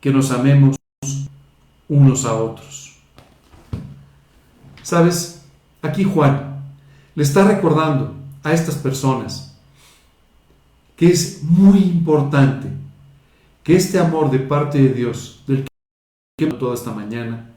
que 0.00 0.12
nos 0.12 0.30
amemos 0.30 0.76
unos 1.88 2.24
a 2.24 2.34
otros. 2.34 2.96
¿Sabes? 4.82 5.42
Aquí 5.82 6.04
Juan 6.04 6.62
le 7.14 7.22
está 7.22 7.44
recordando 7.44 8.14
a 8.42 8.52
estas 8.52 8.76
personas 8.76 9.56
que 10.96 11.08
es 11.08 11.42
muy 11.42 11.78
importante 11.78 12.68
que 13.62 13.76
este 13.76 13.98
amor 13.98 14.30
de 14.30 14.40
parte 14.40 14.78
de 14.78 14.88
Dios, 14.88 15.42
del 15.46 15.67
que 16.38 16.46
toda 16.46 16.74
esta 16.74 16.92
mañana, 16.92 17.50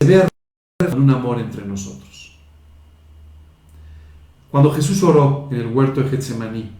se 0.00 0.06
vea 0.06 0.28
un 0.96 1.10
amor 1.10 1.40
entre 1.40 1.66
nosotros. 1.66 2.38
cuando 4.52 4.70
Jesús 4.70 5.02
oró 5.02 5.48
en 5.50 5.60
el 5.62 5.66
huerto 5.66 6.02
de 6.02 6.10
Getsemaní, 6.10 6.70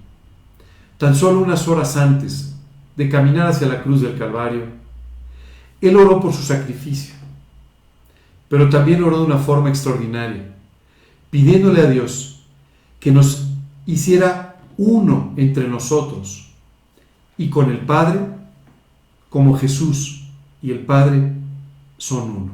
tan 0.98 1.16
solo 1.16 1.40
unas 1.40 1.66
horas 1.66 1.96
antes 1.96 2.54
de 2.96 3.08
caminar 3.08 3.48
hacia 3.48 3.66
la 3.66 3.82
cruz 3.82 4.02
del 4.02 4.16
Calvario, 4.16 4.66
Él 5.80 5.96
oró 5.96 6.20
por 6.20 6.32
su 6.34 6.42
sacrificio, 6.42 7.14
pero 8.48 8.68
también 8.68 9.02
oró 9.02 9.20
de 9.20 9.24
una 9.24 9.38
forma 9.38 9.70
extraordinaria, 9.70 10.54
pidiéndole 11.30 11.80
a 11.80 11.90
Dios 11.90 12.44
que 13.00 13.10
nos 13.10 13.48
hiciera 13.86 14.60
uno 14.76 15.32
entre 15.36 15.66
nosotros 15.66 16.52
y 17.38 17.48
con 17.48 17.70
el 17.70 17.78
Padre, 17.78 18.41
como 19.32 19.56
Jesús 19.56 20.24
y 20.60 20.72
el 20.72 20.80
Padre 20.80 21.32
son 21.96 22.30
uno. 22.30 22.52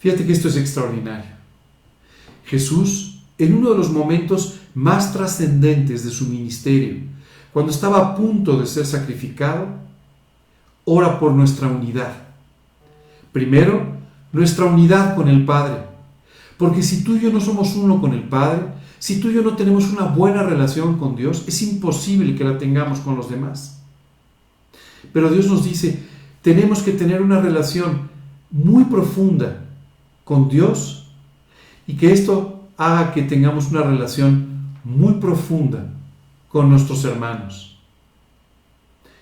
Fíjate 0.00 0.26
que 0.26 0.32
esto 0.32 0.48
es 0.48 0.56
extraordinario. 0.58 1.30
Jesús, 2.44 3.20
en 3.38 3.56
uno 3.56 3.70
de 3.70 3.78
los 3.78 3.90
momentos 3.90 4.60
más 4.74 5.14
trascendentes 5.14 6.04
de 6.04 6.10
su 6.10 6.26
ministerio, 6.26 6.98
cuando 7.54 7.72
estaba 7.72 7.98
a 7.98 8.14
punto 8.14 8.60
de 8.60 8.66
ser 8.66 8.84
sacrificado, 8.84 9.68
ora 10.84 11.18
por 11.18 11.32
nuestra 11.32 11.68
unidad. 11.68 12.12
Primero, 13.32 13.96
nuestra 14.30 14.66
unidad 14.66 15.16
con 15.16 15.28
el 15.28 15.46
Padre. 15.46 15.84
Porque 16.58 16.82
si 16.82 17.02
tú 17.02 17.16
y 17.16 17.20
yo 17.20 17.32
no 17.32 17.40
somos 17.40 17.74
uno 17.76 17.98
con 17.98 18.12
el 18.12 18.24
Padre, 18.24 18.60
si 18.98 19.20
tú 19.20 19.30
y 19.30 19.34
yo 19.34 19.42
no 19.42 19.56
tenemos 19.56 19.90
una 19.90 20.04
buena 20.04 20.42
relación 20.42 20.98
con 20.98 21.16
Dios, 21.16 21.44
es 21.48 21.62
imposible 21.62 22.34
que 22.34 22.44
la 22.44 22.58
tengamos 22.58 23.00
con 23.00 23.16
los 23.16 23.30
demás. 23.30 23.77
Pero 25.12 25.30
Dios 25.30 25.46
nos 25.46 25.64
dice, 25.64 26.02
tenemos 26.42 26.82
que 26.82 26.92
tener 26.92 27.22
una 27.22 27.40
relación 27.40 28.08
muy 28.50 28.84
profunda 28.84 29.64
con 30.24 30.48
Dios 30.48 31.10
y 31.86 31.94
que 31.94 32.12
esto 32.12 32.68
haga 32.76 33.12
que 33.12 33.22
tengamos 33.22 33.70
una 33.70 33.82
relación 33.82 34.74
muy 34.84 35.14
profunda 35.14 35.90
con 36.48 36.70
nuestros 36.70 37.04
hermanos. 37.04 37.78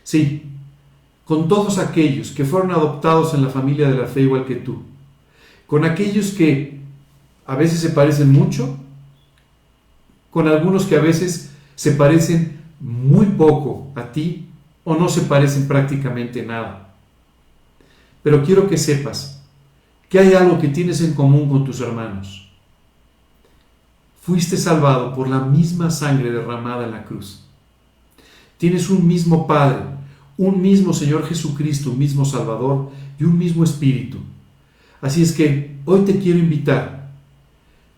Sí, 0.05 0.43
con 1.25 1.49
todos 1.49 1.79
aquellos 1.79 2.31
que 2.31 2.45
fueron 2.45 2.71
adoptados 2.71 3.35
en 3.35 3.43
la 3.43 3.49
familia 3.49 3.89
de 3.89 3.97
la 3.97 4.07
fe 4.07 4.23
igual 4.23 4.47
que 4.47 4.57
tú, 4.57 4.83
con 5.67 5.85
aquellos 5.85 6.31
que 6.31 6.81
a 7.47 7.57
veces 7.57 7.81
se 7.81 7.91
parecen 7.91 8.31
mucho, 8.33 8.77
con 10.31 10.47
algunos 10.47 10.85
que 10.85 10.97
a 10.97 11.01
veces 11.01 11.51
se 11.75 11.93
parecen 11.93 12.61
muy 12.79 13.27
poco 13.27 13.91
a 13.95 14.13
ti 14.13 14.46
o 14.89 14.95
no 14.95 15.09
se 15.09 15.23
parecen 15.23 15.67
prácticamente 15.67 16.45
nada. 16.45 16.95
Pero 18.23 18.45
quiero 18.45 18.69
que 18.69 18.79
sepas 18.79 19.43
que 20.09 20.21
hay 20.21 20.33
algo 20.33 20.61
que 20.61 20.69
tienes 20.69 21.01
en 21.01 21.13
común 21.13 21.49
con 21.49 21.65
tus 21.65 21.81
hermanos. 21.81 22.49
Fuiste 24.23 24.57
salvado 24.57 25.13
por 25.13 25.29
la 25.29 25.41
misma 25.41 25.91
sangre 25.91 26.31
derramada 26.31 26.85
en 26.85 26.93
la 26.93 27.05
cruz. 27.05 27.43
Tienes 28.59 28.89
un 28.89 29.05
mismo 29.09 29.49
Padre, 29.49 29.83
un 30.37 30.63
mismo 30.63 30.93
Señor 30.93 31.27
Jesucristo, 31.27 31.91
un 31.91 31.99
mismo 31.99 32.25
Salvador 32.25 32.91
y 33.19 33.25
un 33.25 33.37
mismo 33.37 33.65
Espíritu. 33.65 34.19
Así 35.03 35.21
es 35.21 35.33
que 35.33 35.79
hoy 35.85 36.03
te 36.03 36.21
quiero 36.21 36.39
invitar, 36.39 37.11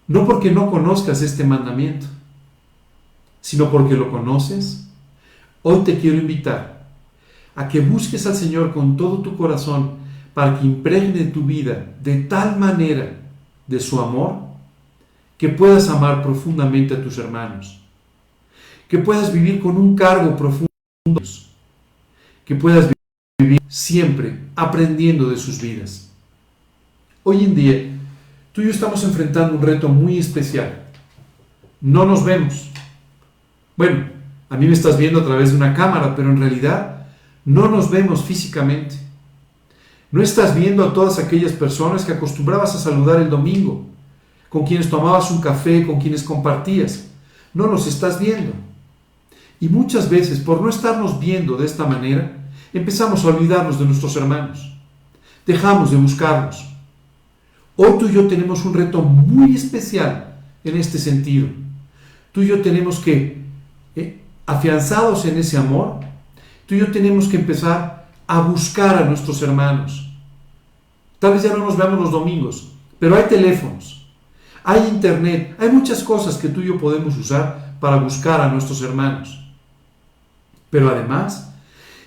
no 0.07 0.25
porque 0.25 0.51
no 0.51 0.71
conozcas 0.71 1.21
este 1.21 1.45
mandamiento, 1.45 2.07
sino 3.43 3.71
porque 3.71 3.95
lo 3.95 4.11
conoces, 4.11 4.89
hoy 5.63 5.81
te 5.81 5.99
quiero 5.99 6.17
invitar 6.17 6.78
a 7.59 7.67
que 7.67 7.81
busques 7.81 8.25
al 8.25 8.37
Señor 8.37 8.73
con 8.73 8.97
todo 8.97 9.19
tu 9.19 9.37
corazón 9.37 9.95
para 10.33 10.61
que 10.61 10.65
impregne 10.65 11.25
tu 11.25 11.43
vida 11.43 11.87
de 12.01 12.23
tal 12.23 12.57
manera 12.57 13.19
de 13.67 13.81
su 13.81 14.01
amor 14.01 14.43
que 15.37 15.49
puedas 15.49 15.89
amar 15.89 16.23
profundamente 16.23 16.95
a 16.95 17.03
tus 17.03 17.19
hermanos, 17.19 17.81
que 18.87 18.99
puedas 18.99 19.33
vivir 19.33 19.59
con 19.59 19.77
un 19.77 19.97
cargo 19.97 20.37
profundo, 20.37 20.69
que 22.45 22.55
puedas 22.55 22.93
vivir 23.41 23.61
siempre 23.67 24.39
aprendiendo 24.55 25.29
de 25.29 25.37
sus 25.37 25.61
vidas. 25.61 26.13
Hoy 27.25 27.43
en 27.43 27.57
día, 27.57 27.91
tú 28.53 28.63
y 28.63 28.67
yo 28.67 28.71
estamos 28.71 29.03
enfrentando 29.03 29.57
un 29.57 29.63
reto 29.63 29.89
muy 29.89 30.19
especial. 30.19 30.85
No 31.81 32.05
nos 32.05 32.25
vemos. 32.25 32.71
Bueno, 33.77 34.05
a 34.49 34.57
mí 34.57 34.67
me 34.69 34.75
estás 34.75 34.97
viendo 34.97 35.21
a 35.21 35.25
través 35.25 35.51
de 35.51 35.57
una 35.57 35.75
cámara, 35.75 36.15
pero 36.15 36.31
en 36.31 36.39
realidad 36.39 36.98
no 37.45 37.69
nos 37.69 37.91
vemos 37.91 38.23
físicamente. 38.23 38.97
No 40.11 40.23
estás 40.23 40.55
viendo 40.55 40.85
a 40.85 40.93
todas 40.93 41.19
aquellas 41.19 41.53
personas 41.53 42.05
que 42.05 42.13
acostumbrabas 42.13 42.75
a 42.75 42.79
saludar 42.79 43.21
el 43.21 43.29
domingo, 43.29 43.85
con 44.49 44.65
quienes 44.65 44.89
tomabas 44.89 45.31
un 45.31 45.41
café, 45.41 45.87
con 45.87 46.01
quienes 46.01 46.23
compartías. 46.23 47.09
No 47.53 47.67
nos 47.67 47.87
estás 47.87 48.19
viendo. 48.19 48.53
Y 49.61 49.69
muchas 49.69 50.09
veces, 50.09 50.39
por 50.39 50.63
no 50.63 50.71
estarnos 50.71 51.19
viendo 51.21 51.57
de 51.57 51.67
esta 51.67 51.85
manera, 51.85 52.39
empezamos 52.73 53.25
a 53.25 53.29
olvidarnos 53.29 53.79
de 53.79 53.85
nuestros 53.85 54.17
hermanos. 54.17 54.77
Dejamos 55.47 55.91
de 55.91 55.97
buscarlos. 55.97 56.65
Hoy 57.77 57.93
tú 57.99 58.09
y 58.09 58.13
yo 58.13 58.27
tenemos 58.27 58.65
un 58.65 58.75
reto 58.75 59.03
muy 59.03 59.55
especial 59.55 60.37
en 60.65 60.77
este 60.77 60.99
sentido. 60.99 61.49
Tú 62.33 62.43
y 62.43 62.49
yo 62.49 62.61
tenemos 62.61 62.99
que, 62.99 63.43
eh, 63.95 64.21
afianzados 64.47 65.25
en 65.25 65.39
ese 65.39 65.57
amor, 65.57 66.01
tú 66.69 66.75
y 66.75 66.81
yo 66.81 66.93
tenemos 66.93 67.29
que 67.29 67.39
empezar 67.39 68.11
a 68.27 68.41
buscar 68.43 69.03
a 69.03 69.07
nuestros 69.07 69.41
hermanos. 69.41 70.07
Tal 71.19 71.33
vez 71.33 71.43
ya 71.43 71.55
no 71.55 71.65
nos 71.65 71.79
veamos 71.79 71.99
los 71.99 72.13
domingos, 72.13 72.69
pero 72.99 73.17
hay 73.17 73.25
teléfonos, 73.25 74.07
hay 74.63 74.87
internet, 74.87 75.57
hay 75.59 75.71
muchas 75.71 76.03
cosas 76.03 76.37
que 76.37 76.49
tú 76.49 76.61
y 76.61 76.67
yo 76.67 76.79
podemos 76.79 77.17
usar 77.17 77.77
para 77.81 77.97
buscar 77.97 78.43
a 78.43 78.49
nuestros 78.49 78.83
hermanos. 78.83 79.43
Pero 80.69 80.91
además, 80.91 81.55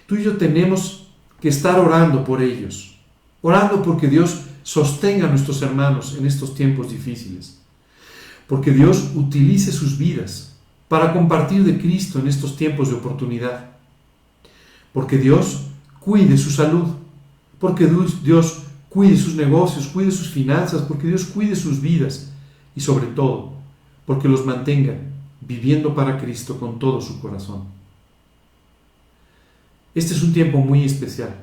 tú 0.05 0.16
y 0.16 0.24
yo 0.24 0.38
tenemos 0.38 1.07
que 1.41 1.49
estar 1.49 1.80
orando 1.80 2.24
por 2.24 2.43
ellos, 2.43 2.95
orando 3.41 3.82
porque 3.82 4.07
Dios 4.07 4.41
sostenga 4.62 5.26
a 5.26 5.30
nuestros 5.32 5.59
hermanos 5.64 6.16
en 6.20 6.28
estos 6.28 6.53
tiempos 6.53 6.91
difíciles, 6.91 7.59
porque 8.45 8.70
Dios 8.70 9.09
utilice 9.16 9.72
sus 9.72 9.97
vidas 9.97 10.55
para 10.88 11.14
compartir 11.14 11.64
de 11.64 11.82
Cristo 11.82 12.20
en 12.20 12.28
estos 12.28 12.55
tiempos 12.55 12.89
de 12.89 12.95
oportunidad, 12.95 13.70
porque 14.94 15.18
Dios 15.18 15.68
cuide 16.00 16.38
su 16.38 16.50
salud, 16.50 16.88
porque 17.60 17.88
Dios 18.24 18.64
cuide 18.89 19.16
sus 19.18 19.36
negocios, 19.36 19.88
cuide 19.88 20.12
sus 20.12 20.30
finanzas, 20.30 20.82
porque 20.82 21.08
Dios 21.08 21.26
cuide 21.26 21.56
sus 21.56 21.82
vidas 21.82 22.32
y 22.76 22.82
sobre 22.82 23.08
todo, 23.08 23.54
porque 24.06 24.28
los 24.28 24.46
mantenga 24.46 24.96
viviendo 25.39 25.96
para 25.96 26.18
Cristo 26.20 26.60
con 26.60 26.80
todo 26.80 27.02
su 27.02 27.20
corazón. 27.20 27.64
Este 29.94 30.14
es 30.14 30.24
un 30.24 30.34
tiempo 30.34 30.60
muy 30.60 30.84
especial, 30.84 31.36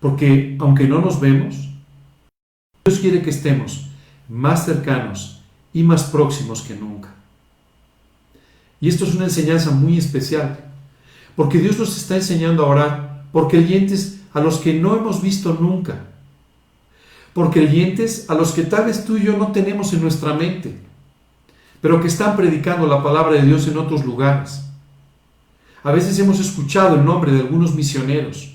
porque 0.00 0.56
aunque 0.60 0.86
no 0.86 1.00
nos 1.00 1.20
vemos, 1.20 1.68
Dios 2.84 3.00
quiere 3.00 3.22
que 3.22 3.30
estemos 3.30 3.88
más 4.28 4.64
cercanos 4.64 5.42
y 5.72 5.82
más 5.82 6.04
próximos 6.04 6.62
que 6.62 6.74
nunca. 6.74 7.14
Y 8.80 8.88
esto 8.88 9.04
es 9.04 9.14
una 9.14 9.24
enseñanza 9.24 9.70
muy 9.70 9.98
especial, 9.98 10.65
porque 11.36 11.58
Dios 11.58 11.78
nos 11.78 11.96
está 11.96 12.16
enseñando 12.16 12.64
a 12.64 12.68
orar 12.68 13.24
por 13.30 13.48
creyentes 13.48 14.20
a 14.32 14.40
los 14.40 14.56
que 14.56 14.72
no 14.72 14.96
hemos 14.96 15.20
visto 15.22 15.56
nunca, 15.60 16.06
por 17.34 17.50
creyentes 17.50 18.28
a 18.30 18.34
los 18.34 18.52
que 18.52 18.62
tal 18.62 18.86
vez 18.86 19.04
tú 19.04 19.18
y 19.18 19.24
yo 19.24 19.36
no 19.36 19.52
tenemos 19.52 19.92
en 19.92 20.00
nuestra 20.00 20.32
mente, 20.32 20.74
pero 21.82 22.00
que 22.00 22.08
están 22.08 22.34
predicando 22.34 22.86
la 22.86 23.02
palabra 23.02 23.34
de 23.34 23.46
Dios 23.46 23.68
en 23.68 23.76
otros 23.76 24.04
lugares. 24.04 24.62
A 25.82 25.92
veces 25.92 26.18
hemos 26.18 26.40
escuchado 26.40 26.96
el 26.96 27.04
nombre 27.04 27.30
de 27.30 27.40
algunos 27.40 27.74
misioneros, 27.74 28.54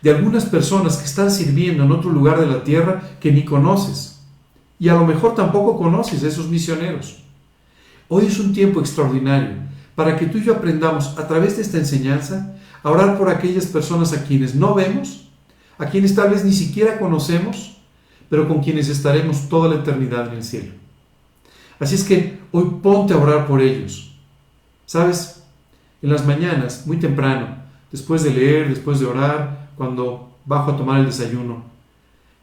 de 0.00 0.10
algunas 0.10 0.44
personas 0.44 0.96
que 0.96 1.06
están 1.06 1.30
sirviendo 1.30 1.82
en 1.82 1.90
otro 1.90 2.10
lugar 2.10 2.38
de 2.38 2.46
la 2.46 2.62
tierra 2.62 3.02
que 3.20 3.32
ni 3.32 3.44
conoces, 3.44 4.20
y 4.78 4.88
a 4.88 4.94
lo 4.94 5.04
mejor 5.04 5.34
tampoco 5.34 5.76
conoces 5.76 6.22
a 6.22 6.28
esos 6.28 6.48
misioneros. 6.48 7.18
Hoy 8.08 8.26
es 8.26 8.38
un 8.38 8.52
tiempo 8.52 8.80
extraordinario 8.80 9.63
para 9.94 10.16
que 10.16 10.26
tú 10.26 10.38
y 10.38 10.44
yo 10.44 10.54
aprendamos 10.54 11.18
a 11.18 11.26
través 11.28 11.56
de 11.56 11.62
esta 11.62 11.78
enseñanza 11.78 12.54
a 12.82 12.90
orar 12.90 13.16
por 13.18 13.28
aquellas 13.28 13.66
personas 13.66 14.12
a 14.12 14.24
quienes 14.24 14.54
no 14.54 14.74
vemos, 14.74 15.28
a 15.78 15.86
quienes 15.86 16.14
tal 16.14 16.30
vez 16.30 16.44
ni 16.44 16.52
siquiera 16.52 16.98
conocemos, 16.98 17.78
pero 18.28 18.48
con 18.48 18.62
quienes 18.62 18.88
estaremos 18.88 19.48
toda 19.48 19.68
la 19.68 19.76
eternidad 19.76 20.28
en 20.28 20.34
el 20.34 20.44
cielo. 20.44 20.72
Así 21.78 21.94
es 21.94 22.04
que 22.04 22.38
hoy 22.52 22.78
ponte 22.82 23.14
a 23.14 23.18
orar 23.18 23.46
por 23.46 23.60
ellos. 23.60 24.16
¿Sabes? 24.86 25.42
En 26.02 26.10
las 26.10 26.26
mañanas, 26.26 26.86
muy 26.86 26.98
temprano, 26.98 27.56
después 27.90 28.22
de 28.22 28.30
leer, 28.30 28.68
después 28.68 29.00
de 29.00 29.06
orar, 29.06 29.70
cuando 29.76 30.36
bajo 30.44 30.72
a 30.72 30.76
tomar 30.76 31.00
el 31.00 31.06
desayuno, 31.06 31.64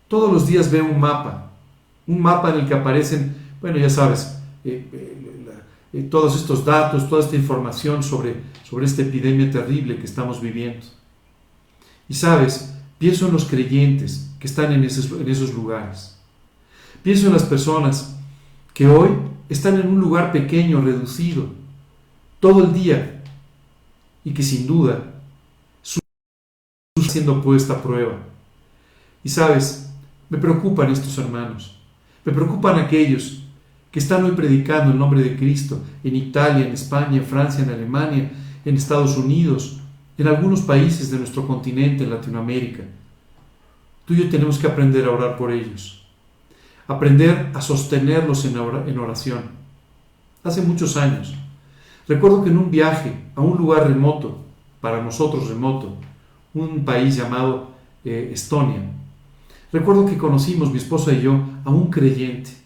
todos 0.07 0.31
los 0.31 0.47
días 0.47 0.71
veo 0.71 0.85
un 0.85 0.99
mapa, 0.99 1.51
un 2.07 2.21
mapa 2.21 2.49
en 2.49 2.61
el 2.61 2.67
que 2.67 2.73
aparecen, 2.73 3.35
bueno, 3.61 3.77
ya 3.77 3.89
sabes, 3.89 4.37
eh, 4.65 4.87
eh, 4.91 5.20
todos 6.09 6.35
estos 6.35 6.63
datos, 6.63 7.09
toda 7.09 7.21
esta 7.21 7.35
información 7.35 8.01
sobre, 8.01 8.35
sobre 8.69 8.85
esta 8.85 9.01
epidemia 9.01 9.51
terrible 9.51 9.97
que 9.97 10.05
estamos 10.05 10.41
viviendo. 10.41 10.85
Y 12.07 12.13
sabes, 12.13 12.73
pienso 12.97 13.27
en 13.27 13.33
los 13.33 13.45
creyentes 13.45 14.29
que 14.39 14.47
están 14.47 14.71
en 14.71 14.83
esos, 14.83 15.11
en 15.11 15.29
esos 15.29 15.53
lugares. 15.53 16.17
Pienso 17.03 17.27
en 17.27 17.33
las 17.33 17.43
personas 17.43 18.15
que 18.73 18.87
hoy 18.87 19.09
están 19.49 19.79
en 19.79 19.87
un 19.87 19.99
lugar 19.99 20.31
pequeño, 20.31 20.81
reducido, 20.81 21.47
todo 22.39 22.63
el 22.63 22.73
día, 22.73 23.21
y 24.23 24.33
que 24.33 24.43
sin 24.43 24.67
duda 24.67 25.13
su 25.81 25.99
siendo 27.01 27.41
puesta 27.41 27.73
a 27.73 27.81
prueba. 27.81 28.17
Y 29.23 29.29
sabes, 29.29 29.89
me 30.29 30.37
preocupan 30.37 30.91
estos 30.91 31.17
hermanos, 31.17 31.77
me 32.23 32.31
preocupan 32.31 32.79
aquellos 32.79 33.40
que 33.91 33.99
están 33.99 34.23
hoy 34.23 34.31
predicando 34.31 34.91
el 34.91 34.97
nombre 34.97 35.21
de 35.21 35.35
Cristo 35.35 35.81
en 36.03 36.15
Italia, 36.15 36.65
en 36.65 36.73
España, 36.73 37.17
en 37.17 37.25
Francia, 37.25 37.63
en 37.63 37.71
Alemania, 37.71 38.31
en 38.63 38.75
Estados 38.75 39.17
Unidos, 39.17 39.81
en 40.17 40.27
algunos 40.27 40.61
países 40.61 41.11
de 41.11 41.17
nuestro 41.17 41.45
continente, 41.45 42.03
en 42.03 42.11
Latinoamérica. 42.11 42.83
Tú 44.05 44.13
y 44.13 44.17
yo 44.17 44.29
tenemos 44.29 44.57
que 44.57 44.67
aprender 44.67 45.05
a 45.05 45.11
orar 45.11 45.37
por 45.37 45.51
ellos, 45.51 46.05
aprender 46.87 47.51
a 47.53 47.61
sostenerlos 47.61 48.45
en 48.45 48.99
oración. 48.99 49.61
Hace 50.43 50.61
muchos 50.61 50.95
años, 50.95 51.35
recuerdo 52.07 52.43
que 52.43 52.49
en 52.49 52.57
un 52.57 52.71
viaje 52.71 53.13
a 53.35 53.41
un 53.41 53.57
lugar 53.57 53.87
remoto, 53.87 54.39
para 54.79 55.03
nosotros 55.03 55.49
remoto, 55.49 55.97
un 56.53 56.83
país 56.83 57.15
llamado 57.15 57.71
eh, 58.03 58.31
Estonia, 58.33 58.81
recuerdo 59.71 60.05
que 60.05 60.17
conocimos, 60.17 60.71
mi 60.71 60.77
esposa 60.77 61.13
y 61.13 61.21
yo, 61.21 61.39
a 61.63 61.69
un 61.69 61.89
creyente, 61.89 62.60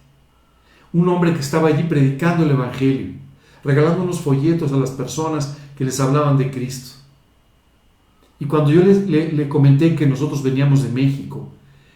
un 0.96 1.10
hombre 1.10 1.34
que 1.34 1.42
estaba 1.42 1.68
allí 1.68 1.84
predicando 1.84 2.46
el 2.46 2.52
Evangelio, 2.52 3.08
regalando 3.66 4.04
unos 4.04 4.22
folletos 4.22 4.72
a 4.72 4.78
las 4.78 4.92
personas 4.92 5.58
que 5.78 5.84
les 5.84 6.00
hablaban 6.00 6.38
de 6.38 6.50
Cristo. 6.50 6.96
Y 8.40 8.46
cuando 8.46 8.72
yo 8.72 8.82
le, 8.82 9.50
comenté 9.50 9.94
que 9.94 10.06
nosotros 10.06 10.42
veníamos 10.42 10.84
de 10.84 10.90
México, 10.90 11.50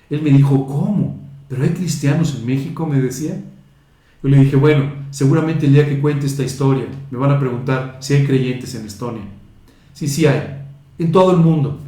él 0.10 0.22
me 0.22 0.32
dijo, 0.32 0.68
¿cómo? 0.68 1.18
¿Pero 1.48 1.64
hay 1.64 1.70
cristianos 1.70 2.36
en 2.36 2.46
México? 2.46 2.86
me 2.86 3.00
decía. 3.00 3.42
Yo 4.22 4.28
le 4.28 4.40
dije, 4.40 4.58
bueno, 4.58 4.92
seguramente 5.12 5.66
el 5.66 5.74
día 5.74 5.88
que 5.88 6.02
cuente 6.02 6.26
esta 6.26 6.44
historia 6.44 6.88
me 7.10 7.18
van 7.18 7.32
a 7.32 7.40
preguntar 7.40 8.00
si 8.02 8.16
hay 8.16 8.26
creyentes 8.26 8.76
en 8.76 8.86
Estonia. 8.86 9.24
Sí, 9.94 10.10
sí 10.10 10.26
hay, 10.26 10.66
en 10.98 11.14
todo 11.14 11.32
el 11.32 11.38
mundo. 11.38 11.80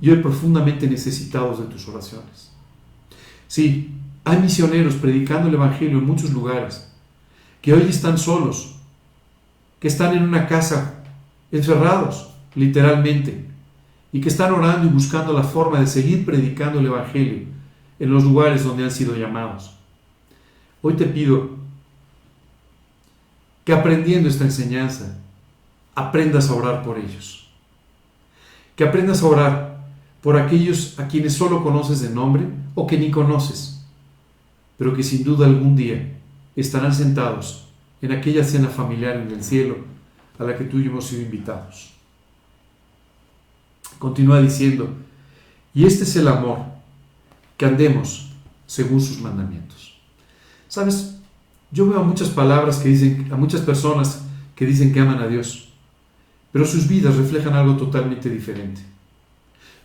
Y 0.00 0.08
hoy 0.08 0.22
profundamente 0.22 0.88
necesitados 0.88 1.58
de 1.58 1.66
tus 1.66 1.86
oraciones. 1.88 2.52
Sí, 3.48 3.97
hay 4.28 4.38
misioneros 4.38 4.96
predicando 4.96 5.48
el 5.48 5.54
Evangelio 5.54 5.98
en 5.98 6.06
muchos 6.06 6.30
lugares, 6.32 6.92
que 7.62 7.72
hoy 7.72 7.86
están 7.88 8.18
solos, 8.18 8.76
que 9.80 9.88
están 9.88 10.14
en 10.14 10.22
una 10.22 10.46
casa, 10.46 11.02
encerrados, 11.50 12.34
literalmente, 12.54 13.46
y 14.12 14.20
que 14.20 14.28
están 14.28 14.52
orando 14.52 14.86
y 14.86 14.90
buscando 14.90 15.32
la 15.32 15.44
forma 15.44 15.80
de 15.80 15.86
seguir 15.86 16.26
predicando 16.26 16.80
el 16.80 16.86
Evangelio 16.86 17.46
en 17.98 18.10
los 18.10 18.22
lugares 18.22 18.64
donde 18.64 18.84
han 18.84 18.90
sido 18.90 19.16
llamados. 19.16 19.74
Hoy 20.82 20.92
te 20.94 21.06
pido 21.06 21.56
que 23.64 23.72
aprendiendo 23.72 24.28
esta 24.28 24.44
enseñanza, 24.44 25.16
aprendas 25.94 26.50
a 26.50 26.54
orar 26.54 26.82
por 26.82 26.98
ellos. 26.98 27.48
Que 28.76 28.84
aprendas 28.84 29.22
a 29.22 29.26
orar 29.26 29.78
por 30.20 30.38
aquellos 30.38 30.98
a 30.98 31.08
quienes 31.08 31.32
solo 31.32 31.62
conoces 31.62 32.02
de 32.02 32.10
nombre 32.10 32.44
o 32.74 32.86
que 32.86 32.98
ni 32.98 33.10
conoces, 33.10 33.77
pero 34.78 34.94
que 34.94 35.02
sin 35.02 35.24
duda 35.24 35.46
algún 35.46 35.76
día 35.76 36.14
estarán 36.56 36.94
sentados 36.94 37.68
en 38.00 38.12
aquella 38.12 38.44
cena 38.44 38.68
familiar 38.68 39.16
en 39.16 39.30
el 39.30 39.42
cielo 39.42 39.76
a 40.38 40.44
la 40.44 40.56
que 40.56 40.64
tú 40.64 40.78
y 40.78 40.84
yo 40.84 40.92
hemos 40.92 41.06
sido 41.06 41.22
invitados. 41.22 41.92
Continúa 43.98 44.40
diciendo, 44.40 44.88
y 45.74 45.84
este 45.84 46.04
es 46.04 46.16
el 46.16 46.28
amor, 46.28 46.60
que 47.56 47.66
andemos 47.66 48.32
según 48.66 49.00
sus 49.00 49.20
mandamientos. 49.20 49.98
Sabes, 50.68 51.16
yo 51.72 51.88
veo 51.88 52.00
a 52.00 52.04
muchas 52.04 52.28
palabras 52.28 52.78
que 52.78 52.88
dicen, 52.88 53.28
a 53.32 53.36
muchas 53.36 53.62
personas 53.62 54.22
que 54.54 54.64
dicen 54.64 54.92
que 54.92 55.00
aman 55.00 55.20
a 55.20 55.26
Dios, 55.26 55.70
pero 56.52 56.64
sus 56.64 56.88
vidas 56.88 57.16
reflejan 57.16 57.54
algo 57.54 57.76
totalmente 57.76 58.30
diferente. 58.30 58.80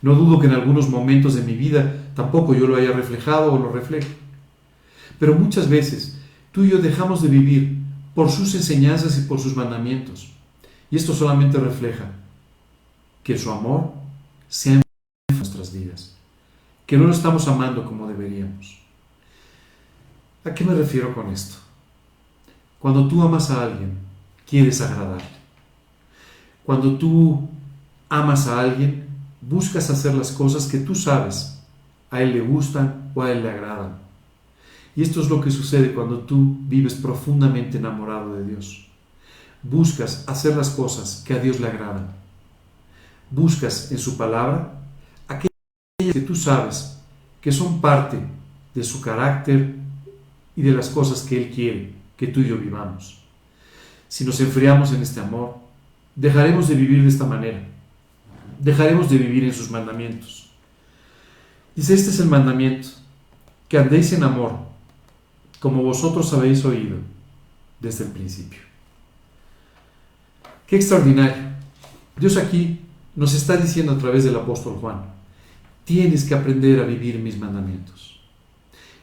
No 0.02 0.16
dudo 0.16 0.40
que 0.40 0.48
en 0.48 0.54
algunos 0.54 0.90
momentos 0.90 1.34
de 1.36 1.42
mi 1.42 1.56
vida 1.56 2.12
tampoco 2.16 2.54
yo 2.54 2.68
lo 2.68 2.76
haya 2.76 2.92
reflejado 2.92 3.54
o 3.54 3.60
lo 3.60 3.72
refleje. 3.72 4.23
Pero 5.24 5.36
muchas 5.36 5.70
veces 5.70 6.18
tú 6.52 6.66
y 6.66 6.72
yo 6.72 6.80
dejamos 6.80 7.22
de 7.22 7.30
vivir 7.30 7.78
por 8.14 8.30
sus 8.30 8.56
enseñanzas 8.56 9.18
y 9.18 9.22
por 9.22 9.40
sus 9.40 9.56
mandamientos. 9.56 10.34
Y 10.92 10.98
esto 10.98 11.14
solamente 11.14 11.58
refleja 11.58 12.12
que 13.24 13.38
su 13.38 13.50
amor 13.50 13.94
sea 14.50 14.74
en 14.74 14.82
nuestras 15.38 15.72
vidas, 15.72 16.14
que 16.86 16.98
no 16.98 17.06
lo 17.06 17.14
estamos 17.14 17.48
amando 17.48 17.86
como 17.86 18.06
deberíamos. 18.06 18.78
¿A 20.44 20.54
qué 20.54 20.66
me 20.66 20.76
refiero 20.76 21.16
con 21.16 21.30
esto? 21.30 21.56
Cuando 22.78 23.08
tú 23.08 23.22
amas 23.24 23.50
a 23.50 23.64
alguien, 23.64 23.94
quieres 24.46 24.82
agradarle. 24.82 25.24
Cuando 26.66 26.98
tú 26.98 27.48
amas 28.10 28.48
a 28.48 28.60
alguien, 28.60 29.08
buscas 29.40 29.90
hacer 29.90 30.16
las 30.16 30.34
cosas 30.34 30.68
que 30.68 30.80
tú 30.80 30.94
sabes 30.94 31.62
a 32.12 32.22
él 32.22 32.34
le 32.34 32.42
gustan 32.42 33.14
o 33.16 33.22
a 33.22 33.32
él 33.32 33.42
le 33.42 33.52
agradan. 33.52 34.03
Y 34.96 35.02
esto 35.02 35.22
es 35.22 35.30
lo 35.30 35.42
que 35.42 35.52
sucede 35.52 35.94
cuando 35.94 36.20
tú 36.20 36.58
vives 36.68 36.94
profundamente 36.94 37.78
enamorado 37.78 38.36
de 38.36 38.46
Dios. 38.46 38.88
Buscas 39.64 40.24
hacer 40.28 40.56
las 40.56 40.70
cosas 40.70 41.24
que 41.26 41.34
a 41.34 41.40
Dios 41.40 41.60
le 41.60 41.68
agradan 41.68 42.24
buscas 43.34 43.92
en 43.92 43.98
su 43.98 44.16
palabra 44.16 44.74
aquellas 45.28 46.14
que 46.14 46.22
tú 46.22 46.36
sabes 46.36 47.00
que 47.42 47.52
son 47.52 47.82
parte 47.82 48.18
de 48.74 48.84
su 48.84 49.02
carácter 49.02 49.76
y 50.56 50.62
de 50.62 50.72
las 50.72 50.90
cosas 50.90 51.22
que 51.22 51.38
Él 51.38 51.52
quiere 51.52 51.94
que 52.16 52.28
tú 52.28 52.42
y 52.42 52.48
yo 52.48 52.58
vivamos. 52.58 53.22
Si 54.08 54.24
nos 54.24 54.40
enfriamos 54.40 54.94
en 54.94 55.02
este 55.02 55.20
amor, 55.20 55.58
dejaremos 56.16 56.68
de 56.68 56.76
vivir 56.76 57.02
de 57.02 57.10
esta 57.10 57.26
manera. 57.26 57.68
Dejaremos 58.60 59.10
de 59.10 59.18
vivir 59.18 59.44
en 59.44 59.54
sus 59.54 59.72
mandamientos. 59.72 60.52
Dice, 61.76 61.96
este 61.96 62.12
es 62.12 62.20
el 62.20 62.28
mandamiento, 62.28 62.90
que 63.68 63.80
andéis 63.80 64.14
en 64.14 64.24
amor, 64.24 64.60
como 65.64 65.82
vosotros 65.82 66.34
habéis 66.34 66.66
oído 66.66 66.98
desde 67.80 68.04
el 68.04 68.12
principio. 68.12 68.60
Qué 70.68 70.76
extraordinario. 70.76 71.42
Dios 72.18 72.36
aquí 72.36 72.82
nos 73.16 73.34
está 73.34 73.56
diciendo 73.56 73.94
a 73.94 73.98
través 73.98 74.26
del 74.26 74.36
apóstol 74.36 74.76
Juan, 74.82 75.06
tienes 75.86 76.26
que 76.26 76.36
aprender 76.36 76.82
a 76.82 76.86
vivir 76.86 77.18
mis 77.18 77.40
mandamientos. 77.40 78.20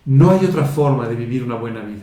No 0.05 0.33
hay 0.33 0.45
otra 0.45 0.67
forma 0.67 1.09
de 1.09 1.15
vivir 1.15 1.43
una 1.43 1.55
buena 1.55 1.81
vida. 1.81 2.03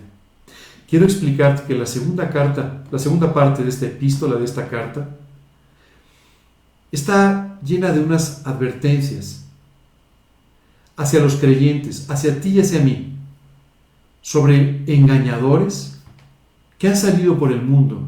Quiero 0.90 1.06
explicarte 1.06 1.68
que 1.68 1.78
la 1.78 1.86
segunda 1.86 2.28
carta, 2.32 2.84
la 2.90 2.98
segunda 2.98 3.32
parte 3.32 3.62
de 3.62 3.70
esta 3.70 3.86
epístola, 3.86 4.38
de 4.38 4.46
esta 4.46 4.68
carta, 4.68 5.08
está 6.92 7.60
llena 7.64 7.92
de 7.92 8.00
unas 8.00 8.42
advertencias 8.48 9.46
hacia 10.96 11.20
los 11.20 11.36
creyentes, 11.36 12.10
hacia 12.10 12.42
ti 12.42 12.50
y 12.50 12.62
hacia 12.62 12.82
mí, 12.82 13.17
sobre 14.28 14.84
engañadores 14.88 16.02
que 16.78 16.90
han 16.90 16.98
salido 16.98 17.40
por 17.40 17.50
el 17.50 17.62
mundo 17.62 18.02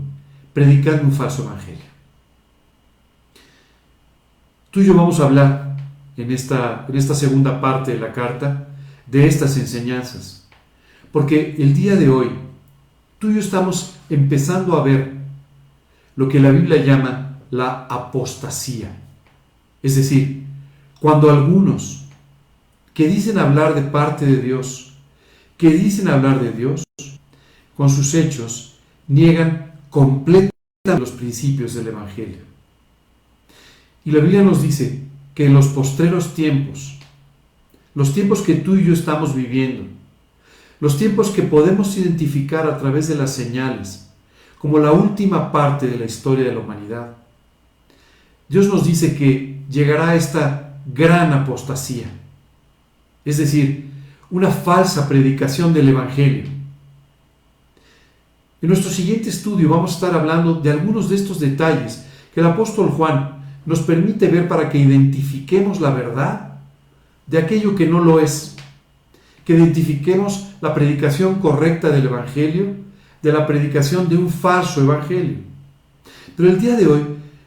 predicando 0.52 1.04
un 1.04 1.14
falso 1.14 1.44
evangelio. 1.44 1.86
Tú 4.70 4.82
y 4.82 4.86
yo 4.88 4.96
vamos 4.96 5.22
a 5.22 5.24
hablar 5.24 5.78
en 6.18 6.30
esta, 6.30 6.86
en 6.90 6.98
esta 6.98 7.16
segunda 7.16 7.62
parte 7.62 7.94
de 7.94 8.00
la 8.00 8.12
carta 8.12 8.68
de 9.08 9.28
estas 9.28 9.56
enseñanzas. 9.56 10.46
Porque 11.14 11.56
el 11.58 11.74
día 11.74 11.96
de 11.96 12.10
hoy, 12.10 12.32
tú 13.18 13.30
y 13.30 13.36
yo 13.36 13.40
estamos 13.40 13.96
empezando 14.10 14.76
a 14.76 14.84
ver 14.84 15.14
lo 16.18 16.28
que 16.28 16.42
la 16.42 16.52
Biblia 16.52 16.84
llama 16.84 17.38
la 17.50 17.86
apostasía. 17.90 18.92
Es 19.82 19.96
decir, 19.96 20.44
cuando 21.00 21.32
algunos 21.32 22.08
que 22.94 23.08
dicen 23.08 23.40
hablar 23.40 23.74
de 23.74 23.84
parte 23.84 24.26
de 24.26 24.42
Dios, 24.42 24.89
que 25.60 25.70
dicen 25.72 26.08
hablar 26.08 26.42
de 26.42 26.54
Dios, 26.54 26.84
con 27.76 27.90
sus 27.90 28.14
hechos 28.14 28.78
niegan 29.10 29.74
completamente 29.90 30.54
los 30.98 31.12
principios 31.12 31.74
del 31.74 31.90
Evangelio. 31.90 32.38
Y 34.06 34.12
la 34.12 34.22
Biblia 34.22 34.42
nos 34.42 34.62
dice 34.62 35.04
que 35.36 35.48
en 35.48 35.54
los 35.54 35.68
postreros 35.68 36.34
tiempos, 36.34 36.98
los 37.94 38.14
tiempos 38.14 38.42
que 38.42 38.56
tú 38.56 38.78
y 38.78 38.86
yo 38.86 38.94
estamos 38.94 39.36
viviendo, 39.36 39.84
los 40.80 40.98
tiempos 40.98 41.30
que 41.30 41.44
podemos 41.44 41.98
identificar 41.98 42.66
a 42.66 42.78
través 42.78 43.10
de 43.10 43.16
las 43.16 43.34
señales, 43.34 44.08
como 44.60 44.80
la 44.80 44.94
última 44.94 45.52
parte 45.52 45.88
de 45.88 46.00
la 46.00 46.06
historia 46.06 46.46
de 46.46 46.54
la 46.54 46.62
humanidad, 46.62 47.18
Dios 48.48 48.68
nos 48.68 48.86
dice 48.86 49.14
que 49.14 49.62
llegará 49.70 50.16
esta 50.16 50.78
gran 50.86 51.34
apostasía, 51.34 52.10
es 53.26 53.38
decir, 53.38 53.89
una 54.32 54.52
falsa 54.52 55.08
predicación 55.08 55.74
del 55.74 55.90
Evangelio. 55.90 56.44
En 58.62 58.68
nuestro 58.68 58.92
siguiente 58.92 59.30
estudio 59.30 59.70
vamos 59.70 59.92
a 59.92 59.94
estar 59.96 60.14
hablando 60.14 60.56
de 60.56 60.72
algunos 60.72 61.10
de 61.10 61.16
estos 61.16 61.40
detalles 61.40 62.06
que 62.34 62.42
el 62.42 62.46
apóstol 62.46 62.90
Juan 62.90 63.40
nos 63.66 63.80
permite 63.80 64.28
ver 64.28 64.48
para 64.48 64.70
que 64.70 64.78
identifiquemos 64.78 65.80
la 65.80 65.92
verdad 65.92 66.60
de 67.26 67.38
aquello 67.38 67.76
que 67.76 67.88
no 67.88 68.00
lo 68.00 68.20
es, 68.20 68.56
que 69.46 69.54
identifiquemos 69.54 70.48
la 70.62 70.74
predicación 70.74 71.36
correcta 71.36 71.90
del 71.90 72.06
Evangelio 72.06 72.90
de 73.22 73.34
la 73.34 73.46
predicación 73.46 74.08
de 74.08 74.18
un 74.18 74.30
falso 74.30 74.82
evangelio. 74.82 75.38
Pero 76.36 76.50
el 76.50 76.60
día 76.60 76.76
de 76.76 76.88
hoy 76.88 77.02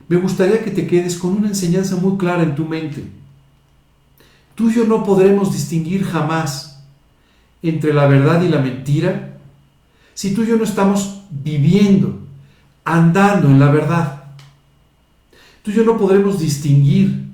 me 0.09 0.16
gustaría 0.16 0.62
que 0.62 0.70
te 0.70 0.87
quedes 0.87 1.16
con 1.16 1.33
una 1.33 1.49
enseñanza 1.49 1.97
muy 1.97 2.18
clara 2.18 2.43
en 2.43 2.55
tu 2.55 2.66
mente. 2.66 3.05
Tú 4.55 4.68
y 4.68 4.74
yo 4.74 4.85
no 4.85 5.03
podremos 5.03 5.53
distinguir 5.53 6.05
jamás 6.05 6.72
entre 7.63 7.93
la 7.95 8.07
verdad 8.07 8.43
y 8.43 8.49
la 8.49 8.59
mentira 8.59 9.33
si 10.15 10.35
tú 10.35 10.43
y 10.43 10.47
yo 10.47 10.57
no 10.57 10.65
estamos 10.65 11.23
viviendo, 11.31 12.19
andando 12.85 13.49
en 13.49 13.59
la 13.59 13.71
verdad. 13.71 14.25
Tú 15.63 15.71
y 15.71 15.75
yo 15.75 15.85
no 15.85 15.97
podremos 15.97 16.39
distinguir 16.39 17.27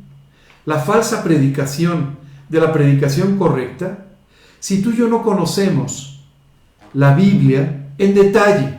la 0.65 0.79
falsa 0.79 1.25
predicación 1.25 2.17
de 2.49 2.61
la 2.61 2.73
predicación 2.73 3.37
correcta 3.37 4.07
si 4.61 4.83
tú 4.83 4.91
y 4.91 4.97
yo 4.97 5.09
no 5.09 5.23
conocemos 5.23 6.21
la 6.95 7.15
Biblia 7.15 7.89
en 7.99 8.15
detalle. 8.15 8.77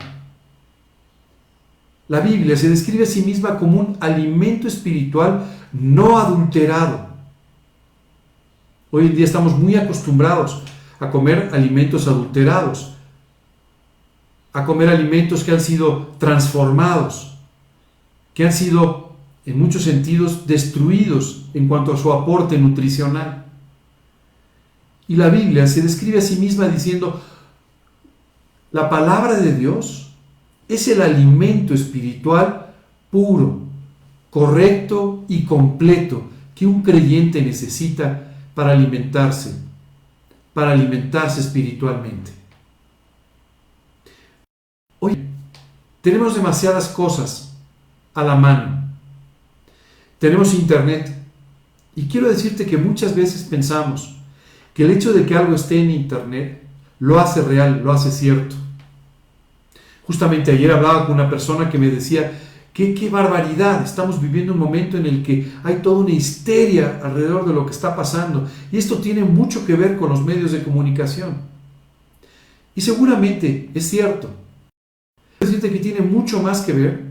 La 2.08 2.20
Biblia 2.20 2.56
se 2.56 2.68
describe 2.68 3.04
a 3.04 3.06
sí 3.06 3.22
misma 3.22 3.58
como 3.58 3.80
un 3.80 3.96
alimento 4.00 4.66
espiritual 4.66 5.44
no 5.72 6.18
adulterado. 6.18 7.08
Hoy 8.90 9.06
en 9.06 9.14
día 9.14 9.24
estamos 9.24 9.56
muy 9.56 9.76
acostumbrados 9.76 10.64
a 11.00 11.10
comer 11.10 11.50
alimentos 11.52 12.06
adulterados, 12.06 12.92
a 14.52 14.64
comer 14.64 14.90
alimentos 14.90 15.42
que 15.42 15.52
han 15.52 15.60
sido 15.60 16.12
transformados, 16.18 17.38
que 18.34 18.44
han 18.44 18.52
sido 18.52 19.16
en 19.46 19.58
muchos 19.58 19.82
sentidos 19.82 20.46
destruidos 20.46 21.46
en 21.54 21.66
cuanto 21.68 21.94
a 21.94 21.96
su 21.96 22.12
aporte 22.12 22.58
nutricional. 22.58 23.46
Y 25.08 25.16
la 25.16 25.28
Biblia 25.28 25.66
se 25.66 25.82
describe 25.82 26.18
a 26.18 26.22
sí 26.22 26.36
misma 26.36 26.68
diciendo, 26.68 27.20
la 28.70 28.88
palabra 28.88 29.34
de 29.34 29.56
Dios 29.56 30.12
es 30.68 30.86
el 30.86 31.02
alimento 31.02 31.74
espiritual 31.74 32.74
puro, 33.10 33.62
correcto 34.30 35.24
y 35.28 35.44
completo 35.44 36.24
que 36.54 36.66
un 36.66 36.82
creyente 36.82 37.42
necesita 37.42 38.34
para 38.54 38.72
alimentarse, 38.72 39.69
para 40.52 40.72
alimentarse 40.72 41.40
espiritualmente. 41.40 42.32
Hoy 44.98 45.18
tenemos 46.00 46.34
demasiadas 46.34 46.88
cosas 46.88 47.52
a 48.14 48.22
la 48.22 48.34
mano. 48.34 48.88
Tenemos 50.18 50.54
internet. 50.54 51.16
Y 51.96 52.06
quiero 52.06 52.28
decirte 52.28 52.66
que 52.66 52.76
muchas 52.76 53.14
veces 53.14 53.42
pensamos 53.42 54.16
que 54.74 54.84
el 54.84 54.90
hecho 54.90 55.12
de 55.12 55.26
que 55.26 55.36
algo 55.36 55.54
esté 55.54 55.80
en 55.80 55.90
internet 55.90 56.62
lo 56.98 57.18
hace 57.18 57.42
real, 57.42 57.82
lo 57.82 57.92
hace 57.92 58.10
cierto. 58.10 58.54
Justamente 60.06 60.52
ayer 60.52 60.70
hablaba 60.70 61.06
con 61.06 61.14
una 61.14 61.30
persona 61.30 61.70
que 61.70 61.78
me 61.78 61.88
decía, 61.88 62.32
qué, 62.72 63.08
barbaridad, 63.10 63.82
estamos 63.84 64.20
viviendo 64.20 64.52
un 64.52 64.58
momento 64.58 64.96
en 64.96 65.06
el 65.06 65.22
que 65.22 65.50
hay 65.62 65.76
toda 65.76 66.00
una 66.00 66.12
histeria 66.12 67.00
alrededor 67.02 67.46
de 67.46 67.54
lo 67.54 67.66
que 67.66 67.72
está 67.72 67.94
pasando. 67.94 68.48
Y 68.72 68.78
esto 68.78 68.98
tiene 68.98 69.24
mucho 69.24 69.66
que 69.66 69.74
ver 69.74 69.96
con 69.96 70.10
los 70.10 70.24
medios 70.24 70.52
de 70.52 70.62
comunicación. 70.62 71.36
Y 72.74 72.80
seguramente 72.80 73.70
es 73.74 73.88
cierto. 73.88 74.30
Decirte 75.40 75.70
que 75.70 75.78
tiene 75.78 76.00
mucho 76.00 76.42
más 76.42 76.60
que 76.60 76.72
ver 76.72 77.10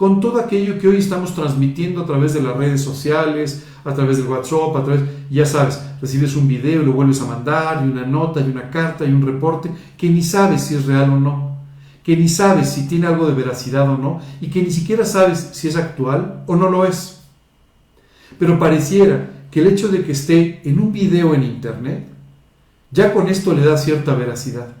con 0.00 0.18
todo 0.18 0.40
aquello 0.40 0.78
que 0.78 0.88
hoy 0.88 0.96
estamos 0.96 1.34
transmitiendo 1.34 2.00
a 2.00 2.06
través 2.06 2.32
de 2.32 2.40
las 2.40 2.56
redes 2.56 2.80
sociales, 2.80 3.64
a 3.84 3.92
través 3.92 4.16
del 4.16 4.28
WhatsApp, 4.28 4.74
a 4.74 4.82
través, 4.82 5.02
ya 5.28 5.44
sabes, 5.44 5.78
recibes 6.00 6.36
un 6.36 6.48
video 6.48 6.80
y 6.80 6.86
lo 6.86 6.94
vuelves 6.94 7.20
a 7.20 7.26
mandar, 7.26 7.84
y 7.84 7.90
una 7.90 8.06
nota, 8.06 8.40
y 8.40 8.48
una 8.48 8.70
carta, 8.70 9.04
y 9.04 9.12
un 9.12 9.20
reporte, 9.20 9.70
que 9.98 10.08
ni 10.08 10.22
sabes 10.22 10.62
si 10.62 10.74
es 10.74 10.86
real 10.86 11.10
o 11.10 11.20
no, 11.20 11.49
que 12.10 12.16
ni 12.16 12.28
sabes 12.28 12.70
si 12.70 12.88
tiene 12.88 13.06
algo 13.06 13.28
de 13.28 13.34
veracidad 13.34 13.88
o 13.88 13.96
no, 13.96 14.20
y 14.40 14.48
que 14.48 14.60
ni 14.60 14.72
siquiera 14.72 15.04
sabes 15.04 15.50
si 15.52 15.68
es 15.68 15.76
actual 15.76 16.42
o 16.48 16.56
no 16.56 16.68
lo 16.68 16.84
es. 16.84 17.20
Pero 18.36 18.58
pareciera 18.58 19.30
que 19.48 19.60
el 19.60 19.68
hecho 19.68 19.86
de 19.86 20.02
que 20.02 20.10
esté 20.10 20.60
en 20.64 20.80
un 20.80 20.92
video 20.92 21.36
en 21.36 21.44
internet, 21.44 22.08
ya 22.90 23.12
con 23.12 23.28
esto 23.28 23.54
le 23.54 23.64
da 23.64 23.78
cierta 23.78 24.16
veracidad. 24.16 24.72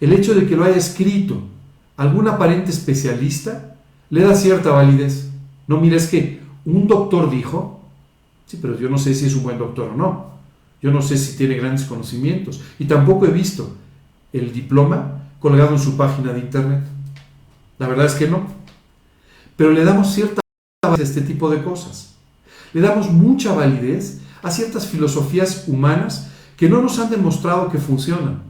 El 0.00 0.12
hecho 0.12 0.34
de 0.34 0.48
que 0.48 0.56
lo 0.56 0.64
haya 0.64 0.78
escrito 0.78 1.42
algún 1.96 2.26
aparente 2.26 2.72
especialista 2.72 3.76
le 4.10 4.22
da 4.22 4.34
cierta 4.34 4.70
validez. 4.70 5.30
No 5.68 5.80
mires 5.80 6.08
que 6.08 6.40
un 6.64 6.88
doctor 6.88 7.30
dijo, 7.30 7.82
sí, 8.46 8.58
pero 8.60 8.76
yo 8.76 8.88
no 8.88 8.98
sé 8.98 9.14
si 9.14 9.26
es 9.26 9.36
un 9.36 9.44
buen 9.44 9.58
doctor 9.58 9.90
o 9.90 9.96
no. 9.96 10.26
Yo 10.82 10.90
no 10.90 11.02
sé 11.02 11.16
si 11.18 11.36
tiene 11.36 11.54
grandes 11.54 11.84
conocimientos. 11.84 12.62
Y 12.80 12.86
tampoco 12.86 13.26
he 13.26 13.30
visto 13.30 13.76
el 14.32 14.52
diploma 14.52 15.22
colgado 15.40 15.70
en 15.70 15.78
su 15.78 15.96
página 15.96 16.32
de 16.32 16.40
internet. 16.40 16.82
La 17.78 17.88
verdad 17.88 18.06
es 18.06 18.14
que 18.14 18.28
no. 18.28 18.46
Pero 19.56 19.70
le 19.70 19.84
damos 19.84 20.12
cierta 20.12 20.40
validez 20.82 21.00
a 21.00 21.02
este 21.02 21.20
tipo 21.22 21.50
de 21.50 21.62
cosas. 21.62 22.14
Le 22.72 22.80
damos 22.80 23.10
mucha 23.10 23.52
validez 23.52 24.20
a 24.42 24.50
ciertas 24.50 24.86
filosofías 24.86 25.64
humanas 25.66 26.30
que 26.56 26.68
no 26.68 26.80
nos 26.80 26.98
han 26.98 27.10
demostrado 27.10 27.68
que 27.70 27.78
funcionan, 27.78 28.42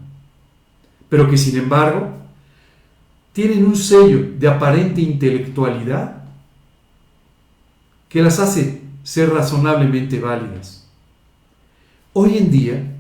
pero 1.09 1.29
que 1.29 1.37
sin 1.37 1.57
embargo 1.59 2.11
tienen 3.33 3.65
un 3.67 3.77
sello 3.77 4.33
de 4.39 4.49
aparente 4.49 5.01
intelectualidad 5.01 6.25
que 8.09 8.23
las 8.23 8.39
hace 8.39 8.83
ser 9.03 9.31
razonablemente 9.31 10.21
válidas. 10.21 10.89
Hoy 12.13 12.39
en 12.39 12.51
día 12.51 12.93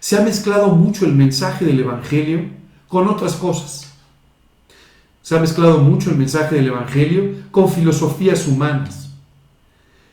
se 0.00 0.16
ha 0.16 0.22
mezclado 0.22 0.68
mucho 0.68 1.04
el 1.04 1.12
mensaje 1.12 1.64
del 1.64 1.80
Evangelio 1.80 2.48
con 2.94 3.08
otras 3.08 3.34
cosas. 3.34 3.92
Se 5.20 5.36
ha 5.36 5.40
mezclado 5.40 5.80
mucho 5.80 6.10
el 6.10 6.16
mensaje 6.16 6.54
del 6.54 6.68
Evangelio 6.68 7.28
con 7.50 7.68
filosofías 7.68 8.46
humanas. 8.46 9.10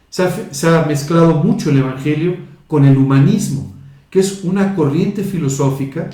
Se 0.09 0.67
ha, 0.67 0.85
mezclado 0.87 1.35
mucho 1.43 1.69
el 1.69 1.77
Evangelio 1.77 2.37
con 2.65 2.83
el 2.85 2.97
humanismo, 2.97 3.71
que 4.09 4.19
es 4.19 4.43
una 4.43 4.75
corriente 4.75 5.23
filosófica 5.23 6.09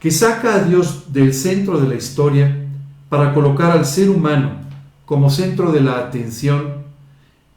que 0.00 0.10
saca 0.10 0.56
a 0.56 0.64
Dios 0.64 1.14
del 1.14 1.32
centro 1.32 1.80
de 1.80 1.88
la 1.88 1.94
historia 1.94 2.66
para 3.08 3.32
colocar 3.32 3.70
al 3.70 3.86
ser 3.86 4.10
humano 4.10 4.50
como 5.06 5.30
centro 5.30 5.72
de 5.72 5.80
la 5.80 5.96
atención 5.96 6.74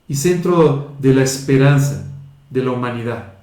y 0.08 0.16
centro 0.16 0.94
de 1.00 1.14
la 1.14 1.24
esperanza 1.24 2.08
de 2.50 2.64
la 2.64 2.72
humanidad. 2.72 3.37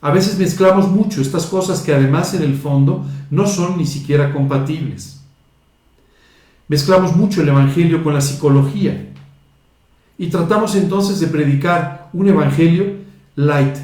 A 0.00 0.10
veces 0.10 0.38
mezclamos 0.38 0.88
mucho 0.88 1.20
estas 1.20 1.46
cosas 1.46 1.80
que 1.80 1.92
además 1.92 2.34
en 2.34 2.42
el 2.42 2.56
fondo 2.56 3.04
no 3.30 3.46
son 3.46 3.78
ni 3.78 3.86
siquiera 3.86 4.32
compatibles. 4.32 5.20
Mezclamos 6.68 7.16
mucho 7.16 7.42
el 7.42 7.48
Evangelio 7.48 8.04
con 8.04 8.14
la 8.14 8.20
psicología 8.20 9.08
y 10.16 10.28
tratamos 10.28 10.74
entonces 10.74 11.18
de 11.20 11.26
predicar 11.26 12.10
un 12.12 12.28
Evangelio 12.28 12.96
light, 13.34 13.76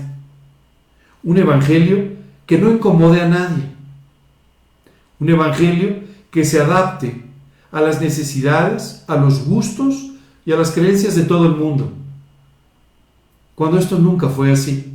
un 1.23 1.39
Evangelio 1.39 2.15
que 2.47 2.59
no 2.59 2.71
incomode 2.71 3.21
a 3.21 3.29
nadie, 3.29 3.65
un 5.19 5.31
evangelio 5.31 6.01
que 6.31 6.45
se 6.45 6.61
adapte 6.61 7.25
a 7.73 7.81
las 7.81 8.01
necesidades, 8.01 9.05
a 9.09 9.17
los 9.17 9.47
gustos 9.47 10.11
y 10.45 10.53
a 10.53 10.57
las 10.57 10.73
creencias 10.73 11.17
de 11.17 11.23
todo 11.23 11.47
el 11.47 11.57
mundo. 11.57 11.93
Cuando 13.55 13.79
esto 13.79 13.99
nunca 13.99 14.29
fue 14.29 14.53
así. 14.53 14.94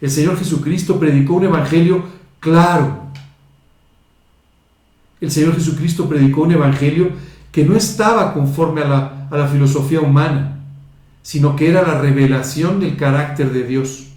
El 0.00 0.10
Señor 0.10 0.38
Jesucristo 0.38 0.98
predicó 0.98 1.34
un 1.34 1.44
evangelio 1.44 2.02
claro. 2.40 3.06
El 5.20 5.30
Señor 5.30 5.54
Jesucristo 5.54 6.08
predicó 6.08 6.42
un 6.42 6.52
evangelio 6.52 7.10
que 7.50 7.64
no 7.64 7.76
estaba 7.76 8.34
conforme 8.34 8.82
a 8.82 8.88
la, 8.88 9.28
a 9.30 9.36
la 9.36 9.48
filosofía 9.48 10.00
humana, 10.00 10.60
sino 11.22 11.56
que 11.56 11.68
era 11.68 11.82
la 11.82 12.00
revelación 12.00 12.80
del 12.80 12.96
carácter 12.96 13.52
de 13.52 13.62
Dios. 13.64 14.08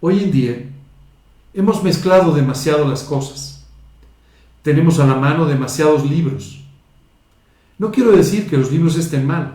Hoy 0.00 0.22
en 0.22 0.30
día, 0.30 0.56
Hemos 1.54 1.84
mezclado 1.84 2.34
demasiado 2.34 2.86
las 2.88 3.04
cosas. 3.04 3.64
Tenemos 4.62 4.98
a 4.98 5.06
la 5.06 5.14
mano 5.14 5.46
demasiados 5.46 6.04
libros. 6.04 6.64
No 7.78 7.92
quiero 7.92 8.10
decir 8.10 8.50
que 8.50 8.56
los 8.56 8.72
libros 8.72 8.96
estén 8.96 9.24
mal. 9.24 9.54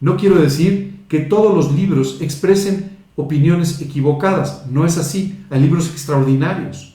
No 0.00 0.16
quiero 0.16 0.36
decir 0.36 1.04
que 1.06 1.20
todos 1.20 1.54
los 1.54 1.72
libros 1.74 2.22
expresen 2.22 2.96
opiniones 3.20 3.80
equivocadas. 3.80 4.66
No 4.70 4.84
es 4.84 4.98
así. 4.98 5.44
Hay 5.50 5.60
libros 5.60 5.88
extraordinarios. 5.88 6.94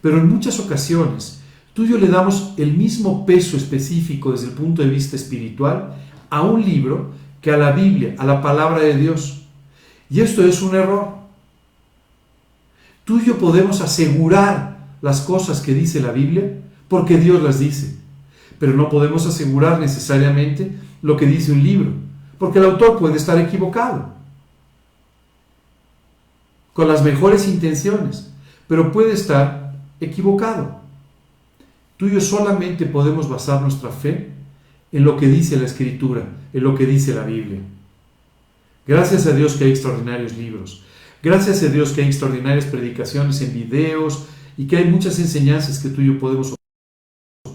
Pero 0.00 0.18
en 0.18 0.28
muchas 0.28 0.60
ocasiones, 0.60 1.40
tú 1.74 1.84
y 1.84 1.88
yo 1.88 1.98
le 1.98 2.08
damos 2.08 2.54
el 2.56 2.76
mismo 2.76 3.26
peso 3.26 3.56
específico 3.56 4.32
desde 4.32 4.46
el 4.46 4.52
punto 4.52 4.82
de 4.82 4.88
vista 4.88 5.16
espiritual 5.16 5.94
a 6.30 6.42
un 6.42 6.64
libro 6.64 7.12
que 7.40 7.50
a 7.50 7.56
la 7.56 7.72
Biblia, 7.72 8.14
a 8.18 8.24
la 8.24 8.40
palabra 8.40 8.80
de 8.80 8.96
Dios. 8.96 9.42
Y 10.10 10.20
esto 10.20 10.44
es 10.44 10.62
un 10.62 10.74
error. 10.74 11.18
Tú 13.04 13.18
y 13.18 13.24
yo 13.24 13.38
podemos 13.38 13.80
asegurar 13.80 14.78
las 15.00 15.20
cosas 15.20 15.60
que 15.60 15.74
dice 15.74 16.00
la 16.00 16.12
Biblia 16.12 16.58
porque 16.88 17.18
Dios 17.18 17.42
las 17.42 17.58
dice, 17.58 17.96
pero 18.58 18.72
no 18.72 18.88
podemos 18.88 19.26
asegurar 19.26 19.78
necesariamente 19.78 20.72
lo 21.02 21.16
que 21.16 21.26
dice 21.26 21.52
un 21.52 21.62
libro, 21.62 21.92
porque 22.38 22.58
el 22.58 22.64
autor 22.64 22.98
puede 22.98 23.16
estar 23.16 23.38
equivocado, 23.38 24.14
con 26.78 26.86
las 26.86 27.02
mejores 27.02 27.48
intenciones, 27.48 28.30
pero 28.68 28.92
puede 28.92 29.12
estar 29.12 29.74
equivocado. 29.98 30.80
Tú 31.96 32.06
y 32.06 32.12
yo 32.12 32.20
solamente 32.20 32.86
podemos 32.86 33.28
basar 33.28 33.60
nuestra 33.60 33.90
fe 33.90 34.28
en 34.92 35.02
lo 35.02 35.16
que 35.16 35.26
dice 35.26 35.56
la 35.56 35.66
Escritura, 35.66 36.22
en 36.52 36.62
lo 36.62 36.76
que 36.76 36.86
dice 36.86 37.16
la 37.16 37.24
Biblia. 37.24 37.58
Gracias 38.86 39.26
a 39.26 39.32
Dios 39.32 39.56
que 39.56 39.64
hay 39.64 39.70
extraordinarios 39.70 40.36
libros. 40.36 40.84
Gracias 41.20 41.64
a 41.64 41.66
Dios 41.66 41.90
que 41.90 42.02
hay 42.02 42.06
extraordinarias 42.06 42.66
predicaciones 42.66 43.42
en 43.42 43.54
videos 43.54 44.26
y 44.56 44.68
que 44.68 44.76
hay 44.76 44.84
muchas 44.84 45.18
enseñanzas 45.18 45.80
que 45.80 45.88
tú 45.88 46.00
y 46.00 46.06
yo 46.06 46.20
podemos. 46.20 46.54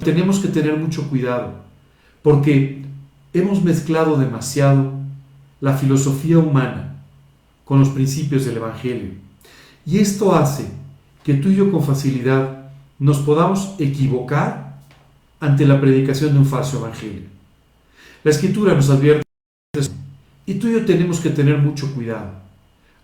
Tenemos 0.03 0.41
que 0.41 0.49
tener 0.49 0.75
mucho 0.75 1.09
cuidado 1.09 1.53
porque 2.23 2.83
hemos 3.31 3.63
mezclado 3.63 4.17
demasiado 4.17 4.91
la 5.61 5.77
filosofía 5.77 6.39
humana 6.39 6.92
con 7.73 7.79
los 7.79 7.89
principios 7.89 8.45
del 8.45 8.57
Evangelio. 8.57 9.13
Y 9.83 9.97
esto 9.97 10.35
hace 10.35 10.67
que 11.23 11.33
tú 11.33 11.49
y 11.49 11.55
yo 11.55 11.71
con 11.71 11.83
facilidad 11.83 12.67
nos 12.99 13.17
podamos 13.17 13.73
equivocar 13.79 14.79
ante 15.39 15.65
la 15.65 15.81
predicación 15.81 16.33
de 16.33 16.37
un 16.37 16.45
falso 16.45 16.77
Evangelio. 16.77 17.23
La 18.23 18.29
Escritura 18.29 18.75
nos 18.75 18.91
advierte 18.91 19.23
y 20.45 20.53
tú 20.53 20.67
y 20.67 20.73
yo 20.73 20.85
tenemos 20.85 21.19
que 21.19 21.31
tener 21.31 21.57
mucho 21.57 21.91
cuidado. 21.95 22.33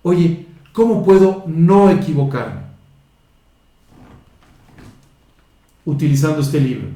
Oye, 0.03 0.45
¿cómo 0.71 1.03
puedo 1.03 1.45
no 1.47 1.89
equivocarme? 1.89 2.61
Utilizando 5.83 6.41
este 6.41 6.61
libro, 6.61 6.89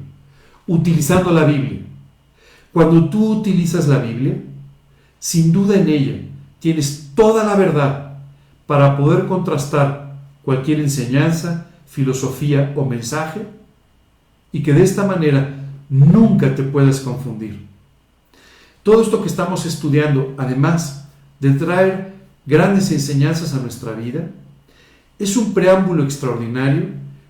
utilizando 0.68 1.32
la 1.32 1.44
Biblia. 1.44 1.80
Cuando 2.72 3.10
tú 3.10 3.40
utilizas 3.40 3.88
la 3.88 3.98
Biblia, 3.98 4.40
sin 5.18 5.50
duda 5.50 5.74
en 5.74 5.88
ella 5.88 6.20
tienes 6.60 7.03
toda 7.14 7.44
la 7.44 7.54
verdad 7.56 8.18
para 8.66 8.96
poder 8.96 9.26
contrastar 9.26 10.14
cualquier 10.42 10.80
enseñanza, 10.80 11.66
filosofía 11.86 12.72
o 12.76 12.84
mensaje 12.84 13.46
y 14.52 14.62
que 14.62 14.72
de 14.72 14.82
esta 14.82 15.04
manera 15.04 15.54
nunca 15.88 16.54
te 16.54 16.62
puedas 16.62 17.00
confundir. 17.00 17.66
Todo 18.82 19.02
esto 19.02 19.22
que 19.22 19.28
estamos 19.28 19.64
estudiando, 19.66 20.34
además 20.36 21.08
de 21.40 21.50
traer 21.52 22.14
grandes 22.46 22.90
enseñanzas 22.92 23.54
a 23.54 23.60
nuestra 23.60 23.92
vida, 23.92 24.28
es 25.18 25.36
un 25.36 25.54
preámbulo 25.54 26.04
extraordinario 26.04 26.86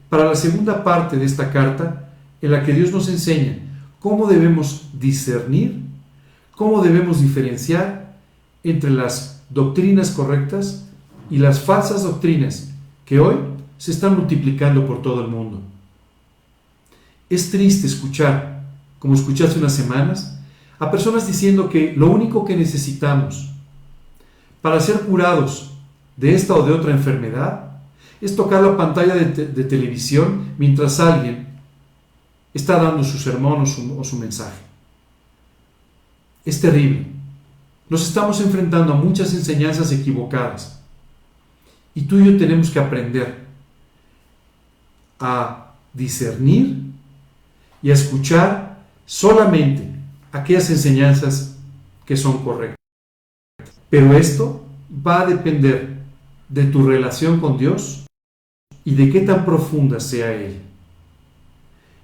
para 0.08 0.24
la 0.24 0.34
segunda 0.34 0.82
parte 0.82 1.16
de 1.16 1.24
esta 1.24 1.50
carta 1.50 2.08
en 2.40 2.50
la 2.50 2.64
que 2.64 2.72
Dios 2.72 2.90
nos 2.90 3.08
enseña 3.08 3.58
cómo 4.00 4.26
debemos 4.26 4.88
discernir, 4.92 5.80
cómo 6.54 6.82
debemos 6.82 7.20
diferenciar 7.20 8.16
entre 8.62 8.90
las 8.90 9.33
doctrinas 9.54 10.10
correctas 10.10 10.84
y 11.30 11.38
las 11.38 11.60
falsas 11.60 12.02
doctrinas 12.02 12.70
que 13.06 13.20
hoy 13.20 13.36
se 13.78 13.92
están 13.92 14.16
multiplicando 14.16 14.86
por 14.86 15.00
todo 15.00 15.22
el 15.22 15.28
mundo. 15.28 15.62
Es 17.30 17.50
triste 17.50 17.86
escuchar, 17.86 18.64
como 18.98 19.14
escuché 19.14 19.44
hace 19.44 19.58
unas 19.58 19.74
semanas, 19.74 20.38
a 20.78 20.90
personas 20.90 21.26
diciendo 21.26 21.68
que 21.68 21.94
lo 21.96 22.10
único 22.10 22.44
que 22.44 22.56
necesitamos 22.56 23.52
para 24.60 24.80
ser 24.80 25.00
curados 25.00 25.72
de 26.16 26.34
esta 26.34 26.54
o 26.54 26.66
de 26.66 26.72
otra 26.72 26.92
enfermedad 26.92 27.70
es 28.20 28.34
tocar 28.34 28.62
la 28.62 28.76
pantalla 28.76 29.14
de, 29.14 29.64
televisión 29.64 30.54
mientras 30.58 30.98
alguien 30.98 31.46
está 32.52 32.82
dando 32.82 33.04
su 33.04 33.18
sermón 33.18 33.62
o 33.62 33.66
su, 33.66 33.98
o 33.98 34.04
su 34.04 34.18
mensaje. 34.18 34.62
Es 36.44 36.60
terrible. 36.60 37.13
Nos 37.88 38.06
estamos 38.06 38.40
enfrentando 38.40 38.92
a 38.92 38.96
muchas 38.96 39.32
enseñanzas 39.34 39.92
equivocadas. 39.92 40.80
Y 41.94 42.02
tú 42.02 42.18
y 42.18 42.26
yo 42.26 42.36
tenemos 42.36 42.70
que 42.70 42.80
aprender 42.80 43.44
a 45.20 45.74
discernir 45.92 46.78
y 47.82 47.90
a 47.90 47.94
escuchar 47.94 48.78
solamente 49.06 49.88
aquellas 50.32 50.70
enseñanzas 50.70 51.56
que 52.04 52.16
son 52.16 52.42
correctas. 52.42 52.76
Pero 53.90 54.14
esto 54.14 54.64
va 55.06 55.20
a 55.20 55.26
depender 55.26 55.98
de 56.48 56.64
tu 56.64 56.86
relación 56.86 57.40
con 57.40 57.58
Dios 57.58 58.06
y 58.84 58.94
de 58.94 59.10
qué 59.10 59.20
tan 59.20 59.44
profunda 59.44 60.00
sea 60.00 60.32
Él. 60.32 60.60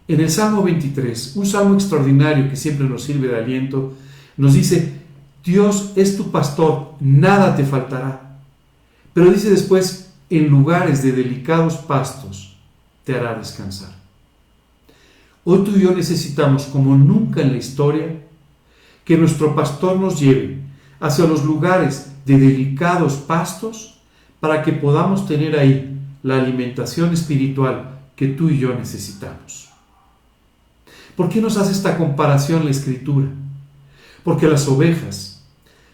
En 0.06 0.20
el 0.20 0.30
Salmo 0.30 0.62
23, 0.62 1.36
un 1.36 1.46
salmo 1.46 1.74
extraordinario 1.74 2.48
que 2.48 2.56
siempre 2.56 2.88
nos 2.88 3.04
sirve 3.04 3.28
de 3.28 3.38
aliento, 3.38 3.94
nos 4.36 4.54
dice, 4.54 4.99
Dios 5.44 5.92
es 5.96 6.16
tu 6.16 6.30
pastor, 6.30 6.94
nada 7.00 7.56
te 7.56 7.64
faltará. 7.64 8.38
Pero 9.12 9.30
dice 9.30 9.50
después, 9.50 10.12
en 10.28 10.48
lugares 10.48 11.02
de 11.02 11.12
delicados 11.12 11.76
pastos 11.76 12.56
te 13.04 13.14
hará 13.14 13.34
descansar. 13.34 13.94
Hoy 15.44 15.64
tú 15.64 15.76
y 15.76 15.82
yo 15.82 15.92
necesitamos, 15.92 16.64
como 16.64 16.96
nunca 16.96 17.40
en 17.40 17.52
la 17.52 17.58
historia, 17.58 18.06
que 19.04 19.16
nuestro 19.16 19.54
pastor 19.54 19.98
nos 19.98 20.20
lleve 20.20 20.58
hacia 21.00 21.24
los 21.24 21.44
lugares 21.44 22.12
de 22.26 22.38
delicados 22.38 23.14
pastos 23.14 23.98
para 24.38 24.62
que 24.62 24.72
podamos 24.72 25.26
tener 25.26 25.58
ahí 25.58 25.98
la 26.22 26.38
alimentación 26.38 27.12
espiritual 27.12 27.98
que 28.14 28.28
tú 28.28 28.50
y 28.50 28.58
yo 28.58 28.74
necesitamos. 28.74 29.70
¿Por 31.16 31.28
qué 31.28 31.40
nos 31.40 31.56
hace 31.56 31.72
esta 31.72 31.96
comparación 31.96 32.64
la 32.64 32.70
escritura? 32.70 33.26
Porque 34.22 34.46
las 34.46 34.68
ovejas 34.68 35.29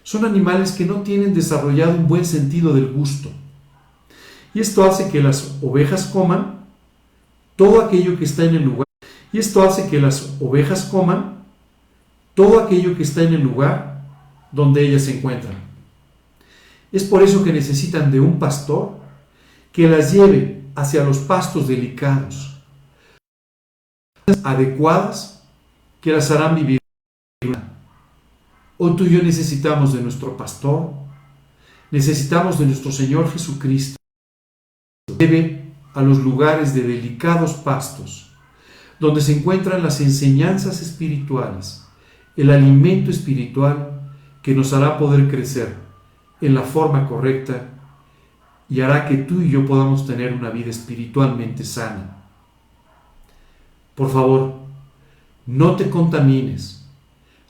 son 0.07 0.25
animales 0.25 0.71
que 0.71 0.87
no 0.87 1.01
tienen 1.03 1.35
desarrollado 1.35 1.91
un 1.91 2.07
buen 2.07 2.25
sentido 2.25 2.73
del 2.73 2.93
gusto. 2.93 3.29
Y 4.55 4.61
esto 4.61 4.85
hace 4.85 5.11
que 5.11 5.21
las 5.21 5.57
ovejas 5.61 6.07
coman 6.07 6.61
todo 7.57 7.81
aquello 7.81 8.17
que 8.17 8.25
está 8.25 8.45
en 8.45 8.55
el 8.55 8.63
lugar. 8.63 8.87
Y 9.33 9.39
esto 9.41 9.65
hace 9.65 9.89
que 9.89 10.01
las 10.01 10.37
ovejas 10.41 10.85
coman 10.85 11.45
todo 12.35 12.61
aquello 12.61 12.97
que 12.97 13.03
está 13.03 13.25
en 13.25 13.35
el 13.35 13.41
lugar 13.41 14.05
donde 14.53 14.87
ellas 14.87 15.03
se 15.03 15.19
encuentran. 15.19 15.57
Es 16.93 17.03
por 17.03 17.25
eso 17.25 17.43
que 17.43 17.53
necesitan 17.53 18.13
de 18.13 18.21
un 18.21 18.39
pastor 18.39 18.99
que 19.73 19.89
las 19.89 20.13
lleve 20.13 20.63
hacia 20.77 21.03
los 21.03 21.19
pastos 21.19 21.67
delicados, 21.67 22.63
adecuadas, 24.45 25.43
que 26.01 26.13
las 26.13 26.31
harán 26.31 26.55
vivir. 26.55 26.79
Hoy 28.79 28.95
tú 28.95 29.05
y 29.05 29.11
yo 29.11 29.23
necesitamos 29.23 29.95
de 29.95 30.03
nuestro 30.03 30.37
pastor, 30.37 30.91
necesitamos 31.91 32.59
de 32.59 32.67
nuestro 32.67 32.93
Señor 32.93 33.31
Jesucristo. 33.33 33.97
Lleve 35.19 35.73
a 35.95 36.03
los 36.03 36.19
lugares 36.19 36.75
de 36.75 36.83
delicados 36.83 37.55
pastos, 37.55 38.31
donde 39.01 39.23
se 39.23 39.39
encuentran 39.39 39.83
las 39.83 40.03
enseñanzas 40.03 40.83
espirituales, 40.83 41.87
el 42.37 42.51
alimento 42.51 43.11
espiritual 43.11 44.13
que 44.43 44.55
nos 44.55 44.75
hará 44.75 44.99
poder 44.99 45.31
crecer 45.31 45.75
en 46.43 46.55
la 46.55 46.63
forma 46.63 47.09
correcta 47.09 47.71
y 48.69 48.83
hará 48.83 49.09
que 49.09 49.17
tú 49.17 49.41
y 49.41 49.49
yo 49.49 49.65
podamos 49.65 50.07
tener 50.07 50.35
una 50.35 50.51
vida 50.51 50.69
espiritualmente 50.69 51.65
sana. 51.65 52.19
Por 53.95 54.11
favor, 54.11 54.55
no 55.47 55.77
te 55.77 55.89
contamines 55.89 56.76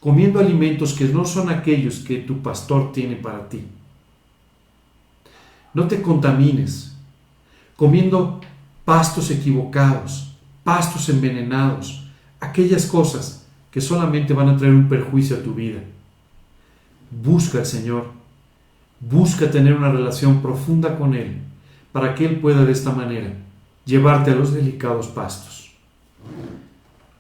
comiendo 0.06 0.38
alimentos 0.38 0.92
que 0.92 1.06
no 1.06 1.24
son 1.24 1.50
aquellos 1.50 1.98
que 1.98 2.18
tu 2.18 2.40
pastor 2.40 2.92
tiene 2.92 3.16
para 3.16 3.48
ti. 3.48 3.64
No 5.74 5.88
te 5.88 6.00
contamines 6.00 6.96
comiendo 7.74 8.40
pastos 8.84 9.32
equivocados, 9.32 10.30
pastos 10.62 11.08
envenenados, 11.08 12.06
aquellas 12.38 12.86
cosas 12.86 13.48
que 13.72 13.80
solamente 13.80 14.32
van 14.32 14.50
a 14.50 14.56
traer 14.56 14.74
un 14.74 14.88
perjuicio 14.88 15.38
a 15.38 15.42
tu 15.42 15.54
vida. 15.54 15.80
Busca 17.10 17.58
al 17.58 17.66
Señor, 17.66 18.12
busca 19.00 19.50
tener 19.50 19.74
una 19.74 19.90
relación 19.90 20.40
profunda 20.40 20.96
con 20.96 21.16
Él, 21.16 21.38
para 21.90 22.14
que 22.14 22.26
Él 22.26 22.38
pueda 22.38 22.64
de 22.64 22.70
esta 22.70 22.92
manera 22.92 23.32
llevarte 23.84 24.30
a 24.30 24.36
los 24.36 24.54
delicados 24.54 25.08
pastos. 25.08 25.72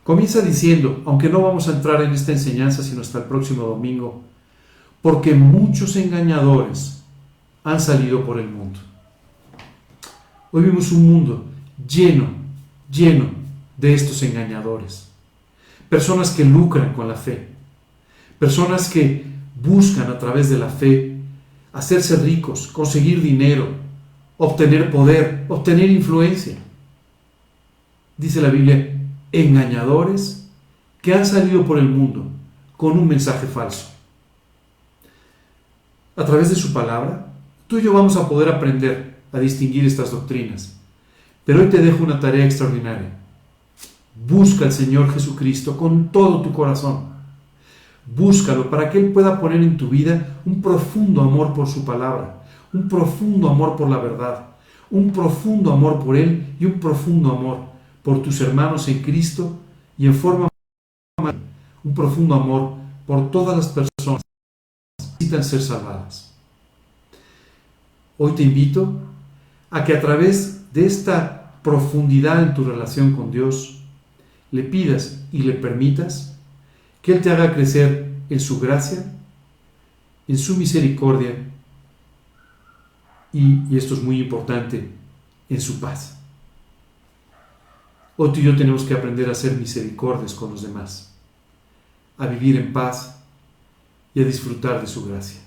Comienza 0.06 0.40
diciendo, 0.40 1.02
aunque 1.04 1.28
no 1.28 1.42
vamos 1.42 1.66
a 1.66 1.72
entrar 1.72 2.00
en 2.00 2.12
esta 2.12 2.30
enseñanza 2.30 2.84
sino 2.84 3.00
hasta 3.00 3.18
el 3.18 3.24
próximo 3.24 3.64
domingo, 3.64 4.22
porque 5.02 5.34
muchos 5.34 5.96
engañadores 5.96 7.02
han 7.64 7.80
salido 7.80 8.24
por 8.24 8.38
el 8.38 8.48
mundo. 8.48 8.78
Hoy 10.52 10.62
vemos 10.62 10.92
un 10.92 11.10
mundo 11.10 11.44
lleno, 11.88 12.28
lleno 12.88 13.30
de 13.76 13.94
estos 13.94 14.22
engañadores. 14.22 15.08
Personas 15.88 16.30
que 16.30 16.44
lucran 16.44 16.92
con 16.92 17.08
la 17.08 17.16
fe. 17.16 17.48
Personas 18.38 18.88
que 18.88 19.24
buscan 19.60 20.08
a 20.08 20.20
través 20.20 20.48
de 20.48 20.58
la 20.58 20.68
fe 20.68 21.16
hacerse 21.72 22.14
ricos, 22.18 22.68
conseguir 22.68 23.20
dinero, 23.20 23.70
obtener 24.36 24.88
poder, 24.88 25.46
obtener 25.48 25.90
influencia. 25.90 26.56
Dice 28.16 28.40
la 28.40 28.50
Biblia, 28.50 28.95
engañadores 29.40 30.48
que 31.02 31.14
han 31.14 31.26
salido 31.26 31.64
por 31.64 31.78
el 31.78 31.88
mundo 31.88 32.26
con 32.76 32.98
un 32.98 33.06
mensaje 33.06 33.46
falso. 33.46 33.90
A 36.16 36.24
través 36.24 36.50
de 36.50 36.56
su 36.56 36.72
palabra, 36.72 37.26
tú 37.66 37.78
y 37.78 37.82
yo 37.82 37.92
vamos 37.92 38.16
a 38.16 38.28
poder 38.28 38.48
aprender 38.48 39.16
a 39.32 39.38
distinguir 39.38 39.84
estas 39.84 40.10
doctrinas. 40.10 40.76
Pero 41.44 41.60
hoy 41.60 41.68
te 41.68 41.78
dejo 41.78 42.02
una 42.02 42.18
tarea 42.18 42.44
extraordinaria. 42.44 43.10
Busca 44.26 44.64
al 44.64 44.72
Señor 44.72 45.12
Jesucristo 45.12 45.76
con 45.76 46.08
todo 46.08 46.40
tu 46.40 46.52
corazón. 46.52 47.16
Búscalo 48.06 48.70
para 48.70 48.90
que 48.90 48.98
Él 48.98 49.12
pueda 49.12 49.40
poner 49.40 49.62
en 49.62 49.76
tu 49.76 49.88
vida 49.88 50.38
un 50.44 50.62
profundo 50.62 51.20
amor 51.20 51.52
por 51.52 51.68
su 51.68 51.84
palabra, 51.84 52.42
un 52.72 52.88
profundo 52.88 53.50
amor 53.50 53.76
por 53.76 53.90
la 53.90 53.98
verdad, 53.98 54.46
un 54.90 55.10
profundo 55.10 55.72
amor 55.72 56.04
por 56.04 56.16
Él 56.16 56.54
y 56.58 56.64
un 56.64 56.80
profundo 56.80 57.32
amor 57.32 57.75
por 58.06 58.22
tus 58.22 58.40
hermanos 58.40 58.86
en 58.86 59.02
Cristo 59.02 59.58
y 59.98 60.06
en 60.06 60.14
forma 60.14 60.46
un 61.82 61.92
profundo 61.92 62.36
amor 62.36 62.74
por 63.04 63.32
todas 63.32 63.56
las 63.56 63.66
personas 63.66 64.22
que 64.96 65.04
necesitan 65.04 65.42
ser 65.42 65.60
salvadas. 65.60 66.32
Hoy 68.16 68.30
te 68.36 68.44
invito 68.44 68.92
a 69.70 69.82
que 69.82 69.96
a 69.96 70.00
través 70.00 70.72
de 70.72 70.86
esta 70.86 71.58
profundidad 71.64 72.44
en 72.44 72.54
tu 72.54 72.62
relación 72.62 73.16
con 73.16 73.32
Dios, 73.32 73.82
le 74.52 74.62
pidas 74.62 75.24
y 75.32 75.42
le 75.42 75.54
permitas 75.54 76.38
que 77.02 77.12
Él 77.12 77.22
te 77.22 77.32
haga 77.32 77.54
crecer 77.54 78.08
en 78.30 78.38
su 78.38 78.60
gracia, 78.60 79.04
en 80.28 80.38
su 80.38 80.56
misericordia 80.56 81.34
y, 83.32 83.64
y 83.68 83.76
esto 83.76 83.94
es 83.94 84.02
muy 84.04 84.20
importante, 84.20 84.92
en 85.48 85.60
su 85.60 85.80
paz. 85.80 86.15
Hoy 88.18 88.32
tú 88.32 88.40
y 88.40 88.44
yo 88.44 88.56
tenemos 88.56 88.84
que 88.84 88.94
aprender 88.94 89.28
a 89.28 89.34
ser 89.34 89.52
misericordias 89.52 90.32
con 90.32 90.50
los 90.50 90.62
demás, 90.62 91.12
a 92.16 92.26
vivir 92.26 92.56
en 92.56 92.72
paz 92.72 93.18
y 94.14 94.22
a 94.22 94.24
disfrutar 94.24 94.80
de 94.80 94.86
su 94.86 95.04
gracia. 95.06 95.40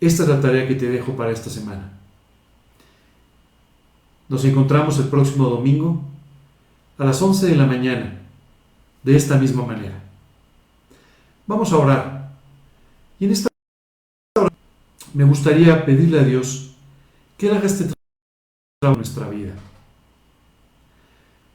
Esta 0.00 0.22
es 0.22 0.28
la 0.28 0.40
tarea 0.40 0.68
que 0.68 0.76
te 0.76 0.88
dejo 0.88 1.16
para 1.16 1.32
esta 1.32 1.50
semana. 1.50 1.92
Nos 4.28 4.44
encontramos 4.44 4.98
el 4.98 5.08
próximo 5.08 5.48
domingo 5.48 6.00
a 6.96 7.04
las 7.04 7.20
11 7.20 7.46
de 7.46 7.56
la 7.56 7.66
mañana, 7.66 8.20
de 9.02 9.16
esta 9.16 9.36
misma 9.36 9.66
manera. 9.66 10.00
Vamos 11.46 11.72
a 11.72 11.78
orar. 11.78 12.30
Y 13.18 13.24
en 13.24 13.32
esta 13.32 13.48
hora 14.38 14.48
me 15.12 15.24
gustaría 15.24 15.84
pedirle 15.84 16.20
a 16.20 16.22
Dios 16.22 16.76
que 17.36 17.48
Él 17.48 17.56
haga 17.56 17.66
este 17.66 17.92
trabajo 18.80 18.94
en 18.94 18.98
nuestra 18.98 19.28
vida. 19.28 19.54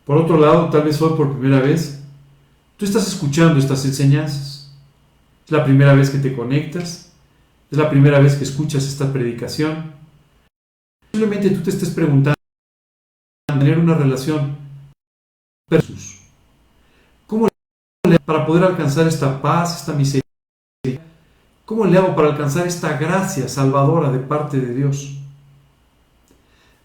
Por 0.05 0.17
otro 0.17 0.37
lado, 0.37 0.69
tal 0.69 0.83
vez 0.83 1.01
hoy 1.01 1.17
por 1.17 1.37
primera 1.37 1.59
vez, 1.59 2.01
tú 2.77 2.85
estás 2.85 3.07
escuchando 3.07 3.59
estas 3.59 3.83
enseñanzas. 3.85 4.71
Es 5.45 5.51
la 5.51 5.63
primera 5.63 5.93
vez 5.93 6.09
que 6.09 6.19
te 6.19 6.35
conectas, 6.35 7.11
es 7.71 7.77
la 7.77 7.89
primera 7.89 8.19
vez 8.19 8.35
que 8.35 8.43
escuchas 8.43 8.85
esta 8.85 9.11
predicación. 9.11 9.93
Simplemente 11.11 11.49
tú 11.49 11.61
te 11.61 11.71
estés 11.71 11.89
preguntando 11.89 12.35
tener 13.47 13.79
una 13.79 13.95
relación 13.95 14.57
versus 15.69 16.21
¿Cómo 17.25 17.47
le 17.47 18.15
hago 18.15 18.25
para 18.25 18.45
poder 18.45 18.63
alcanzar 18.63 19.07
esta 19.07 19.41
paz, 19.41 19.81
esta 19.81 19.93
misericordia? 19.93 21.01
¿Cómo 21.65 21.85
le 21.85 21.97
hago 21.97 22.15
para 22.15 22.29
alcanzar 22.29 22.67
esta 22.67 22.97
gracia 22.97 23.47
salvadora 23.47 24.11
de 24.11 24.19
parte 24.19 24.59
de 24.59 24.75
Dios? 24.75 25.17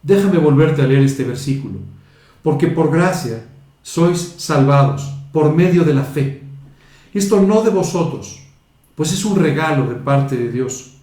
Déjame 0.02 0.38
volverte 0.38 0.80
a 0.80 0.86
leer 0.86 1.02
este 1.02 1.24
versículo, 1.24 1.80
porque 2.42 2.68
por 2.68 2.90
gracia 2.90 3.46
sois 3.82 4.36
salvados 4.38 5.12
por 5.32 5.54
medio 5.54 5.84
de 5.84 5.94
la 5.94 6.04
fe. 6.04 6.42
Esto 7.12 7.40
no 7.40 7.62
de 7.62 7.70
vosotros, 7.70 8.40
pues 8.94 9.12
es 9.12 9.24
un 9.24 9.36
regalo 9.36 9.86
de 9.86 9.96
parte 9.96 10.36
de 10.36 10.50
Dios, 10.50 10.94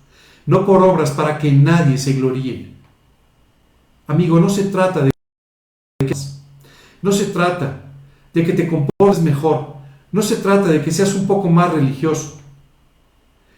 no 0.46 0.66
por 0.66 0.82
obras 0.84 1.12
para 1.12 1.38
que 1.38 1.52
nadie 1.52 1.98
se 1.98 2.14
gloríe. 2.14 2.74
Amigo, 4.08 4.40
no 4.40 4.50
se 4.50 4.66
trata 4.66 5.02
de 5.02 5.12
no 7.02 7.12
se 7.12 7.26
trata 7.26 7.82
de 8.34 8.44
que 8.44 8.54
te 8.54 8.68
comportes 8.68 9.22
mejor, 9.22 9.76
no 10.12 10.22
se 10.22 10.38
trata 10.38 10.68
de 10.68 10.82
que 10.82 10.92
seas 10.92 11.14
un 11.14 11.28
poco 11.28 11.50
más 11.50 11.72
religioso. 11.72 12.40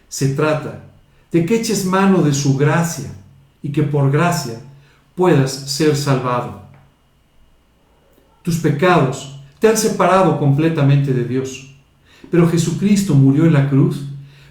Se 0.08 0.34
trata 0.34 0.84
de 1.30 1.46
que 1.46 1.56
eches 1.56 1.84
mano 1.84 2.22
de 2.22 2.34
su 2.34 2.56
gracia 2.56 3.10
y 3.62 3.70
que 3.70 3.82
por 3.82 4.10
gracia 4.10 4.60
puedas 5.14 5.52
ser 5.52 5.96
salvado. 5.96 6.59
Tus 8.42 8.56
pecados 8.56 9.38
te 9.58 9.68
han 9.68 9.76
separado 9.76 10.38
completamente 10.38 11.12
de 11.12 11.24
Dios, 11.24 11.74
pero 12.30 12.48
Jesucristo 12.48 13.14
murió 13.14 13.44
en 13.44 13.52
la 13.52 13.68
cruz 13.68 14.06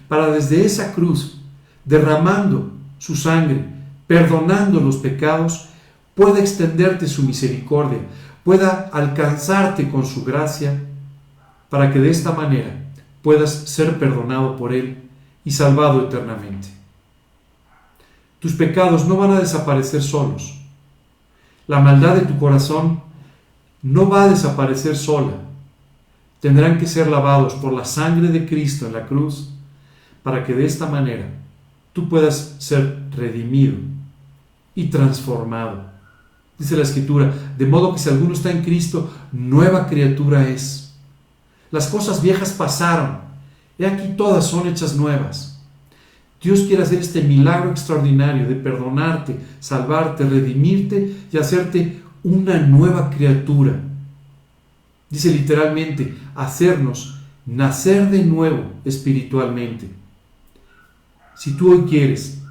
para 0.08 0.30
desde 0.30 0.64
esa 0.64 0.92
cruz, 0.92 1.40
derramando 1.84 2.72
su 2.98 3.16
sangre, 3.16 3.64
perdonando 4.06 4.80
los 4.80 4.96
pecados, 4.96 5.68
pueda 6.14 6.40
extenderte 6.40 7.06
su 7.06 7.22
misericordia, 7.22 8.00
pueda 8.44 8.90
alcanzarte 8.92 9.88
con 9.88 10.04
su 10.04 10.24
gracia, 10.24 10.80
para 11.68 11.92
que 11.92 12.00
de 12.00 12.10
esta 12.10 12.32
manera 12.32 12.74
puedas 13.22 13.50
ser 13.52 13.98
perdonado 13.98 14.56
por 14.56 14.72
Él 14.72 15.08
y 15.44 15.52
salvado 15.52 16.02
eternamente. 16.02 16.68
Tus 18.40 18.54
pecados 18.54 19.06
no 19.06 19.16
van 19.16 19.32
a 19.32 19.40
desaparecer 19.40 20.02
solos. 20.02 20.58
La 21.66 21.78
maldad 21.78 22.16
de 22.16 22.22
tu 22.22 22.38
corazón 22.38 23.02
no 23.82 24.08
va 24.08 24.24
a 24.24 24.28
desaparecer 24.28 24.96
sola. 24.96 25.32
Tendrán 26.40 26.78
que 26.78 26.86
ser 26.86 27.08
lavados 27.08 27.54
por 27.54 27.72
la 27.72 27.84
sangre 27.84 28.28
de 28.28 28.46
Cristo 28.46 28.86
en 28.86 28.94
la 28.94 29.06
cruz 29.06 29.50
para 30.22 30.44
que 30.44 30.54
de 30.54 30.66
esta 30.66 30.86
manera 30.86 31.28
tú 31.92 32.08
puedas 32.08 32.56
ser 32.58 33.04
redimido 33.10 33.76
y 34.74 34.86
transformado 34.86 35.90
dice 36.60 36.76
la 36.76 36.82
escritura, 36.82 37.32
de 37.56 37.66
modo 37.66 37.94
que 37.94 37.98
si 37.98 38.10
alguno 38.10 38.34
está 38.34 38.50
en 38.50 38.62
Cristo, 38.62 39.10
nueva 39.32 39.86
criatura 39.86 40.46
es. 40.46 40.92
Las 41.70 41.88
cosas 41.88 42.20
viejas 42.20 42.52
pasaron, 42.52 43.20
he 43.78 43.86
aquí 43.86 44.12
todas 44.16 44.46
son 44.46 44.68
hechas 44.68 44.94
nuevas. 44.94 45.58
Dios 46.42 46.60
quiere 46.60 46.82
hacer 46.82 46.98
este 46.98 47.22
milagro 47.22 47.70
extraordinario 47.70 48.46
de 48.46 48.54
perdonarte, 48.56 49.38
salvarte, 49.58 50.24
redimirte 50.24 51.16
y 51.32 51.38
hacerte 51.38 51.99
una 52.22 52.58
nueva 52.58 53.10
criatura. 53.10 53.80
Dice 55.08 55.32
literalmente, 55.32 56.14
hacernos 56.34 57.20
nacer 57.46 58.10
de 58.10 58.24
nuevo 58.24 58.64
espiritualmente. 58.84 59.88
Si 61.36 61.56
tú 61.56 61.72
hoy 61.72 61.88
quieres 61.88 62.42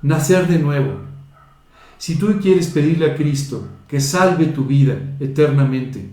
nacer 0.00 0.46
de 0.46 0.58
nuevo, 0.58 1.00
si 1.98 2.16
tú 2.16 2.38
quieres 2.40 2.68
pedirle 2.68 3.10
a 3.10 3.16
Cristo 3.16 3.66
que 3.88 4.00
salve 4.00 4.46
tu 4.46 4.64
vida 4.64 4.96
eternamente 5.20 6.10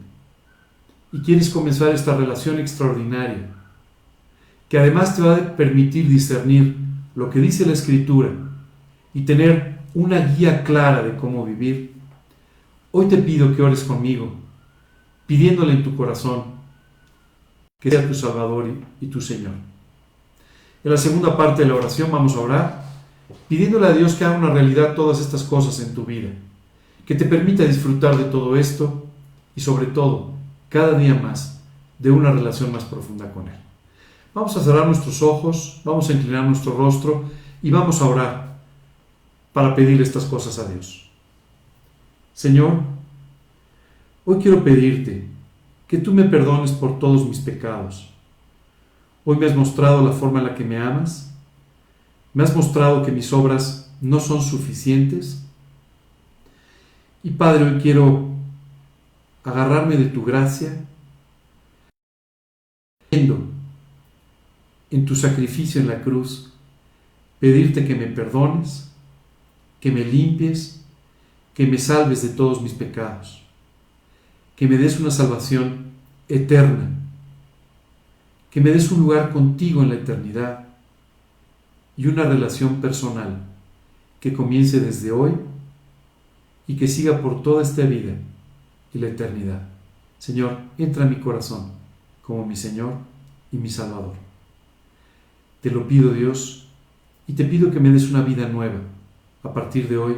y 1.11 1.19
quieres 1.21 1.49
comenzar 1.49 1.93
esta 1.93 2.15
relación 2.17 2.59
extraordinaria, 2.59 3.49
que 4.67 4.79
además 4.79 5.15
te 5.15 5.21
va 5.21 5.35
a 5.35 5.55
permitir 5.55 6.07
discernir 6.07 6.75
lo 7.15 7.29
que 7.29 7.39
dice 7.39 7.65
la 7.65 7.73
Escritura 7.73 8.31
y 9.13 9.21
tener 9.21 9.79
una 9.93 10.19
guía 10.19 10.63
clara 10.63 11.03
de 11.03 11.15
cómo 11.15 11.45
vivir, 11.45 11.92
hoy 12.95 13.07
te 13.07 13.17
pido 13.17 13.55
que 13.55 13.61
ores 13.63 13.83
conmigo, 13.83 14.31
pidiéndole 15.25 15.73
en 15.73 15.83
tu 15.83 15.95
corazón 15.95 16.43
que 17.79 17.89
sea 17.89 18.07
tu 18.07 18.13
Salvador 18.13 18.69
y 19.01 19.07
tu 19.07 19.19
Señor. 19.19 19.53
En 20.83 20.91
la 20.91 20.97
segunda 20.97 21.35
parte 21.35 21.63
de 21.63 21.69
la 21.69 21.75
oración 21.75 22.11
vamos 22.11 22.35
a 22.35 22.39
orar 22.39 22.83
pidiéndole 23.49 23.87
a 23.87 23.93
Dios 23.93 24.13
que 24.13 24.25
haga 24.25 24.37
una 24.37 24.51
realidad 24.51 24.93
todas 24.93 25.19
estas 25.19 25.43
cosas 25.43 25.79
en 25.79 25.95
tu 25.95 26.05
vida, 26.05 26.29
que 27.05 27.15
te 27.15 27.25
permita 27.25 27.63
disfrutar 27.63 28.15
de 28.15 28.25
todo 28.25 28.55
esto 28.55 29.05
y 29.55 29.61
sobre 29.61 29.87
todo, 29.87 30.31
cada 30.69 30.97
día 30.97 31.15
más, 31.15 31.61
de 31.97 32.11
una 32.11 32.31
relación 32.31 32.71
más 32.71 32.83
profunda 32.83 33.31
con 33.33 33.47
Él. 33.47 33.59
Vamos 34.35 34.55
a 34.55 34.63
cerrar 34.63 34.85
nuestros 34.85 35.21
ojos, 35.23 35.81
vamos 35.83 36.09
a 36.09 36.13
inclinar 36.13 36.45
nuestro 36.45 36.77
rostro 36.77 37.25
y 37.63 37.71
vamos 37.71 38.01
a 38.01 38.05
orar 38.05 38.57
para 39.51 39.75
pedir 39.75 39.99
estas 40.01 40.25
cosas 40.25 40.59
a 40.59 40.71
Dios. 40.71 41.02
Señor, 42.33 42.81
hoy 44.25 44.39
quiero 44.41 44.63
pedirte 44.63 45.27
que 45.87 45.97
tú 45.97 46.13
me 46.13 46.23
perdones 46.23 46.71
por 46.71 46.99
todos 46.99 47.27
mis 47.27 47.39
pecados. 47.39 48.09
Hoy 49.25 49.37
me 49.37 49.45
has 49.45 49.55
mostrado 49.55 50.03
la 50.03 50.11
forma 50.11 50.39
en 50.39 50.45
la 50.45 50.55
que 50.55 50.63
me 50.63 50.77
amas 50.77 51.33
me 52.33 52.43
has 52.43 52.55
mostrado 52.55 53.05
que 53.05 53.11
mis 53.11 53.31
obras 53.31 53.91
no 54.01 54.19
son 54.19 54.41
suficientes. 54.41 55.43
Y 57.21 57.29
Padre, 57.29 57.65
hoy 57.65 57.81
quiero 57.81 58.29
agarrarme 59.43 59.97
de 59.97 60.05
tu 60.05 60.25
gracia, 60.25 60.85
en 63.11 65.05
tu 65.05 65.15
sacrificio 65.15 65.79
en 65.79 65.87
la 65.87 66.01
cruz, 66.01 66.51
pedirte 67.39 67.85
que 67.85 67.95
me 67.95 68.07
perdones, 68.07 68.91
que 69.79 69.91
me 69.91 70.03
limpies, 70.03 70.82
que 71.53 71.67
me 71.67 71.77
salves 71.77 72.21
de 72.21 72.29
todos 72.29 72.61
mis 72.61 72.73
pecados, 72.73 73.43
que 74.55 74.67
me 74.67 74.77
des 74.77 74.99
una 74.99 75.11
salvación 75.11 75.91
eterna, 76.27 76.89
que 78.49 78.61
me 78.61 78.71
des 78.71 78.91
un 78.91 78.99
lugar 78.99 79.31
contigo 79.31 79.81
en 79.81 79.89
la 79.89 79.95
eternidad 79.95 80.67
y 81.97 82.07
una 82.07 82.23
relación 82.23 82.81
personal 82.81 83.43
que 84.19 84.33
comience 84.33 84.79
desde 84.79 85.11
hoy 85.11 85.33
y 86.67 86.75
que 86.75 86.87
siga 86.87 87.21
por 87.21 87.43
toda 87.43 87.61
esta 87.61 87.83
vida 87.83 88.13
y 88.93 88.99
la 88.99 89.07
eternidad. 89.07 89.67
Señor, 90.17 90.57
entra 90.77 91.03
en 91.03 91.09
mi 91.09 91.17
corazón 91.17 91.71
como 92.21 92.45
mi 92.45 92.55
Señor 92.55 92.93
y 93.51 93.57
mi 93.57 93.69
Salvador. 93.69 94.13
Te 95.61 95.69
lo 95.69 95.87
pido 95.87 96.13
Dios 96.13 96.67
y 97.27 97.33
te 97.33 97.45
pido 97.45 97.71
que 97.71 97.79
me 97.79 97.89
des 97.89 98.09
una 98.09 98.21
vida 98.21 98.47
nueva 98.47 98.79
a 99.43 99.53
partir 99.53 99.89
de 99.89 99.97
hoy, 99.97 100.15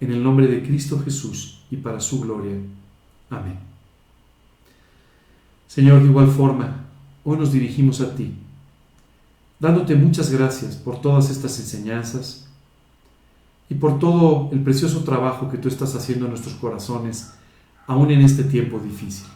en 0.00 0.12
el 0.12 0.22
nombre 0.22 0.46
de 0.46 0.62
Cristo 0.62 1.00
Jesús 1.04 1.62
y 1.70 1.76
para 1.76 2.00
su 2.00 2.20
gloria. 2.20 2.56
Amén. 3.30 3.58
Señor, 5.66 6.02
de 6.02 6.08
igual 6.08 6.28
forma, 6.28 6.84
hoy 7.24 7.36
nos 7.36 7.52
dirigimos 7.52 8.00
a 8.00 8.14
ti, 8.14 8.34
dándote 9.58 9.94
muchas 9.94 10.30
gracias 10.30 10.76
por 10.76 11.00
todas 11.00 11.30
estas 11.30 11.58
enseñanzas 11.58 12.48
y 13.68 13.74
por 13.74 13.98
todo 13.98 14.48
el 14.52 14.60
precioso 14.60 15.04
trabajo 15.04 15.50
que 15.50 15.58
tú 15.58 15.68
estás 15.68 15.94
haciendo 15.94 16.24
en 16.24 16.30
nuestros 16.30 16.54
corazones, 16.54 17.32
aún 17.86 18.10
en 18.10 18.22
este 18.22 18.44
tiempo 18.44 18.78
difícil. 18.78 19.26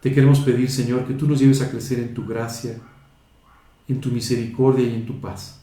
Te 0.00 0.12
queremos 0.12 0.40
pedir, 0.40 0.70
Señor, 0.70 1.06
que 1.06 1.14
tú 1.14 1.28
nos 1.28 1.38
lleves 1.38 1.60
a 1.60 1.70
crecer 1.70 1.98
en 2.00 2.14
tu 2.14 2.26
gracia, 2.26 2.80
en 3.86 4.00
tu 4.00 4.08
misericordia 4.08 4.86
y 4.86 4.94
en 4.94 5.06
tu 5.06 5.20
paz. 5.20 5.60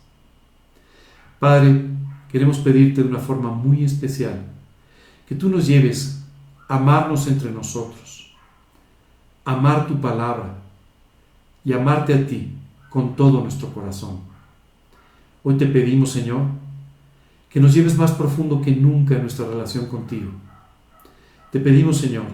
Padre, 1.40 1.88
queremos 2.32 2.60
pedirte 2.60 3.04
de 3.04 3.10
una 3.10 3.20
forma 3.20 3.52
muy 3.52 3.84
especial 3.84 4.46
que 5.28 5.36
tú 5.36 5.50
nos 5.50 5.68
lleves 5.68 6.24
a 6.68 6.78
amarnos 6.78 7.28
entre 7.28 7.52
nosotros, 7.52 8.34
amar 9.46 9.88
tu 9.88 10.00
palabra 10.00 10.56
y 11.64 11.74
amarte 11.74 12.14
a 12.14 12.26
ti 12.26 12.52
con 12.90 13.16
todo 13.16 13.42
nuestro 13.42 13.72
corazón. 13.74 14.20
Hoy 15.44 15.56
te 15.58 15.68
pedimos, 15.68 16.12
Señor, 16.12 16.42
que 17.50 17.60
nos 17.60 17.74
lleves 17.74 17.98
más 17.98 18.12
profundo 18.12 18.62
que 18.62 18.72
nunca 18.76 19.16
en 19.16 19.22
nuestra 19.22 19.48
relación 19.48 19.88
contigo. 19.88 20.32
Te 21.52 21.60
pedimos, 21.60 21.98
Señor, 21.98 22.26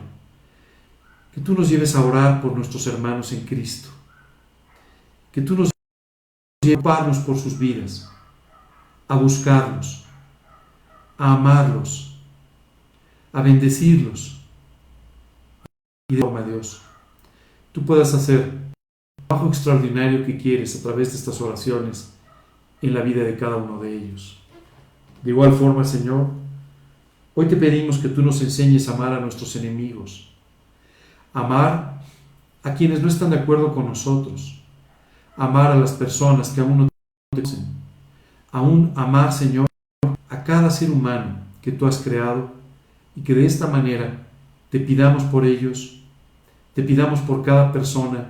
que 1.34 1.42
tú 1.42 1.54
nos 1.54 1.70
lleves 1.70 1.96
a 1.96 2.04
orar 2.04 2.42
por 2.42 2.56
nuestros 2.56 2.88
hermanos 2.88 3.32
en 3.34 3.42
Cristo, 3.46 3.90
que 5.32 5.42
tú 5.42 5.56
nos 5.56 5.70
lleves 6.62 6.86
a 6.86 7.26
por 7.26 7.38
sus 7.38 7.60
vidas, 7.60 8.10
a 9.08 9.16
buscarlos, 9.16 10.06
a 11.18 11.34
amarlos, 11.34 12.16
a 13.32 13.42
bendecirlos. 13.42 14.42
Y 16.10 16.16
de 16.16 16.22
forma, 16.22 16.42
Dios, 16.42 16.82
tú 17.72 17.84
puedas 17.84 18.14
hacer 18.14 18.40
el 18.40 19.26
trabajo 19.28 19.50
extraordinario 19.50 20.26
que 20.26 20.38
quieres 20.38 20.76
a 20.76 20.84
través 20.84 21.12
de 21.12 21.18
estas 21.18 21.40
oraciones 21.42 22.14
en 22.82 22.94
la 22.94 23.02
vida 23.02 23.24
de 23.24 23.38
cada 23.38 23.58
uno 23.58 23.82
de 23.82 23.96
ellos. 23.96 24.40
De 25.24 25.32
igual 25.32 25.54
forma, 25.54 25.84
Señor, 25.84 26.28
hoy 27.34 27.48
te 27.48 27.56
pedimos 27.56 27.98
que 27.98 28.10
tú 28.10 28.22
nos 28.22 28.42
enseñes 28.42 28.88
a 28.88 28.94
amar 28.94 29.14
a 29.14 29.20
nuestros 29.20 29.56
enemigos, 29.56 30.30
amar 31.34 32.02
a 32.64 32.74
quienes 32.74 33.02
no 33.02 33.08
están 33.08 33.32
de 33.32 33.40
acuerdo 33.40 33.74
con 33.74 33.88
nosotros, 33.88 34.62
amar 35.36 35.72
a 35.72 35.76
las 35.76 35.94
personas 35.94 36.50
que 36.50 36.62
aún 36.62 36.78
no 36.78 36.95
aún 38.56 38.94
amar, 38.96 39.34
Señor, 39.34 39.68
a 40.30 40.44
cada 40.46 40.70
ser 40.70 40.90
humano 40.90 41.40
que 41.62 41.74
tú 41.74 41.88
has 41.88 41.98
creado 41.98 42.52
y 43.14 43.20
que 43.20 43.34
de 43.34 43.46
esta 43.46 43.68
manera 43.68 44.26
te 44.70 44.80
pidamos 44.80 45.24
por 45.24 45.46
ellos, 45.46 46.02
te 46.74 46.82
pidamos 46.82 47.20
por 47.20 47.44
cada 47.44 47.74
persona, 47.74 48.30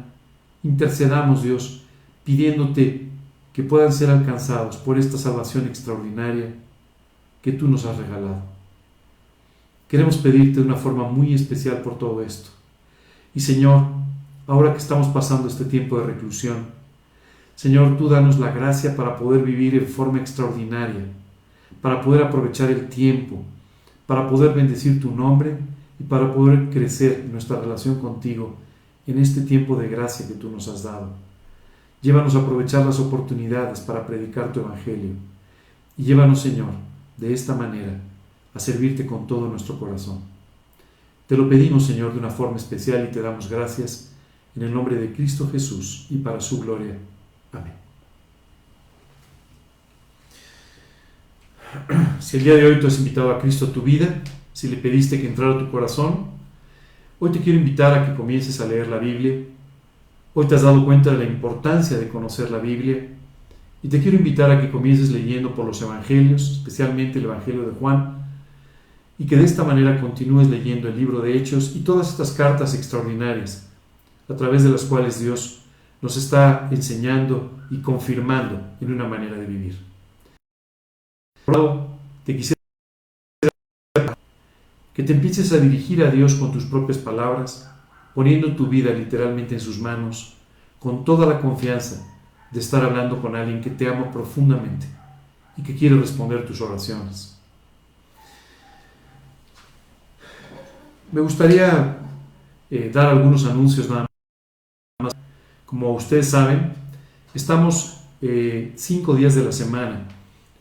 intercedamos, 0.63 1.43
Dios, 1.43 1.83
pidiéndote 2.23 3.07
que 3.53 3.61
puedan 3.61 3.93
ser 3.93 4.09
alcanzados 4.09 4.77
por 4.77 4.97
esta 4.97 5.19
salvación 5.19 5.67
extraordinaria 5.67 6.55
que 7.43 7.51
tú 7.51 7.67
nos 7.67 7.85
has 7.85 7.95
regalado. 7.95 8.41
Queremos 9.87 10.17
pedirte 10.17 10.59
de 10.59 10.65
una 10.65 10.75
forma 10.75 11.07
muy 11.07 11.35
especial 11.35 11.83
por 11.83 11.99
todo 11.99 12.23
esto. 12.23 12.49
Y 13.35 13.41
Señor, 13.41 13.83
ahora 14.47 14.71
que 14.71 14.79
estamos 14.79 15.07
pasando 15.09 15.47
este 15.47 15.65
tiempo 15.65 15.99
de 15.99 16.07
reclusión, 16.07 16.74
Señor, 17.55 17.97
tú 17.97 18.09
danos 18.09 18.37
la 18.39 18.51
gracia 18.51 18.95
para 18.95 19.15
poder 19.15 19.43
vivir 19.43 19.75
en 19.75 19.87
forma 19.87 20.19
extraordinaria, 20.19 21.05
para 21.81 22.01
poder 22.01 22.23
aprovechar 22.23 22.69
el 22.69 22.89
tiempo, 22.89 23.41
para 24.05 24.29
poder 24.29 24.53
bendecir 24.53 25.01
tu 25.01 25.11
nombre 25.11 25.57
y 25.99 26.03
para 26.03 26.33
poder 26.33 26.69
crecer 26.69 27.25
nuestra 27.31 27.59
relación 27.59 27.99
contigo 27.99 28.55
en 29.07 29.19
este 29.19 29.41
tiempo 29.41 29.75
de 29.77 29.87
gracia 29.87 30.27
que 30.27 30.33
tú 30.33 30.49
nos 30.49 30.67
has 30.67 30.83
dado. 30.83 31.09
Llévanos 32.01 32.35
a 32.35 32.39
aprovechar 32.39 32.85
las 32.85 32.99
oportunidades 32.99 33.79
para 33.79 34.05
predicar 34.05 34.51
tu 34.51 34.59
evangelio. 34.59 35.11
Y 35.97 36.03
llévanos, 36.03 36.41
Señor, 36.41 36.69
de 37.17 37.33
esta 37.33 37.55
manera 37.55 37.99
a 38.53 38.59
servirte 38.59 39.05
con 39.05 39.27
todo 39.27 39.47
nuestro 39.47 39.79
corazón. 39.79 40.19
Te 41.27 41.35
lo 41.35 41.49
pedimos, 41.49 41.85
Señor, 41.85 42.13
de 42.13 42.19
una 42.19 42.29
forma 42.29 42.57
especial 42.57 43.07
y 43.09 43.13
te 43.13 43.21
damos 43.21 43.49
gracias 43.49 44.11
en 44.55 44.63
el 44.63 44.73
nombre 44.73 44.95
de 44.95 45.11
Cristo 45.13 45.49
Jesús 45.51 46.07
y 46.09 46.17
para 46.17 46.39
su 46.39 46.59
gloria. 46.59 46.95
Amén. 47.55 47.85
Si 52.19 52.37
el 52.37 52.43
día 52.43 52.55
de 52.55 52.65
hoy 52.65 52.79
tú 52.79 52.87
has 52.87 52.97
invitado 52.97 53.31
a 53.31 53.39
Cristo 53.39 53.65
a 53.65 53.73
tu 53.73 53.81
vida, 53.81 54.21
si 54.53 54.67
le 54.69 54.77
pediste 54.77 55.19
que 55.19 55.27
entrara 55.27 55.55
a 55.55 55.59
tu 55.59 55.69
corazón, 55.69 56.27
hoy 57.19 57.31
te 57.31 57.39
quiero 57.39 57.59
invitar 57.59 57.93
a 57.93 58.05
que 58.05 58.15
comiences 58.15 58.59
a 58.61 58.67
leer 58.67 58.87
la 58.87 58.97
Biblia. 58.97 59.43
Hoy 60.33 60.47
te 60.47 60.55
has 60.55 60.63
dado 60.63 60.83
cuenta 60.85 61.11
de 61.11 61.17
la 61.17 61.25
importancia 61.25 61.97
de 61.97 62.09
conocer 62.09 62.51
la 62.51 62.59
Biblia 62.59 63.07
y 63.83 63.87
te 63.87 64.01
quiero 64.01 64.17
invitar 64.17 64.49
a 64.49 64.59
que 64.59 64.71
comiences 64.71 65.11
leyendo 65.11 65.53
por 65.53 65.65
los 65.65 65.81
Evangelios, 65.81 66.51
especialmente 66.51 67.19
el 67.19 67.25
Evangelio 67.25 67.61
de 67.63 67.73
Juan, 67.73 68.25
y 69.19 69.27
que 69.27 69.37
de 69.37 69.45
esta 69.45 69.63
manera 69.63 70.01
continúes 70.01 70.49
leyendo 70.49 70.87
el 70.87 70.97
libro 70.97 71.19
de 71.19 71.37
Hechos 71.37 71.75
y 71.75 71.81
todas 71.81 72.09
estas 72.09 72.31
cartas 72.31 72.73
extraordinarias, 72.73 73.67
a 74.27 74.35
través 74.35 74.63
de 74.63 74.71
las 74.71 74.85
cuales 74.85 75.19
Dios 75.21 75.64
nos 76.01 76.17
está 76.17 76.67
enseñando 76.71 77.51
y 77.69 77.81
confirmando 77.81 78.61
en 78.81 78.93
una 78.93 79.05
manera 79.05 79.37
de 79.37 79.45
vivir. 79.45 79.85
Te 82.25 82.35
quisiera 82.35 82.55
que 84.93 85.03
te 85.03 85.13
empieces 85.13 85.51
a 85.51 85.57
dirigir 85.57 86.03
a 86.03 86.09
Dios 86.09 86.33
con 86.35 86.51
tus 86.51 86.65
propias 86.65 86.97
palabras, 86.97 87.69
poniendo 88.15 88.55
tu 88.55 88.67
vida 88.67 88.91
literalmente 88.91 89.53
en 89.53 89.59
sus 89.59 89.79
manos, 89.79 90.37
con 90.79 91.05
toda 91.05 91.27
la 91.27 91.39
confianza 91.39 92.03
de 92.49 92.59
estar 92.59 92.83
hablando 92.83 93.21
con 93.21 93.35
alguien 93.35 93.61
que 93.61 93.69
te 93.69 93.87
ama 93.87 94.11
profundamente 94.11 94.87
y 95.55 95.61
que 95.61 95.75
quiere 95.75 95.97
responder 95.97 96.47
tus 96.47 96.61
oraciones. 96.61 97.37
Me 101.11 101.21
gustaría 101.21 101.97
eh, 102.71 102.89
dar 102.91 103.07
algunos 103.07 103.45
anuncios 103.45 103.87
nada 103.87 104.01
más. 104.01 104.14
Como 105.65 105.93
ustedes 105.93 106.29
saben, 106.29 106.73
estamos 107.33 108.01
eh, 108.21 108.73
cinco 108.75 109.15
días 109.15 109.35
de 109.35 109.43
la 109.43 109.51
semana 109.51 110.07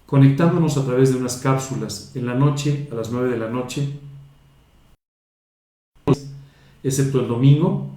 conectándonos 0.07 0.77
a 0.77 0.85
través 0.85 1.13
de 1.13 1.19
unas 1.19 1.37
cápsulas 1.39 2.13
en 2.15 2.27
la 2.27 2.35
noche, 2.35 2.89
a 2.93 2.95
las 2.95 3.11
nueve 3.11 3.31
de 3.31 3.39
la 3.39 3.49
noche, 3.49 3.99
excepto 6.83 7.21
el 7.21 7.29
domingo 7.29 7.91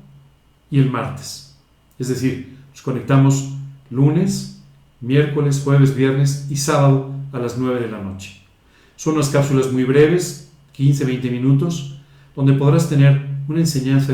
y 0.72 0.80
el 0.80 0.90
martes. 0.90 1.56
Es 2.00 2.08
decir, 2.08 2.58
nos 2.72 2.82
conectamos 2.82 3.54
lunes, 3.90 4.62
miércoles, 5.02 5.62
jueves, 5.64 5.96
viernes 5.96 6.48
y 6.50 6.58
sábado 6.58 7.12
a 7.32 7.40
las 7.40 7.58
9 7.58 7.82
de 7.82 7.92
la 7.92 8.02
noche. 8.02 8.42
Son 8.96 9.16
unas 9.16 9.30
cápsulas 9.30 9.72
muy 9.72 9.84
breves, 9.84 10.52
15-20 10.76 11.32
minutos, 11.32 12.00
donde 12.36 12.54
podrás 12.54 12.90
tener 12.90 13.28
una 13.48 13.60
enseñanza 13.60 14.14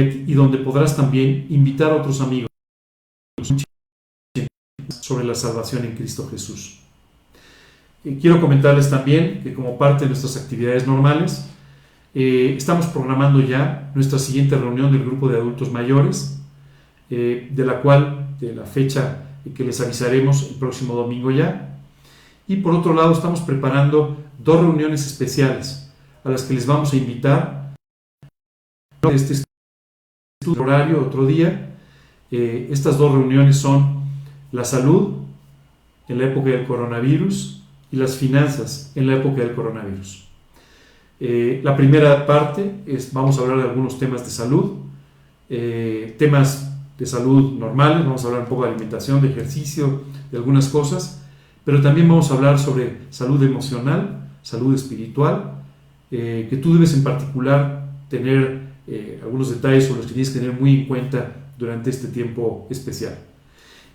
y, 0.00 0.34
donde 0.34 0.58
podrás 0.58 0.96
también 0.96 1.46
invitar 1.50 1.92
a 1.92 1.96
otros 1.96 2.20
amigos 2.20 2.48
sobre 4.88 5.24
la 5.24 5.34
salvación 5.34 5.84
en 5.84 5.94
Cristo 5.94 6.28
Jesús. 6.28 6.80
Y 8.04 8.16
quiero 8.16 8.40
comentarles 8.40 8.90
también 8.90 9.42
que 9.42 9.54
como 9.54 9.78
parte 9.78 10.04
de 10.04 10.10
nuestras 10.10 10.36
actividades 10.36 10.86
normales, 10.86 11.48
eh, 12.14 12.54
estamos 12.56 12.86
programando 12.86 13.40
ya 13.40 13.92
nuestra 13.94 14.18
siguiente 14.18 14.56
reunión 14.56 14.92
del 14.92 15.04
grupo 15.04 15.28
de 15.28 15.36
adultos 15.36 15.70
mayores 15.70 16.38
eh, 17.10 17.48
de 17.50 17.64
la 17.64 17.80
cual, 17.80 18.36
de 18.40 18.54
la 18.54 18.64
fecha 18.64 19.20
que 19.54 19.64
les 19.64 19.80
avisaremos 19.80 20.50
el 20.50 20.56
próximo 20.56 20.94
domingo 20.94 21.30
ya. 21.30 21.78
Y 22.48 22.56
por 22.56 22.74
otro 22.74 22.94
lado, 22.94 23.12
estamos 23.12 23.40
preparando 23.40 24.16
dos 24.38 24.60
reuniones 24.60 25.06
especiales 25.06 25.92
a 26.24 26.30
las 26.30 26.42
que 26.42 26.54
les 26.54 26.66
vamos 26.66 26.92
a 26.92 26.96
invitar. 26.96 27.74
Este 29.12 29.44
horario, 30.52 31.00
otro 31.00 31.26
día. 31.26 31.74
Eh, 32.30 32.68
estas 32.70 32.98
dos 32.98 33.12
reuniones 33.12 33.56
son 33.56 34.02
la 34.52 34.64
salud 34.64 35.14
en 36.08 36.18
la 36.18 36.26
época 36.26 36.50
del 36.50 36.66
coronavirus 36.66 37.62
y 37.90 37.96
las 37.96 38.16
finanzas 38.16 38.92
en 38.94 39.06
la 39.06 39.16
época 39.16 39.42
del 39.42 39.54
coronavirus. 39.54 40.28
Eh, 41.20 41.60
la 41.62 41.76
primera 41.76 42.26
parte 42.26 42.74
es, 42.86 43.12
vamos 43.12 43.38
a 43.38 43.42
hablar 43.42 43.58
de 43.58 43.64
algunos 43.64 43.98
temas 43.98 44.24
de 44.24 44.30
salud, 44.30 44.72
temas 46.18 46.72
de 46.98 47.06
salud 47.06 47.58
normales, 47.58 48.04
vamos 48.04 48.24
a 48.24 48.28
hablar 48.28 48.42
un 48.42 48.48
poco 48.48 48.64
de 48.64 48.70
alimentación, 48.70 49.20
de 49.20 49.28
ejercicio, 49.28 50.02
de 50.30 50.38
algunas 50.38 50.68
cosas, 50.68 51.22
pero 51.64 51.80
también 51.80 52.08
vamos 52.08 52.30
a 52.30 52.34
hablar 52.34 52.58
sobre 52.58 52.98
salud 53.10 53.42
emocional, 53.42 54.28
salud 54.42 54.74
espiritual, 54.74 55.54
eh, 56.10 56.46
que 56.48 56.58
tú 56.58 56.74
debes 56.74 56.94
en 56.94 57.02
particular 57.02 57.88
tener 58.08 58.63
eh, 58.86 59.20
algunos 59.22 59.50
detalles 59.50 59.84
sobre 59.84 59.98
los 59.98 60.06
que 60.06 60.14
tienes 60.14 60.30
que 60.30 60.40
tener 60.40 60.54
muy 60.58 60.80
en 60.80 60.86
cuenta 60.86 61.36
durante 61.58 61.90
este 61.90 62.08
tiempo 62.08 62.66
especial. 62.70 63.18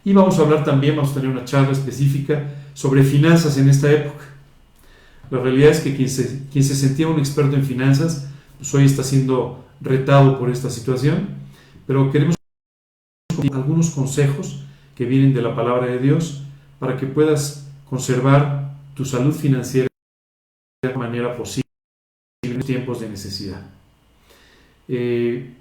Y 0.03 0.13
vamos 0.13 0.39
a 0.39 0.43
hablar 0.43 0.63
también, 0.63 0.95
vamos 0.95 1.11
a 1.11 1.15
tener 1.15 1.29
una 1.29 1.45
charla 1.45 1.71
específica 1.71 2.49
sobre 2.73 3.03
finanzas 3.03 3.57
en 3.57 3.69
esta 3.69 3.91
época. 3.91 4.23
La 5.29 5.39
realidad 5.39 5.69
es 5.69 5.81
que 5.81 5.95
quien 5.95 6.09
se, 6.09 6.47
quien 6.51 6.63
se 6.63 6.75
sentía 6.75 7.07
un 7.07 7.19
experto 7.19 7.55
en 7.55 7.63
finanzas, 7.63 8.27
pues 8.57 8.73
hoy 8.73 8.85
está 8.85 9.03
siendo 9.03 9.65
retado 9.81 10.39
por 10.39 10.49
esta 10.49 10.69
situación, 10.69 11.29
pero 11.85 12.11
queremos 12.11 12.35
algunos 13.53 13.91
consejos 13.91 14.63
que 14.95 15.05
vienen 15.05 15.33
de 15.33 15.41
la 15.41 15.55
palabra 15.55 15.87
de 15.87 15.99
Dios 15.99 16.43
para 16.79 16.97
que 16.97 17.05
puedas 17.05 17.67
conservar 17.89 18.75
tu 18.95 19.05
salud 19.05 19.33
financiera 19.33 19.87
de 20.81 20.89
la 20.89 20.97
manera 20.97 21.35
posible 21.35 21.69
en 22.43 22.61
tiempos 22.61 22.99
de 22.99 23.09
necesidad. 23.09 23.78
Eh, 24.89 25.53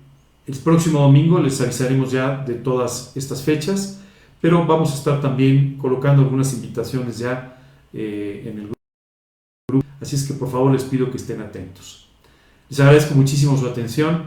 el 0.46 0.56
próximo 0.56 1.00
domingo 1.00 1.38
les 1.38 1.60
avisaremos 1.60 2.10
ya 2.10 2.42
de 2.44 2.54
todas 2.54 3.12
estas 3.14 3.42
fechas, 3.42 4.00
pero 4.40 4.66
vamos 4.66 4.90
a 4.92 4.94
estar 4.94 5.20
también 5.20 5.76
colocando 5.76 6.22
algunas 6.22 6.54
invitaciones 6.54 7.18
ya 7.18 7.60
eh, 7.92 8.44
en 8.46 8.58
el 8.58 8.72
grupo. 9.68 9.86
Así 10.00 10.16
es 10.16 10.26
que 10.26 10.32
por 10.32 10.50
favor 10.50 10.72
les 10.72 10.84
pido 10.84 11.10
que 11.10 11.18
estén 11.18 11.42
atentos. 11.42 12.08
Les 12.70 12.80
agradezco 12.80 13.14
muchísimo 13.14 13.58
su 13.58 13.66
atención 13.66 14.24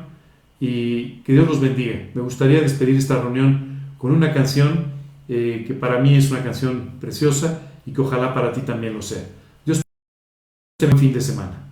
y 0.59 1.21
que 1.23 1.33
Dios 1.33 1.47
los 1.47 1.59
bendiga. 1.59 2.07
Me 2.13 2.21
gustaría 2.21 2.61
despedir 2.61 2.95
esta 2.95 3.19
reunión 3.19 3.79
con 3.97 4.11
una 4.11 4.31
canción 4.31 4.91
eh, 5.27 5.63
que 5.65 5.73
para 5.73 5.99
mí 5.99 6.15
es 6.15 6.29
una 6.29 6.43
canción 6.43 6.97
preciosa 6.99 7.61
y 7.85 7.93
que 7.93 8.01
ojalá 8.01 8.33
para 8.33 8.53
ti 8.53 8.61
también 8.61 8.93
lo 8.93 9.01
sea. 9.01 9.25
Dios 9.65 9.81
te 10.77 10.85
un 10.85 10.99
fin 10.99 11.13
de 11.13 11.21
semana. 11.21 11.70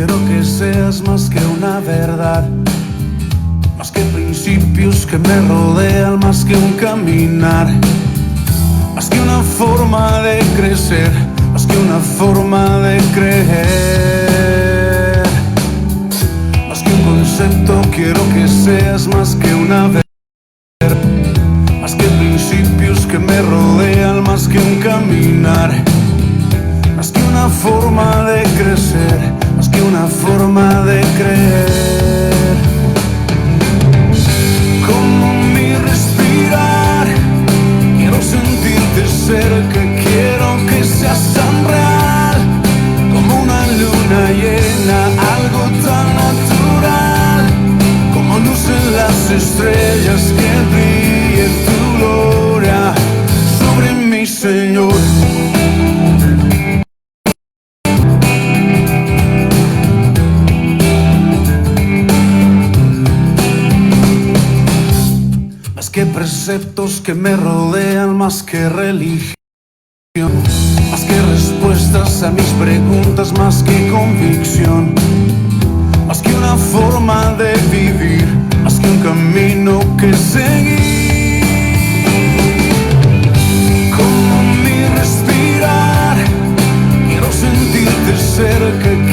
Quiero 0.00 0.16
que 0.28 0.42
seas 0.42 1.02
más 1.02 1.28
que 1.28 1.38
una 1.44 1.78
verdad, 1.80 2.48
más 3.76 3.92
que 3.92 4.00
principios 4.00 5.04
que 5.04 5.18
me 5.18 5.40
rodean, 5.42 6.18
más 6.20 6.42
que 6.42 6.56
un 6.56 6.72
caminar, 6.72 7.66
más 8.94 9.10
que 9.10 9.20
una 9.20 9.42
forma 9.42 10.22
de 10.22 10.38
crecer, 10.56 11.10
más 11.52 11.66
que 11.66 11.76
una 11.76 11.98
forma 11.98 12.78
de 12.78 12.96
creer, 13.14 13.42
más 16.66 16.82
que 16.82 16.94
un 16.94 17.02
concepto, 17.02 17.82
quiero 17.94 18.26
que 18.32 18.48
seas 18.48 19.06
más 19.06 19.36
que 19.36 19.54
una 19.54 19.88
verdad. 19.88 20.09
Forma 30.50 30.82
de 30.84 31.00
creer. 31.16 32.09
conceptos 66.50 67.00
que 67.00 67.14
me 67.14 67.36
rodean 67.36 68.16
más 68.18 68.42
que 68.42 68.68
religión, 68.68 69.34
más 70.90 71.02
que 71.02 71.22
respuestas 71.30 72.24
a 72.24 72.32
mis 72.32 72.46
preguntas, 72.58 73.32
más 73.38 73.62
que 73.62 73.88
convicción, 73.88 74.92
más 76.08 76.20
que 76.20 76.34
una 76.34 76.56
forma 76.56 77.34
de 77.34 77.52
vivir, 77.70 78.26
más 78.64 78.80
que 78.80 78.88
un 78.88 78.98
camino 78.98 79.78
que 79.96 80.12
seguir. 80.12 81.44
Como 83.96 84.42
mi 84.64 84.86
respirar, 84.98 86.16
quiero 87.08 87.30
sentirte 87.30 88.16
cerca. 88.16 89.09